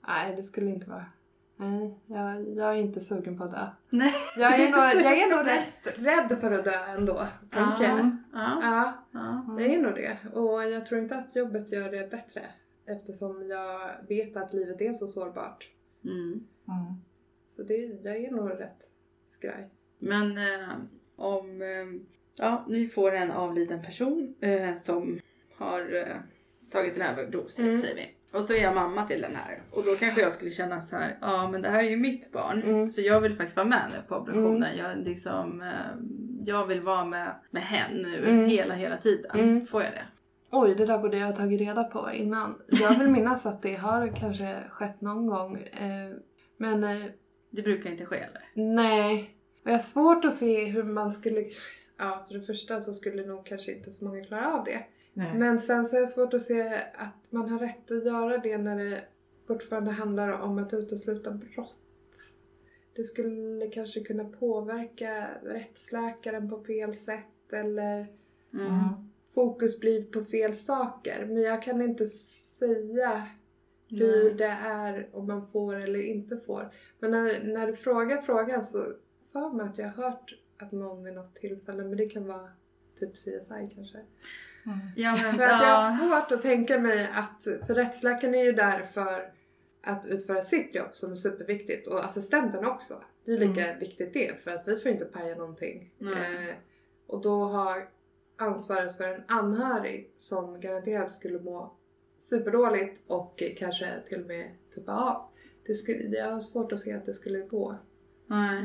nej, 0.09 0.37
det 0.37 0.43
skulle 0.43 0.71
inte 0.71 0.91
vara... 0.91 1.07
Nej, 1.57 1.99
jag, 2.07 2.49
jag 2.49 2.69
är 2.75 2.77
inte 2.81 3.01
sugen 3.01 3.39
på 3.39 3.45
att 3.45 3.51
dö. 3.51 3.67
Nej. 3.91 4.15
Jag 4.37 4.53
Det 4.59 4.67
är, 4.67 4.71
nog, 4.71 5.05
jag 5.07 5.19
är 5.19 5.31
nog 5.37 5.47
rätt 5.47 5.99
rädd 5.99 6.39
för 6.41 6.53
att 6.53 6.65
dö 6.65 6.85
ändå, 6.97 7.27
tänker 7.51 7.85
jag. 7.85 8.17
Ja. 8.33 8.59
Ja, 8.63 8.93
Ja. 9.13 9.45
jag 9.59 9.67
är 9.67 9.79
nog 9.83 9.95
det. 9.95 10.19
Och 10.35 10.63
jag 10.65 10.87
tror 10.87 11.01
inte 11.01 11.17
att 11.17 11.37
jobbet 11.37 11.73
gör 11.73 11.91
det 11.91 12.11
bättre. 12.11 12.43
Eftersom 12.97 13.49
jag 13.49 13.91
vet 14.09 14.37
att 14.37 14.53
livet 14.53 14.81
är 14.81 14.93
så 14.93 15.07
sårbart. 15.07 15.69
Mm. 16.05 16.33
Mm. 16.69 16.95
Så 17.57 17.63
det, 17.63 17.75
jag 18.05 18.17
är 18.17 18.31
nog 18.31 18.51
rätt 18.51 18.89
skraj. 19.29 19.71
Men 19.99 20.39
eh, 20.39 20.69
om 21.17 21.63
eh, 21.63 22.01
ja, 22.37 22.65
ni 22.69 22.89
får 22.89 23.13
en 23.13 23.31
avliden 23.31 23.83
person 23.83 24.35
eh, 24.41 24.77
som 24.77 25.21
har 25.61 25.81
eh, 25.97 26.17
tagit 26.73 26.97
en 26.97 27.03
överdos, 27.03 27.59
Mm. 27.59 27.81
säger 27.81 27.95
vi. 27.95 28.11
Och 28.39 28.45
så 28.45 28.53
är 28.55 28.63
jag 28.63 28.75
mamma 28.75 29.07
till 29.07 29.21
den 29.21 29.37
här. 29.37 29.63
Och 29.71 29.83
då 29.87 29.95
kanske 29.97 30.21
jag 30.21 30.33
skulle 30.33 30.51
känna 30.51 30.81
så 30.83 30.97
här, 30.97 31.19
ja 31.21 31.49
men 31.51 31.63
det 31.63 31.69
här 31.69 31.85
är 31.85 31.89
ju 31.91 31.97
mitt 31.97 32.33
barn. 32.33 32.63
Mm. 32.63 32.91
Så 32.91 33.01
jag 33.01 33.21
vill 33.21 33.37
faktiskt 33.37 33.57
vara 33.57 33.67
med 33.67 33.83
nu 33.93 33.97
på 34.09 34.15
obduktionen. 34.17 34.77
Jag, 34.79 34.99
liksom, 34.99 35.63
eh, 35.63 35.69
jag 36.47 36.67
vill 36.67 36.81
vara 36.81 37.05
med, 37.05 37.35
med 37.51 37.63
hen 37.63 37.97
nu 37.97 38.25
Mm. 38.25 38.45
hela, 38.47 38.75
hela 38.75 38.97
tiden. 38.97 39.31
Mm. 39.41 39.67
Får 39.67 39.83
jag 39.83 39.93
det? 39.93 40.05
Oj, 40.53 40.75
det 40.75 40.87
där 40.87 40.99
borde 40.99 41.19
jag 41.19 41.27
ha 41.27 41.33
tagit 41.37 41.61
reda 41.61 41.85
på 41.85 42.09
innan. 42.15 42.55
Jag 42.69 42.99
vill 42.99 43.09
minnas 43.09 43.47
att 43.47 43.63
det 43.63 43.75
har 43.75 44.17
kanske 44.17 44.57
skett 44.71 45.01
någon 45.01 45.27
gång. 45.27 45.57
Eh, 45.57 46.17
men 46.57 46.85
eh, 46.85 47.05
Det 47.51 47.63
brukar 47.63 47.91
inte 47.91 48.07
ske 48.07 48.17
eller? 48.17 48.43
nej. 48.55 49.35
Och 49.65 49.69
jag 49.71 49.75
har 49.75 49.79
svårt 49.79 50.25
att 50.25 50.35
se 50.35 50.65
hur 50.65 50.83
man 50.83 51.13
skulle... 51.13 51.45
Ja, 51.99 52.25
för 52.29 52.35
det 52.35 52.43
första 52.43 52.81
så 52.81 52.93
skulle 52.93 53.27
nog 53.27 53.47
kanske 53.47 53.73
inte 53.73 53.91
så 53.91 54.05
många 54.05 54.25
klara 54.25 54.53
av 54.53 54.65
det. 54.65 54.79
Nej. 55.21 55.39
Men 55.39 55.61
sen 55.61 55.87
så 55.87 55.97
är 55.97 56.01
det 56.01 56.07
svårt 56.07 56.35
att 56.35 56.43
se 56.43 56.63
att 56.95 57.31
man 57.31 57.49
har 57.49 57.59
rätt 57.59 57.91
att 57.91 58.05
göra 58.07 58.39
det 58.39 58.59
när 58.59 58.79
det 58.79 59.01
fortfarande 59.47 59.91
handlar 59.91 60.29
om 60.33 60.59
att 60.59 60.75
utesluta 60.75 61.31
brott. 61.31 61.79
Det 62.97 63.05
skulle 63.05 63.67
kanske 63.69 64.01
kunna 64.01 64.25
påverka 64.25 65.27
rättsläkaren 65.43 66.51
på 66.51 66.65
fel 66.65 66.95
sätt 66.95 67.53
eller 67.53 68.07
Mm. 68.53 68.67
Mm. 68.67 68.85
fokus 69.35 69.81
blir 69.81 70.05
på 70.05 70.25
fel 70.25 70.55
saker. 70.55 71.27
Men 71.27 71.43
jag 71.43 71.63
kan 71.63 71.83
inte 71.83 72.07
säga 72.07 73.23
hur 73.89 74.25
Nej. 74.25 74.35
det 74.35 74.57
är 74.63 75.09
om 75.13 75.27
man 75.27 75.51
får 75.53 75.75
eller 75.75 76.03
inte 76.03 76.37
får. 76.37 76.75
Men 76.99 77.11
när, 77.11 77.45
när 77.45 77.67
du 77.67 77.77
frågar 77.77 78.23
frågan 78.23 78.65
så 78.65 78.85
för 79.33 79.53
mig 79.53 79.67
att 79.67 79.79
jag 79.79 79.89
har 79.89 80.03
hört 80.11 80.35
att 80.59 80.73
någon 80.73 81.05
vid 81.05 81.15
något 81.15 81.35
tillfälle, 81.35 81.85
men 81.85 81.97
det 81.97 82.09
kan 82.09 82.27
vara 82.27 82.49
typ 82.95 83.13
CSI 83.15 83.71
kanske. 83.75 83.99
Mm. 84.73 84.89
Ja, 84.97 85.13
men, 85.13 85.35
För 85.35 85.45
att 85.45 85.63
jag 85.63 85.79
har 85.81 85.99
svårt 85.99 86.33
att 86.33 86.43
tänka 86.43 86.79
mig 86.79 87.11
att, 87.15 87.67
för 87.67 87.75
rättsläkaren 87.75 88.35
är 88.35 88.45
ju 88.45 88.53
där 88.53 88.83
för 88.83 89.33
att 89.83 90.07
utföra 90.07 90.43
sitt 90.43 90.75
jobb 90.75 90.89
som 90.93 91.13
är 91.13 91.17
superviktigt 91.17 91.87
och 91.87 92.05
assistenten 92.05 92.67
också. 92.67 93.03
Det 93.25 93.33
är 93.33 93.39
lika 93.39 93.77
viktigt 93.79 94.13
det 94.13 94.43
för 94.45 94.51
att 94.51 94.69
vi 94.69 94.77
får 94.77 94.91
inte 94.91 95.05
paja 95.05 95.35
någonting. 95.35 95.93
Eh, 96.01 96.55
och 97.07 97.23
då 97.23 97.45
ha 97.45 97.77
ansvaret 98.39 98.97
för 98.97 99.09
en 99.09 99.23
anhörig 99.29 100.15
som 100.19 100.61
garanterat 100.61 101.11
skulle 101.11 101.41
må 101.41 101.77
superdåligt 102.17 103.01
och 103.07 103.43
kanske 103.59 103.91
till 104.09 104.21
och 104.21 104.27
med 104.27 104.51
tuppa 104.75 104.93
av. 104.93 105.23
Det 105.67 105.75
skulle, 105.75 106.17
jag 106.17 106.33
har 106.33 106.41
svårt 106.41 106.73
att 106.73 106.79
se 106.79 106.93
att 106.93 107.07
det 107.07 107.15
skulle 107.15 107.41
gå. 107.41 107.77
Nej. 108.27 108.65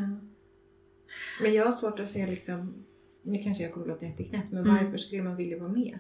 Men 1.42 1.54
jag 1.54 1.66
har 1.66 1.72
svårt 1.72 2.00
att 2.00 2.10
se 2.10 2.28
liksom, 2.28 2.86
nu 3.26 3.38
kanske 3.44 3.64
jag 3.64 3.74
kommer 3.74 3.86
att 3.86 3.92
låta 3.92 4.06
jätteknäpp, 4.06 4.52
men 4.52 4.64
Mm. 4.68 4.84
varför 4.84 4.98
skulle 4.98 5.24
man 5.24 5.36
vilja 5.36 5.58
vara 5.58 5.70
med? 5.70 6.00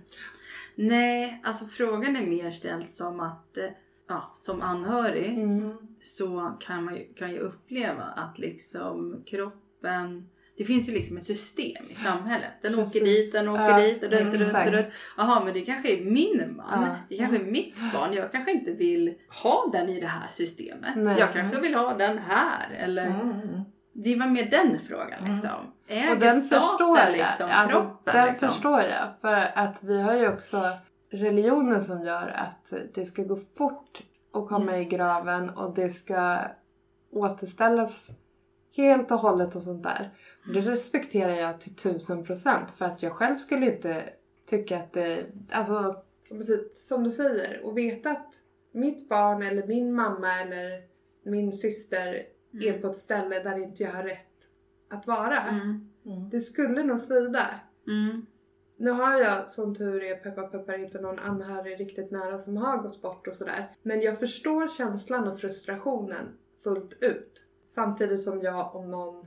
Nej, 0.76 1.42
alltså 1.44 1.66
frågan 1.66 2.16
är 2.16 2.26
mer 2.28 2.52
ställd 2.52 2.86
som 2.94 3.20
att 3.20 3.58
eh, 3.58 3.66
ja, 4.08 4.32
som 4.36 4.62
anhörig 4.62 5.34
Mm. 5.40 5.74
så 6.04 6.58
kan 6.60 6.84
man 6.84 6.96
ju, 6.96 7.04
kan 7.14 7.32
ju 7.32 7.38
uppleva 7.38 8.04
att 8.04 8.40
liksom 8.40 9.24
kroppen 9.26 10.30
det 10.58 10.64
finns 10.66 10.90
ju 10.90 10.94
liksom 10.94 11.18
ett 11.18 11.24
system 11.26 11.86
i 11.90 11.96
samhället. 11.96 12.52
Den 12.62 12.76
åker 12.76 13.00
Precis. 13.00 13.04
dit, 13.04 13.34
den 13.34 13.48
åker 13.50 13.64
Ja, 13.70 13.80
dit, 13.80 14.04
och 14.04 14.10
runt, 14.12 14.22
runt, 14.24 14.36
exakt. 14.36 14.72
runt. 14.72 14.88
Jaha, 15.18 15.46
men 15.46 15.54
det 15.54 15.62
kanske 15.62 15.98
är 15.98 16.06
min 16.06 16.54
man. 16.58 16.66
Ja. 16.84 16.96
Det 17.10 17.18
kanske 17.18 17.38
är 17.38 17.44
mitt 17.46 17.76
barn. 17.94 18.14
Jag 18.14 18.32
kanske 18.32 18.52
inte 18.52 18.72
vill 18.72 19.14
ha 19.44 19.70
den 19.74 19.90
i 19.90 20.00
det 20.00 20.08
här 20.08 20.28
systemet. 20.30 20.96
Nej. 20.96 21.16
Jag 21.20 21.34
kanske 21.34 21.62
vill 21.62 21.76
ha 21.76 21.94
den 21.94 22.18
här. 22.18 22.74
Eller, 22.74 23.06
mm. 23.06 23.62
Det 23.97 24.15
var 24.15 24.27
mer 24.27 24.49
den 24.51 24.79
frågan 24.79 25.19
Mm. 25.19 25.31
liksom. 25.34 25.49
Äger 25.88 26.12
Och 26.12 26.19
den 26.19 26.41
förstår 26.41 26.97
jag. 26.97 27.12
liksom 27.12 27.45
alltså, 27.49 27.69
kroppen? 27.79 28.13
den 28.15 28.27
liksom? 28.29 28.49
förstår 28.49 28.79
jag. 28.79 29.08
För 29.21 29.47
att 29.55 29.75
vi 29.84 30.01
har 30.01 30.15
ju 30.15 30.27
också 30.29 30.62
religionen 31.12 31.84
som 31.84 32.03
gör 32.03 32.27
att 32.36 32.73
det 32.93 33.05
ska 33.05 33.23
gå 33.23 33.39
fort 33.58 34.03
att 34.34 34.47
komma 34.47 34.71
Yes. 34.77 34.88
i 34.88 34.89
graven 34.89 35.49
och 35.49 35.75
det 35.75 35.89
ska 35.89 36.38
återställas 37.12 38.08
helt 38.75 39.12
och 39.12 39.17
hållet 39.19 39.55
och 39.55 39.62
sånt 39.63 39.84
där. 39.84 40.12
Och 40.47 40.53
det 40.53 40.62
respekterar 40.62 41.34
jag 41.34 41.62
till 41.62 41.75
tusen 41.75 42.23
procent 42.25 42.71
för 42.71 42.86
att 42.86 43.03
jag 43.03 43.12
själv 43.12 43.36
skulle 43.36 43.65
inte 43.65 44.03
tycka 44.49 44.75
att 44.77 44.93
det... 44.93 45.25
Alltså, 45.51 45.95
precis 46.29 46.88
som 46.88 47.03
du 47.03 47.10
säger, 47.10 47.65
och 47.65 47.77
veta 47.77 48.10
att 48.10 48.34
mitt 48.73 49.10
barn 49.10 49.43
eller 49.43 49.67
min 49.67 49.93
mamma 49.93 50.39
eller 50.41 50.81
min 51.25 51.53
syster 51.53 52.23
är 52.60 52.82
på 52.82 52.88
ett 52.88 52.96
ställe 52.96 53.44
där 53.44 53.63
inte 53.63 53.84
jag 53.84 53.91
har 53.91 54.04
rätt 54.04 54.26
att 54.89 55.08
vara. 55.08 55.38
Mm. 55.38 55.89
Mm. 56.06 56.30
Det 56.30 56.39
skulle 56.39 56.84
nog 56.84 57.00
svida. 57.00 57.46
Mm. 57.88 58.26
Nu 58.78 58.91
har 58.91 59.20
jag 59.20 59.50
som 59.50 59.76
tur 59.76 60.04
är, 60.04 60.15
peppar 60.15 60.48
peppar, 60.48 60.84
inte 60.84 61.02
någon 61.02 61.20
anhörig 61.20 61.80
riktigt 61.80 62.12
nära 62.12 62.38
som 62.38 62.58
har 62.58 62.78
gått 62.78 63.02
bort 63.02 63.28
och 63.28 63.36
sådär. 63.36 63.76
Men 63.84 64.02
jag 64.02 64.20
förstår 64.20 64.68
känslan 64.68 65.28
och 65.28 65.39
frustrationen 65.39 66.38
fullt 66.63 66.98
ut. 67.04 67.46
Samtidigt 67.68 68.24
som 68.24 68.41
jag 68.41 68.76
om 68.76 68.91
någon 68.91 69.26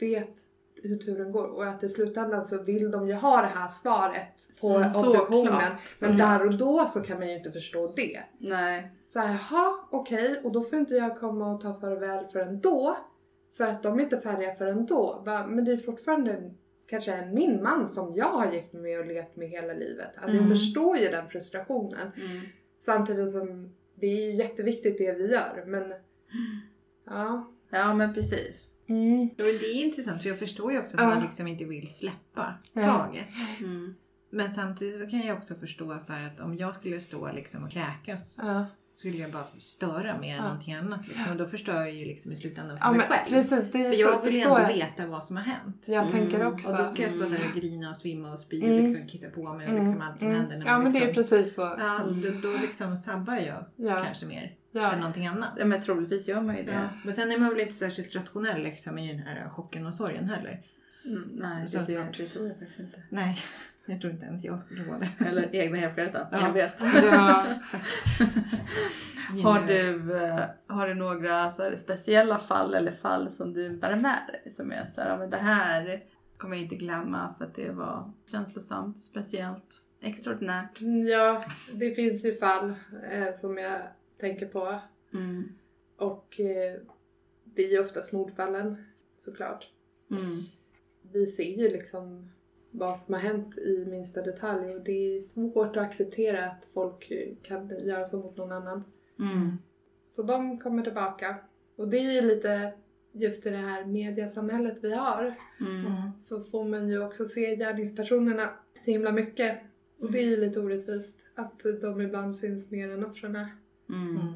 vet 0.00 0.34
hur 0.82 0.96
turen 0.96 1.32
går 1.32 1.44
och 1.46 1.64
att 1.66 1.82
i 1.82 1.88
slutändan 1.88 2.44
så 2.44 2.62
vill 2.62 2.90
de 2.90 3.08
ju 3.08 3.14
ha 3.14 3.40
det 3.40 3.46
här 3.46 3.68
svaret 3.68 4.48
på 4.60 4.68
obduktionen. 5.00 5.72
Men 6.00 6.18
där 6.18 6.46
och 6.46 6.58
då 6.58 6.86
så 6.86 7.00
kan 7.00 7.18
man 7.18 7.28
ju 7.28 7.36
inte 7.36 7.52
förstå 7.52 7.92
det. 7.96 8.20
Nej. 8.38 8.90
Så 9.08 9.18
här, 9.18 9.28
jaha, 9.50 9.74
okej, 9.90 10.40
och 10.44 10.52
då 10.52 10.62
får 10.62 10.78
inte 10.78 10.94
jag 10.94 11.18
komma 11.20 11.54
och 11.54 11.60
ta 11.60 11.74
farväl 11.74 12.26
förrän 12.26 12.60
då. 12.60 12.96
För 13.56 13.66
att 13.66 13.82
de 13.82 13.98
är 13.98 14.02
inte 14.02 14.20
färdiga 14.20 14.54
förrän 14.54 14.86
då. 14.86 15.22
Men 15.48 15.64
det 15.64 15.72
är 15.72 15.76
fortfarande 15.76 16.50
kanske 16.86 17.26
min 17.32 17.62
man 17.62 17.88
som 17.88 18.16
jag 18.16 18.24
har 18.30 18.52
gift 18.52 18.72
mig 18.72 18.82
med 18.82 19.00
och 19.00 19.06
levt 19.06 19.36
med 19.36 19.48
hela 19.48 19.72
livet. 19.72 20.10
Alltså 20.16 20.30
Mm. 20.36 20.42
jag 20.42 20.48
förstår 20.48 20.98
ju 20.98 21.08
den 21.08 21.28
frustrationen. 21.28 22.12
Mm. 22.16 22.42
Samtidigt 22.78 23.32
som 23.32 23.74
det 23.94 24.06
är 24.06 24.26
ju 24.26 24.34
jätteviktigt 24.34 24.98
det 24.98 25.12
vi 25.12 25.32
gör. 25.32 25.64
Men 25.66 25.94
ja. 27.06 27.50
Ja 27.70 27.94
men 27.94 28.14
precis. 28.14 28.68
Mm. 28.88 29.20
Ja, 29.36 29.44
men 29.44 29.58
det 29.60 29.66
är 29.66 29.84
intressant 29.84 30.22
för 30.22 30.28
jag 30.28 30.38
förstår 30.38 30.72
ju 30.72 30.78
också 30.78 30.96
att 30.96 31.02
Ja. 31.02 31.08
man 31.08 31.22
liksom 31.22 31.46
inte 31.46 31.64
vill 31.64 31.94
släppa 31.94 32.54
Ja. 32.72 32.82
taget. 32.82 33.24
Mm. 33.60 33.94
Men 34.30 34.50
samtidigt 34.50 35.00
så 35.00 35.06
kan 35.06 35.20
jag 35.20 35.36
också 35.36 35.54
förstå 35.54 35.98
så 35.98 36.12
här 36.12 36.26
att 36.26 36.40
om 36.40 36.56
jag 36.56 36.74
skulle 36.74 37.00
stå 37.00 37.32
liksom 37.32 37.64
och 37.64 37.70
kräkas 37.70 38.38
Ja. 38.42 38.66
skulle 38.92 39.16
jag 39.18 39.32
bara 39.32 39.46
störa 39.58 40.18
mer 40.18 40.30
än 40.30 40.36
Ja. 40.36 40.42
någonting 40.48 40.74
annat. 40.74 41.08
Liksom. 41.08 41.32
Och 41.32 41.36
då 41.38 41.46
förstör 41.46 41.74
jag 41.80 41.92
ju 41.94 42.04
liksom 42.04 42.32
i 42.32 42.36
slutändan 42.36 42.78
för 42.78 42.84
ja 42.86 42.90
mig 42.92 43.00
men 43.00 43.18
själv. 43.18 43.28
precis, 43.34 43.72
det 43.72 43.78
är 43.86 43.90
För 43.90 43.96
så, 43.96 44.02
jag 44.02 44.22
vill 44.22 44.34
ju 44.34 44.40
ändå 44.40 44.58
jag, 44.60 44.68
veta 44.68 45.06
vad 45.06 45.24
som 45.24 45.36
har 45.36 45.44
hänt. 45.44 45.84
jag 45.86 46.10
tänker 46.10 46.40
Mm. 46.40 46.54
också. 46.54 46.70
Och 46.70 46.76
då 46.78 46.84
ska 46.84 47.02
jag 47.02 47.10
stå 47.12 47.20
där 47.20 47.36
Mm. 47.36 47.48
och 47.50 47.56
grina 47.60 47.90
och 47.90 47.96
svimma 47.96 48.32
och 48.32 48.38
spy 48.38 48.62
Mm. 48.64 48.74
och 48.76 48.80
liksom 48.82 49.06
kissa 49.06 49.30
på 49.30 49.52
mig 49.54 49.66
och 49.66 49.72
Mm, 49.72 49.84
liksom 49.84 50.02
allt 50.02 50.18
som 50.18 50.28
mm. 50.28 50.40
händer. 50.40 50.58
När 50.58 50.66
Ja 50.66 50.78
men 50.78 50.92
det 50.92 51.00
liksom, 51.06 51.10
är 51.10 51.14
precis 51.38 51.54
så. 51.54 51.60
Ja, 51.78 52.00
då, 52.22 52.30
då 52.50 52.56
liksom 52.62 52.96
sabbar 52.96 53.34
jag 53.36 53.64
Ja. 53.76 54.02
kanske 54.04 54.26
mer 54.26 54.52
Ja. 54.76 54.92
än 54.92 54.98
någonting 54.98 55.26
annat. 55.26 55.50
Ja 55.58 55.64
men 55.64 55.82
troligtvis 55.82 56.28
gör 56.28 56.40
man 56.40 56.56
ju 56.56 56.62
det. 56.62 56.72
Ja. 56.72 56.88
Men 57.04 57.14
sen 57.14 57.30
är 57.32 57.38
man 57.38 57.48
väl 57.48 57.60
inte 57.60 57.74
särskilt 57.74 58.14
rationell 58.16 58.62
liksom, 58.62 58.98
i 58.98 59.08
den 59.12 59.18
här 59.22 59.48
chocken 59.48 59.86
och 59.86 59.94
sorgen 59.94 60.28
heller. 60.28 60.62
Mm, 61.04 61.28
nej 61.32 61.68
Så 61.68 61.78
det, 61.78 61.96
att- 61.96 62.14
det 62.14 62.28
tror 62.28 62.48
jag 62.48 62.56
faktiskt 62.58 62.80
inte. 62.80 63.02
Nej, 63.08 63.36
jag 63.86 64.00
tror 64.00 64.12
inte 64.12 64.26
ens 64.26 64.44
jag 64.44 64.60
skulle 64.60 64.84
vara 64.84 64.98
det. 64.98 65.26
Eller 65.28 65.54
egna 65.54 65.78
erfarenheter. 65.78 66.26
Ja. 66.32 66.40
Jag 66.46 66.52
vet. 66.52 66.72
Ja. 67.12 67.44
Har 69.42 69.66
du, 69.66 70.16
eh, 70.24 70.40
har 70.66 70.88
du 70.88 70.94
några 70.94 71.50
så 71.50 71.62
här, 71.62 71.76
speciella 71.76 72.38
fall 72.38 72.74
eller 72.74 72.92
fall 72.92 73.32
som 73.36 73.52
du 73.52 73.70
bär 73.76 73.96
med 73.96 74.18
dig? 74.42 74.52
Som 74.52 74.72
är 74.72 74.90
så 74.94 75.00
här, 75.00 75.08
ja, 75.10 75.16
men 75.18 75.30
det 75.30 75.36
här 75.36 76.02
kommer 76.36 76.56
jag 76.56 76.62
inte 76.62 76.76
glömma 76.76 77.34
för 77.38 77.44
att 77.44 77.54
det 77.54 77.70
var 77.70 78.12
känslosamt, 78.30 79.04
speciellt, 79.04 79.64
extraordinärt. 80.02 80.78
ja, 81.12 81.44
det 81.72 81.94
finns 81.94 82.24
ju 82.24 82.34
fall 82.34 82.68
eh, 83.12 83.40
som 83.40 83.58
jag 83.58 83.80
tänker 84.24 84.46
på. 84.46 84.78
Mm. 85.14 85.44
Och 85.96 86.40
eh, 86.40 86.80
det 87.44 87.62
är 87.62 87.70
ju 87.70 87.80
oftast 87.80 88.12
mordfallen 88.12 88.76
såklart. 89.16 89.68
Mm. 90.10 90.42
Vi 91.12 91.26
ser 91.26 91.58
ju 91.62 91.68
liksom 91.68 92.30
vad 92.70 92.98
som 92.98 93.14
har 93.14 93.20
hänt 93.20 93.58
i 93.58 93.86
minsta 93.86 94.22
detalj 94.22 94.74
och 94.74 94.84
det 94.84 95.16
är 95.16 95.20
svårt 95.20 95.76
att 95.76 95.82
acceptera 95.82 96.44
att 96.44 96.68
folk 96.74 97.12
kan 97.42 97.68
göra 97.68 98.06
så 98.06 98.18
mot 98.18 98.36
någon 98.36 98.52
annan. 98.52 98.84
Mm. 99.18 99.56
Så 100.08 100.22
de 100.22 100.58
kommer 100.58 100.82
tillbaka. 100.82 101.36
Och 101.76 101.88
det 101.88 101.98
är 101.98 102.12
ju 102.12 102.20
lite 102.20 102.72
just 103.12 103.46
i 103.46 103.50
det 103.50 103.56
här 103.56 103.84
mediasamhället 103.84 104.78
vi 104.82 104.94
har 104.94 105.34
Mm. 105.60 105.86
Mm. 105.86 106.10
så 106.20 106.40
får 106.40 106.64
man 106.64 106.88
ju 106.88 107.04
också 107.04 107.24
se 107.28 107.56
gärningspersonerna 107.56 108.50
så 108.84 108.90
himla 108.90 109.12
mycket. 109.12 109.58
Och 110.00 110.12
det 110.12 110.18
är 110.18 110.30
ju 110.30 110.36
lite 110.36 110.60
orättvist 110.60 111.26
att 111.34 111.62
de 111.80 112.00
ibland 112.00 112.36
syns 112.36 112.70
mer 112.70 112.90
än 112.90 113.04
offren. 113.04 113.46
Mm. 113.88 114.16
Mm. 114.16 114.34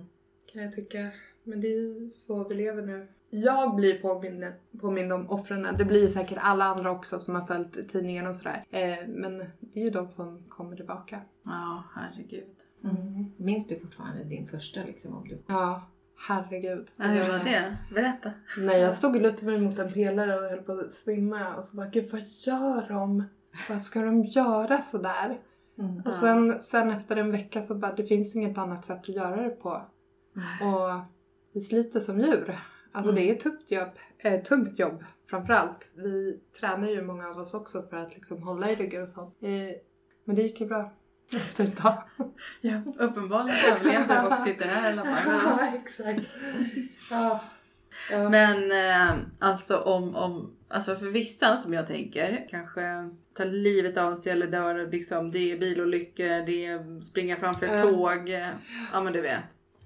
kan 0.52 0.62
jag 0.62 0.72
tycka. 0.72 1.10
Men 1.44 1.60
det 1.60 1.66
är 1.66 1.80
ju 1.80 2.10
så 2.10 2.48
vi 2.48 2.54
lever 2.54 2.82
nu. 2.82 3.08
Jag 3.30 3.74
blir 3.74 3.98
påmind, 3.98 4.44
påmind 4.80 5.12
om 5.12 5.30
offren. 5.30 5.66
Det 5.78 5.84
blir 5.84 6.02
ju 6.02 6.08
säkert 6.08 6.38
alla 6.40 6.64
andra 6.64 6.90
också 6.90 7.20
som 7.20 7.34
har 7.34 7.46
följt 7.46 7.88
tidningen 7.88 8.26
och 8.26 8.36
sådär. 8.36 8.64
Eh, 8.70 9.08
men 9.08 9.38
det 9.60 9.80
är 9.80 9.84
ju 9.84 9.90
de 9.90 10.10
som 10.10 10.42
kommer 10.48 10.76
tillbaka. 10.76 11.20
Ja, 11.44 11.84
herregud. 11.94 12.54
Mm. 12.84 13.32
Minns 13.36 13.68
du 13.68 13.80
fortfarande 13.80 14.24
din 14.24 14.46
första 14.46 14.84
liksom, 14.84 15.16
obduktion? 15.16 15.44
Ja, 15.48 15.90
herregud. 16.28 16.88
Ja, 16.96 17.04
hur 17.04 17.32
var 17.32 17.44
det? 17.44 17.76
Berätta. 17.94 18.32
Nej, 18.58 18.80
jag 18.80 18.96
stod 18.96 19.16
och 19.16 19.22
lutade 19.22 19.46
mig 19.46 19.60
mot 19.60 19.78
en 19.78 19.92
pelare 19.92 20.34
och 20.36 20.50
höll 20.50 20.62
på 20.62 20.72
att 20.72 20.92
svimma. 20.92 21.54
Och 21.56 21.64
så 21.64 21.76
bara, 21.76 21.86
gud 21.86 22.08
vad 22.12 22.22
gör 22.46 22.88
de? 22.88 23.24
Vad 23.68 23.82
ska 23.82 24.00
de 24.00 24.24
göra 24.24 24.78
sådär? 24.78 25.38
Mm. 25.78 26.02
Och 26.06 26.14
sen, 26.14 26.62
sen 26.62 26.90
efter 26.90 27.16
en 27.16 27.30
vecka 27.32 27.62
så 27.62 27.74
bara, 27.74 27.94
det 27.94 28.04
finns 28.04 28.36
inget 28.36 28.58
annat 28.58 28.84
sätt 28.84 29.00
att 29.00 29.08
göra 29.08 29.42
det 29.42 29.50
på. 29.50 29.70
Och 30.62 31.00
vi 31.54 31.60
sliter 31.60 32.00
som 32.00 32.20
djur. 32.20 32.58
Alltså 32.92 33.12
Mm. 33.12 33.14
det 33.14 33.30
är 33.30 33.34
ett 33.34 33.40
tufft 33.40 33.70
jobb, 33.70 33.88
eh, 34.24 34.42
tungt 34.42 34.78
jobb 34.78 35.04
framförallt. 35.30 35.88
Vi 35.94 36.40
tränar 36.60 36.88
ju 36.88 37.02
många 37.02 37.28
av 37.28 37.38
oss 37.38 37.54
också 37.54 37.82
för 37.82 37.96
att 37.96 38.14
liksom 38.14 38.42
hålla 38.42 38.70
i 38.70 38.74
ryggen 38.74 39.02
och 39.02 39.08
så. 39.08 39.20
Eh, 39.22 39.70
men 40.24 40.36
det 40.36 40.42
gick 40.42 40.60
ju 40.60 40.66
bra 40.66 40.92
efter 41.36 41.64
ett 41.64 41.76
tag. 41.76 42.02
Ja, 42.60 42.82
uppenbarligen 42.98 43.58
överlevde 43.72 44.26
och 44.28 44.38
sitter 44.46 44.66
här 44.66 44.90
i 44.90 44.92
alla 44.92 45.04
fall. 45.16 45.32
ja, 45.44 45.72
exakt. 45.76 46.28
Ja. 47.10 47.40
Ja. 48.12 48.28
Men 48.28 48.72
eh, 48.72 49.16
alltså 49.38 49.76
om, 49.78 50.16
om, 50.16 50.56
alltså 50.68 50.96
för 50.96 51.06
vissa 51.06 51.56
som 51.56 51.72
jag 51.72 51.86
tänker 51.86 52.46
kanske 52.50 53.10
tar 53.34 53.44
livet 53.44 53.96
av 53.98 54.14
sig 54.14 54.32
eller 54.32 54.46
dör 54.46 54.90
liksom. 54.90 55.30
Det 55.30 55.52
är 55.52 55.58
bilolyckor, 55.58 56.46
det 56.46 56.66
är 56.66 57.00
springa 57.00 57.36
framför 57.36 57.66
ett 57.66 57.72
Ja. 57.72 57.82
tåg. 57.90 58.28
eh, 58.28 58.48
Ja 58.92 59.00
men 59.02 59.12
du 59.12 59.20
vet. 59.20 59.44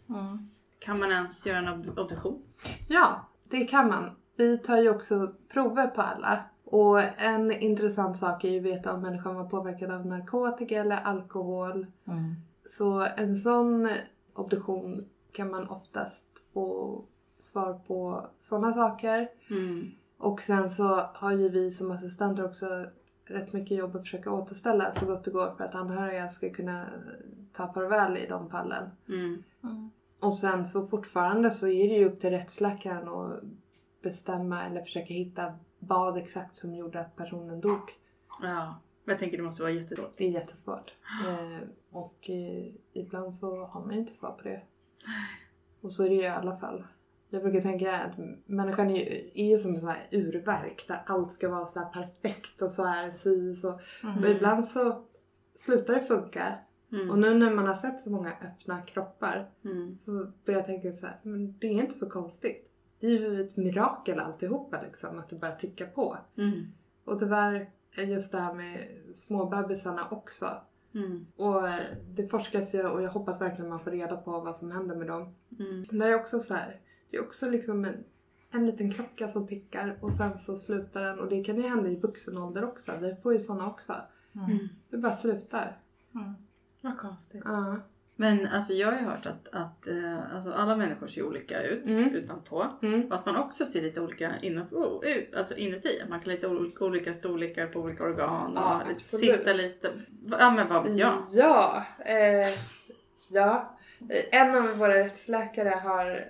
Mm. 0.08 0.50
Kan 0.78 0.98
man 0.98 1.12
ens 1.12 1.46
göra 1.46 1.58
en 1.58 1.68
ob- 1.68 1.98
obduktion? 2.00 2.42
ja, 2.88 3.28
det 3.50 3.64
kan 3.64 3.88
man. 3.88 4.10
Vi 4.36 4.58
tar 4.58 4.82
ju 4.82 4.90
också 4.90 5.32
prover 5.52 5.86
på 5.86 6.02
alla. 6.02 6.40
Och 6.64 7.00
en 7.22 7.52
intressant 7.52 8.16
sak 8.16 8.44
är 8.44 8.48
ju 8.50 8.58
att 8.58 8.64
veta 8.64 8.92
om 8.94 9.02
människan 9.02 9.34
var 9.34 9.44
påverkad 9.44 9.90
av 9.90 10.06
narkotika 10.06 10.80
eller 10.80 10.96
alkohol. 10.96 11.86
Mm. 12.08 12.34
Så 12.78 13.06
en 13.16 13.34
sån 13.36 13.88
obduktion 14.34 15.04
kan 15.32 15.50
man 15.50 15.68
oftast 15.68 16.24
få 16.54 17.04
svar 17.42 17.80
på 17.86 18.26
sådana 18.40 18.72
saker. 18.72 19.28
Mm. 19.50 19.90
Och 20.18 20.42
sen 20.42 20.70
så 20.70 20.84
har 21.14 21.32
ju 21.32 21.48
vi 21.48 21.70
som 21.70 21.90
assistenter 21.90 22.44
också 22.44 22.66
rätt 23.24 23.52
mycket 23.52 23.78
jobb 23.78 23.96
att 23.96 24.02
försöka 24.02 24.32
återställa 24.32 24.92
så 24.92 25.06
gott 25.06 25.24
det 25.24 25.30
går 25.30 25.54
för 25.56 25.64
att 25.64 25.74
anhöriga 25.74 26.28
ska 26.28 26.50
kunna 26.50 26.86
ta 27.52 27.72
farväl 27.72 28.16
i 28.16 28.26
de 28.28 28.50
fallen. 28.50 28.90
Mm. 29.08 29.42
Mm. 29.62 29.90
Och 30.20 30.34
sen 30.34 30.66
så 30.66 30.86
fortfarande 30.88 31.50
så 31.50 31.68
är 31.68 31.88
det 31.88 31.94
ju 31.94 32.04
upp 32.04 32.20
till 32.20 32.30
rättsläkaren 32.30 33.08
att 33.08 33.40
bestämma 34.02 34.64
eller 34.64 34.82
försöka 34.82 35.14
hitta 35.14 35.54
vad 35.78 36.16
exakt 36.16 36.56
som 36.56 36.74
gjorde 36.74 37.00
att 37.00 37.16
personen 37.16 37.60
dog. 37.60 37.82
Ja. 38.42 38.80
Men 39.04 39.12
jag 39.12 39.18
tänker 39.18 39.36
det 39.36 39.42
måste 39.42 39.62
vara 39.62 39.72
jättesvårt. 39.72 40.14
Det 40.16 40.26
är 40.26 40.30
jättesvårt. 40.30 40.94
Eh, 41.28 41.68
och 41.90 42.30
eh, 42.30 42.72
ibland 42.92 43.36
så 43.36 43.64
har 43.66 43.80
man 43.80 43.92
ju 43.92 43.98
inte 43.98 44.12
svar 44.12 44.30
på 44.32 44.42
det. 44.42 44.62
Och 45.80 45.92
så 45.92 46.04
är 46.04 46.08
det 46.08 46.14
ju 46.14 46.22
i 46.22 46.26
alla 46.26 46.56
fall. 46.56 46.84
Jag 47.32 47.42
brukar 47.42 47.60
tänka 47.60 47.92
att 47.92 48.18
människan 48.46 48.90
är 48.90 48.96
ju, 48.96 49.30
är 49.34 49.50
ju 49.50 49.58
som 49.58 49.74
ett 49.74 49.80
sånt 49.80 49.92
här 49.92 50.18
urverk 50.18 50.84
där 50.88 51.02
allt 51.06 51.34
ska 51.34 51.48
vara 51.48 51.66
så 51.66 51.80
perfekt 51.80 52.62
och 52.62 52.70
så 52.70 52.84
här 52.84 53.10
si 53.10 53.54
så. 53.54 53.80
Mm. 54.02 54.36
Ibland 54.36 54.64
så 54.64 55.04
slutar 55.54 55.94
det 55.94 56.00
funka. 56.00 56.58
Mm. 56.92 57.10
Och 57.10 57.18
nu 57.18 57.34
när 57.34 57.50
man 57.50 57.66
har 57.66 57.74
sett 57.74 58.00
så 58.00 58.10
många 58.10 58.30
öppna 58.30 58.82
kroppar 58.82 59.50
Mm. 59.64 59.98
så 59.98 60.10
börjar 60.44 60.60
jag 60.60 60.66
tänka 60.66 60.90
så 60.90 61.06
här, 61.06 61.20
men 61.22 61.58
det 61.58 61.66
är 61.66 61.70
inte 61.70 61.98
så 61.98 62.10
konstigt. 62.10 62.70
Det 63.00 63.06
är 63.06 63.10
ju 63.10 63.40
ett 63.40 63.56
mirakel 63.56 64.20
alltihopa 64.20 64.80
liksom, 64.82 65.18
att 65.18 65.28
det 65.28 65.36
bara 65.36 65.52
tickar 65.52 65.86
på. 65.86 66.16
Mm. 66.38 66.66
Och 67.04 67.18
tyvärr 67.18 67.70
är 67.96 68.04
just 68.04 68.32
det 68.32 68.38
här 68.38 68.54
med 68.54 68.88
småbebisarna 69.14 70.08
också. 70.10 70.46
Mm. 70.94 71.26
Och 71.36 71.68
eh, 71.68 71.80
det 72.08 72.26
forskas 72.26 72.74
ju 72.74 72.88
och 72.88 73.02
jag 73.02 73.10
hoppas 73.10 73.40
verkligen 73.40 73.68
man 73.68 73.80
får 73.80 73.90
reda 73.90 74.16
på 74.16 74.30
vad 74.40 74.56
som 74.56 74.70
händer 74.70 74.96
med 74.96 75.06
dem. 75.06 75.34
Mm. 75.58 75.84
Det 75.90 76.06
är 76.06 76.14
också 76.14 76.38
så 76.38 76.54
här, 76.54 76.80
det 77.12 77.18
är 77.18 77.22
också 77.22 77.50
liksom 77.50 77.84
en, 77.84 78.04
en 78.52 78.66
liten 78.66 78.90
klocka 78.92 79.28
som 79.28 79.46
tickar 79.46 79.96
och 80.00 80.12
sen 80.12 80.34
så 80.34 80.56
slutar 80.56 81.04
den. 81.04 81.20
Och 81.20 81.28
det 81.28 81.44
kan 81.44 81.56
ju 81.56 81.62
hända 81.62 81.88
i 81.88 81.96
vuxen 82.00 82.38
ålder 82.38 82.64
också. 82.64 82.92
Vi 83.00 83.16
får 83.22 83.32
ju 83.32 83.38
såna 83.38 83.66
också. 83.66 83.92
Mm. 84.34 84.68
Det 84.90 84.96
bara 84.96 85.12
slutar. 85.12 85.76
Mm. 86.14 86.34
Vad 86.80 86.98
konstigt. 86.98 87.42
Ja. 87.44 87.76
Men 88.16 88.46
alltså 88.46 88.72
jag 88.72 88.92
har 88.92 88.98
ju 88.98 89.04
hört 89.04 89.26
att, 89.26 89.48
att 89.52 89.86
eh, 89.86 90.34
alltså 90.34 90.52
alla 90.52 90.76
människor 90.76 91.06
ser 91.06 91.22
olika 91.22 91.62
ut 91.62 91.86
Mm. 91.86 92.14
utanpå. 92.14 92.66
Mm. 92.82 93.06
Och 93.06 93.14
att 93.14 93.26
man 93.26 93.36
också 93.36 93.66
ser 93.66 93.82
lite 93.82 94.00
olika 94.00 94.32
inuti, 94.42 94.74
oh, 94.74 95.04
ut- 95.06 95.34
alltså 95.34 95.56
inuti. 95.56 96.00
Att 96.02 96.08
man 96.08 96.20
kan 96.20 96.32
lite 96.32 96.46
olika, 96.48 96.84
olika 96.84 97.14
storlekar 97.14 97.66
på 97.66 97.80
olika 97.80 98.04
organ. 98.04 98.52
Ja, 98.56 98.74
och 98.82 98.88
lite, 98.88 98.94
absolut. 99.04 99.36
sitta 99.38 99.52
lite. 99.52 99.90
Ja 100.38 100.50
men 100.50 100.68
vad 100.68 100.84
vet 100.86 100.96
jag. 100.98 101.12
Ja. 101.32 101.84
Eh, 101.98 102.48
ja. 103.28 103.76
En 104.32 104.54
av 104.56 104.76
våra 104.78 104.94
rättsläkare 104.94 105.68
har 105.68 106.24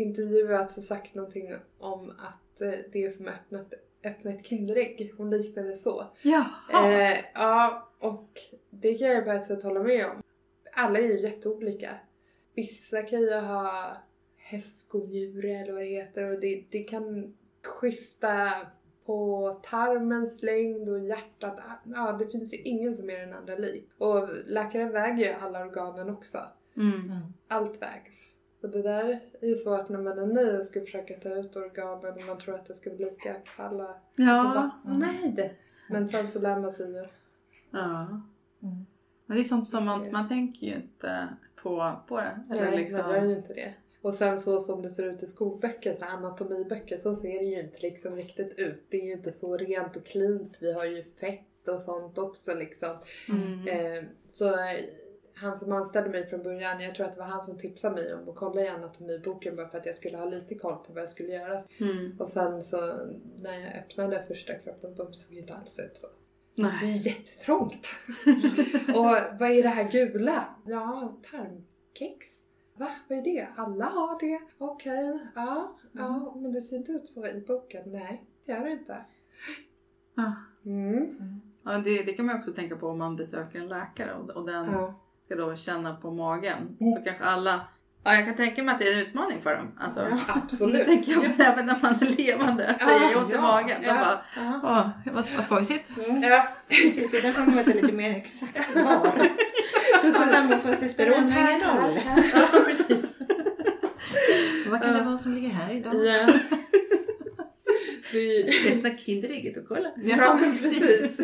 intervjuats 0.00 0.76
och 0.76 0.82
sagt 0.82 1.14
någonting 1.14 1.54
om 1.78 2.10
att 2.10 2.60
eh, 2.60 2.72
det 2.92 3.04
är 3.04 3.08
som 3.08 3.26
att 3.28 3.34
öppna 3.34 3.58
ett, 3.58 3.74
öppna 4.04 4.30
ett 4.30 4.46
Kinderägg. 4.46 5.14
Hon 5.16 5.30
liknade 5.30 5.68
det 5.68 5.76
så. 5.76 6.04
Jaha. 6.22 6.92
Eh, 6.92 7.18
ja, 7.34 7.92
och 7.98 8.38
det 8.70 8.94
kan 8.94 9.08
jag 9.08 9.24
på 9.24 9.30
ett 9.30 9.46
sätt 9.46 9.62
hålla 9.62 9.82
med 9.82 10.06
om. 10.06 10.22
Alla 10.72 10.98
är 10.98 11.02
ju 11.02 11.20
jätteolika. 11.20 11.90
Vissa 12.54 13.02
kan 13.02 13.20
ju 13.20 13.34
ha 13.34 13.96
hästskoljure 14.36 15.50
eller 15.50 15.72
vad 15.72 15.82
det 15.82 15.88
heter 15.88 16.30
och 16.32 16.40
det, 16.40 16.64
det 16.70 16.82
kan 16.82 17.34
skifta 17.62 18.52
på 19.06 19.50
tarmens 19.62 20.42
längd 20.42 20.88
och 20.88 21.00
hjärtat. 21.00 21.60
Ja, 21.84 22.12
det 22.12 22.26
finns 22.26 22.54
ju 22.54 22.58
ingen 22.58 22.94
som 22.94 23.10
är 23.10 23.18
den 23.18 23.32
andra 23.32 23.56
lik. 23.56 23.90
Och 23.98 24.28
läkaren 24.46 24.92
väger 24.92 25.24
ju 25.24 25.32
alla 25.40 25.60
organen 25.60 26.10
också. 26.10 26.38
Mm. 26.76 27.00
Mm. 27.00 27.18
Allt 27.48 27.82
vägs. 27.82 28.36
Och 28.62 28.68
det 28.70 28.82
där 28.82 29.20
är 29.40 29.48
ju 29.48 29.54
svårt 29.54 29.88
när 29.88 29.98
man 29.98 30.18
är 30.18 30.26
ny 30.26 30.58
och 30.58 30.64
ska 30.64 30.80
försöka 30.80 31.14
ta 31.14 31.28
ut 31.28 31.56
organen 31.56 32.14
och 32.14 32.22
man 32.26 32.38
tror 32.38 32.54
att 32.54 32.66
det 32.66 32.74
ska 32.74 32.90
bli 32.90 33.04
lika 33.04 33.36
för 33.56 33.62
alla. 33.62 33.86
Så 33.86 33.94
Ja. 34.22 34.42
bara, 34.84 34.96
nej! 34.98 35.58
Men 35.88 36.08
sen 36.08 36.30
så 36.30 36.38
lär 36.40 36.60
man 36.60 36.72
sig 36.72 36.92
ju. 36.92 37.06
ja. 37.70 38.00
Mm. 38.62 38.86
Men 39.26 39.36
det 39.36 39.42
är 39.42 39.44
som, 39.44 39.66
som 39.66 39.84
man, 39.84 40.12
man 40.12 40.28
tänker 40.28 40.66
ju 40.66 40.74
inte 40.74 41.28
på, 41.62 41.92
på 42.08 42.16
det. 42.16 42.40
Eller 42.50 42.70
Nej, 42.70 42.78
liksom. 42.78 43.00
man 43.00 43.10
gör 43.14 43.24
ju 43.24 43.36
inte 43.36 43.54
det. 43.54 43.74
Och 44.02 44.14
sen 44.14 44.40
så 44.40 44.60
som 44.60 44.82
det 44.82 44.88
ser 44.88 45.02
ut 45.12 45.22
i 45.22 45.26
skolböcker, 45.26 45.96
så 45.98 46.04
anatomiböcker, 46.04 46.98
så 46.98 47.14
ser 47.14 47.38
det 47.38 47.44
ju 47.44 47.60
inte 47.60 47.78
liksom 47.82 48.16
riktigt 48.16 48.58
ut. 48.58 48.84
Det 48.88 48.96
är 48.96 49.06
ju 49.06 49.12
inte 49.12 49.32
så 49.32 49.56
rent 49.56 49.96
och 49.96 50.04
cleant. 50.06 50.58
Vi 50.60 50.72
har 50.72 50.84
ju 50.84 51.04
fett 51.20 51.68
och 51.68 51.80
sånt 51.80 52.18
också 52.18 52.54
liksom. 52.54 52.96
Mm. 53.28 53.68
Eh, 53.68 54.04
så 54.32 54.54
han 55.40 55.56
som 55.56 55.72
anställde 55.72 56.10
mig 56.10 56.26
från 56.26 56.42
början, 56.42 56.80
jag 56.80 56.94
tror 56.94 57.06
att 57.06 57.12
det 57.12 57.18
var 57.18 57.26
han 57.26 57.42
som 57.42 57.58
tipsade 57.58 57.94
mig 57.94 58.14
om 58.14 58.28
att 58.28 58.36
kolla 58.36 58.60
i 58.60 58.68
anatomiboken 58.68 59.56
bara 59.56 59.68
för 59.68 59.78
att 59.78 59.86
jag 59.86 59.94
skulle 59.94 60.16
ha 60.18 60.24
lite 60.24 60.54
koll 60.54 60.76
på 60.76 60.92
vad 60.92 61.02
jag 61.02 61.10
skulle 61.10 61.32
göra. 61.32 61.60
Mm. 61.78 62.16
Och 62.18 62.28
sen 62.28 62.62
så 62.62 62.76
när 63.36 63.60
jag 63.60 63.74
öppnade 63.78 64.24
första 64.28 64.54
kroppen, 64.54 64.94
bums, 64.94 65.22
såg 65.22 65.32
det 65.34 65.40
inte 65.40 65.54
alls 65.54 65.78
ut 65.78 65.96
så. 65.96 66.06
Det 66.56 66.62
är 66.62 66.66
Nej. 66.82 67.02
jättetrångt. 67.06 67.86
och 68.88 69.38
vad 69.40 69.50
är 69.50 69.62
det 69.62 69.68
här 69.68 69.90
gula? 69.90 70.44
Ja, 70.66 71.16
tarmkex. 71.30 72.26
Va? 72.76 72.88
Vad 73.08 73.18
är 73.18 73.22
det? 73.22 73.48
Alla 73.56 73.84
har 73.84 74.20
det. 74.20 74.40
Okej, 74.58 75.20
ja, 75.34 75.78
ja, 75.92 76.34
men 76.36 76.52
det 76.52 76.62
ser 76.62 76.76
inte 76.76 76.92
ut 76.92 77.08
så 77.08 77.26
i 77.26 77.44
boken. 77.46 77.82
Nej, 77.86 78.24
det 78.46 78.52
gör 78.52 78.64
det 78.64 78.72
inte. 78.72 78.96
Ja. 80.14 80.34
Mm. 80.64 81.40
Ja, 81.64 81.78
det, 81.78 82.02
det 82.02 82.12
kan 82.12 82.26
man 82.26 82.38
också 82.38 82.52
tänka 82.52 82.76
på 82.76 82.88
om 82.88 82.98
man 82.98 83.16
besöker 83.16 83.58
en 83.58 83.68
läkare 83.68 84.14
och, 84.14 84.30
och 84.30 84.46
den 84.46 84.66
Ja. 84.66 85.00
Ska 85.30 85.36
då 85.36 85.56
känna 85.56 85.94
på 85.96 86.10
magen. 86.10 86.76
Mm. 86.80 86.92
Så 86.92 87.00
kanske 87.04 87.24
alla... 87.24 87.60
Ja, 88.04 88.14
jag 88.14 88.24
kan 88.24 88.34
tänka 88.36 88.62
mig 88.62 88.72
att 88.72 88.80
det 88.80 88.88
är 88.88 88.92
en 88.92 88.98
utmaning 88.98 89.40
för 89.40 89.56
dem. 89.56 89.72
Alltså, 89.80 90.00
Ja, 90.10 90.16
absolut. 90.44 90.86
tänker 90.86 91.12
jag 91.12 91.36
på 91.36 91.42
även 91.42 91.66
när 91.66 91.78
man 91.82 91.94
är 92.00 92.06
levande 92.06 92.74
säger 92.80 93.18
ont 93.18 93.30
i 93.30 93.34
ja, 93.34 93.40
magen. 93.40 93.80
De 93.80 93.86
ja. 93.86 93.94
bara, 93.94 94.20
Ja. 94.36 94.60
åh, 94.62 95.12
vad, 95.14 95.26
vad 95.36 95.44
skojsigt. 95.44 95.90
Ja. 96.22 96.48
Precis, 96.68 97.10
det 97.10 97.18
är 97.18 97.22
därför 97.22 97.42
man 97.42 97.56
veta 97.56 97.70
lite 97.70 97.92
mer 97.92 98.16
exakt 98.16 98.74
var. 98.74 99.28
Sen 100.32 100.48
bara, 100.48 100.58
fast 100.58 100.80
det 100.80 100.88
spelar 100.88 101.18
ingen 101.18 101.60
roll. 101.60 101.98
Ja, 102.34 102.60
precis. 102.66 103.14
Vad 104.66 104.82
kan 104.82 104.92
det 104.92 104.98
Ja. 104.98 105.04
vara 105.04 105.18
som 105.18 105.34
ligger 105.34 105.48
här 105.48 105.74
idag? 105.74 105.94
Ja. 106.06 106.26
Vi... 108.12 108.50
Öppna 108.72 108.90
Kinderägget 108.98 109.56
och 109.56 109.68
kolla. 109.68 109.88
Ja, 109.96 110.38
men 110.40 110.52
precis. 110.52 111.20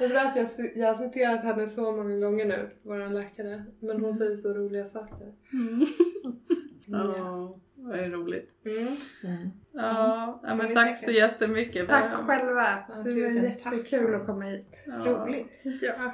Det 0.00 0.06
är 0.06 0.08
bra 0.08 0.20
att 0.20 0.36
jag, 0.36 0.48
jag 0.76 0.86
har 0.88 0.94
citerat 0.94 1.44
henne 1.44 1.66
så 1.68 1.92
många 1.92 2.18
gånger 2.18 2.46
nu, 2.46 2.70
vår 2.82 3.10
läkare. 3.14 3.64
Men 3.80 4.00
hon 4.04 4.14
säger 4.14 4.36
så 4.36 4.54
roliga 4.54 4.84
saker. 4.84 5.32
Ja. 6.86 7.14
Ja, 7.16 7.58
vad 7.74 7.98
är 7.98 8.10
roligt. 8.10 8.50
Mm. 8.66 8.96
Mm. 9.24 9.50
Ja, 9.72 10.40
ja 10.42 10.54
Men 10.54 10.74
tack 10.74 10.86
säkert. 10.88 11.04
så 11.04 11.10
jättemycket. 11.10 11.88
Tack 11.88 12.12
själva. 12.14 12.66
Ja, 12.88 12.94
Det 12.94 13.10
var 13.22 13.30
jättekul 13.30 14.12
tack. 14.12 14.20
att 14.20 14.26
komma 14.26 14.44
hit. 14.44 14.76
Ja. 14.86 14.92
Roligt. 14.94 15.60
Ja. 15.82 16.12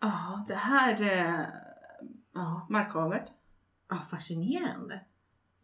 Ja, 0.00 0.44
det 0.48 0.54
här... 0.54 1.02
eh, 1.02 1.44
Ja, 2.34 2.66
markhavet. 2.70 3.24
Ja, 3.88 3.96
fascinerande. 3.96 5.00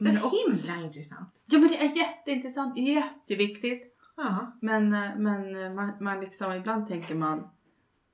Så 0.03 0.09
Men 0.13 0.17
också- 0.25 0.67
himla 0.69 0.85
intressant. 0.87 1.41
Ja, 1.47 1.59
men 1.59 1.69
det 1.69 1.77
är 1.85 1.97
jätteintressant. 1.97 2.79
Jätteviktigt. 2.79 3.97
Ja. 4.17 4.53
Men, 4.61 4.93
eh, 4.95 5.11
men 5.17 5.57
eh, 5.57 5.73
man, 5.73 5.93
man 6.01 6.21
liksom, 6.21 6.53
ibland 6.53 6.89
tänker 6.89 7.15
man... 7.15 7.49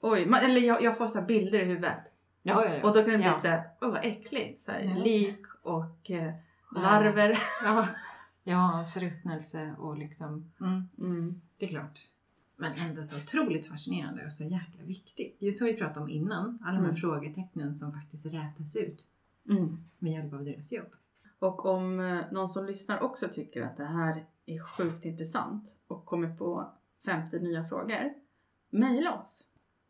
Oj, 0.00 0.26
man, 0.26 0.40
eller 0.44 0.60
jag, 0.60 0.82
jag 0.82 0.98
får 0.98 1.08
så 1.08 1.22
bilder 1.22 1.58
i 1.60 1.64
huvudet. 1.64 1.98
Ja, 2.42 2.64
ja, 2.64 2.74
ja. 2.74 2.88
Och 2.88 2.94
då 2.96 3.02
kan 3.02 3.10
det 3.12 3.16
bli 3.18 3.26
Ja. 3.26 3.36
lite, 3.36 3.64
åh 3.80 3.88
vad 3.90 4.04
äckligt. 4.04 4.60
Så 4.62 4.72
här. 4.72 5.02
Lik 5.04 5.42
och 5.62 6.10
eh, 6.10 6.32
larver. 6.76 7.38
Ja, 7.64 7.88
ja 8.44 8.86
förruttnelse 8.94 9.74
och 9.78 9.98
liksom... 9.98 10.52
Mm, 10.60 10.88
Mm. 10.98 11.40
det 11.58 11.66
är 11.66 11.70
klart. 11.70 12.00
Men 12.56 12.72
ändå 12.88 13.02
så 13.02 13.16
otroligt 13.16 13.66
fascinerande 13.66 14.26
och 14.26 14.32
så 14.32 14.44
jäkla 14.44 14.84
viktigt. 14.84 15.36
Just 15.42 15.58
som 15.58 15.66
vi 15.66 15.74
pratade 15.74 16.00
om 16.00 16.08
innan. 16.08 16.58
Alla 16.64 16.72
de 16.76 16.84
här 16.84 16.84
Mm. 16.90 16.96
frågetecknen 16.96 17.74
som 17.74 17.92
faktiskt 17.92 18.26
rätas 18.26 18.76
ut 18.76 19.04
Mm. 19.50 19.76
med 19.98 20.12
hjälp 20.12 20.32
av 20.32 20.44
deras 20.44 20.72
jobb. 20.72 20.92
Och 21.38 21.66
om 21.66 22.00
eh, 22.00 22.20
någon 22.32 22.48
som 22.48 22.66
lyssnar 22.66 23.00
också 23.00 23.28
tycker 23.28 23.62
att 23.62 23.76
det 23.76 23.84
här 23.84 24.26
är 24.46 24.58
sjukt 24.60 25.04
intressant 25.04 25.76
och 25.86 26.04
kommer 26.04 26.36
på 26.36 26.72
50 27.04 27.38
nya 27.38 27.68
frågor, 27.68 28.14
mejla 28.70 29.20
oss. 29.22 29.44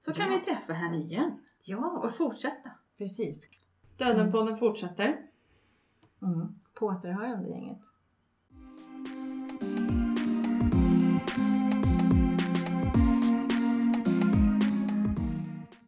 Så 0.05 0.13
kan 0.13 0.33
Ja. 0.33 0.39
vi 0.39 0.45
träffa 0.45 0.73
henne 0.73 0.97
igen 0.97 1.41
Ja, 1.65 1.91
och 2.05 2.17
fortsätta. 2.17 2.71
precis. 2.99 3.51
Dödenpodden 3.99 4.57
fortsätter. 4.59 5.23
Mm. 6.23 6.61
På 6.75 6.87
återhörande 6.87 7.49
gänget. 7.49 7.81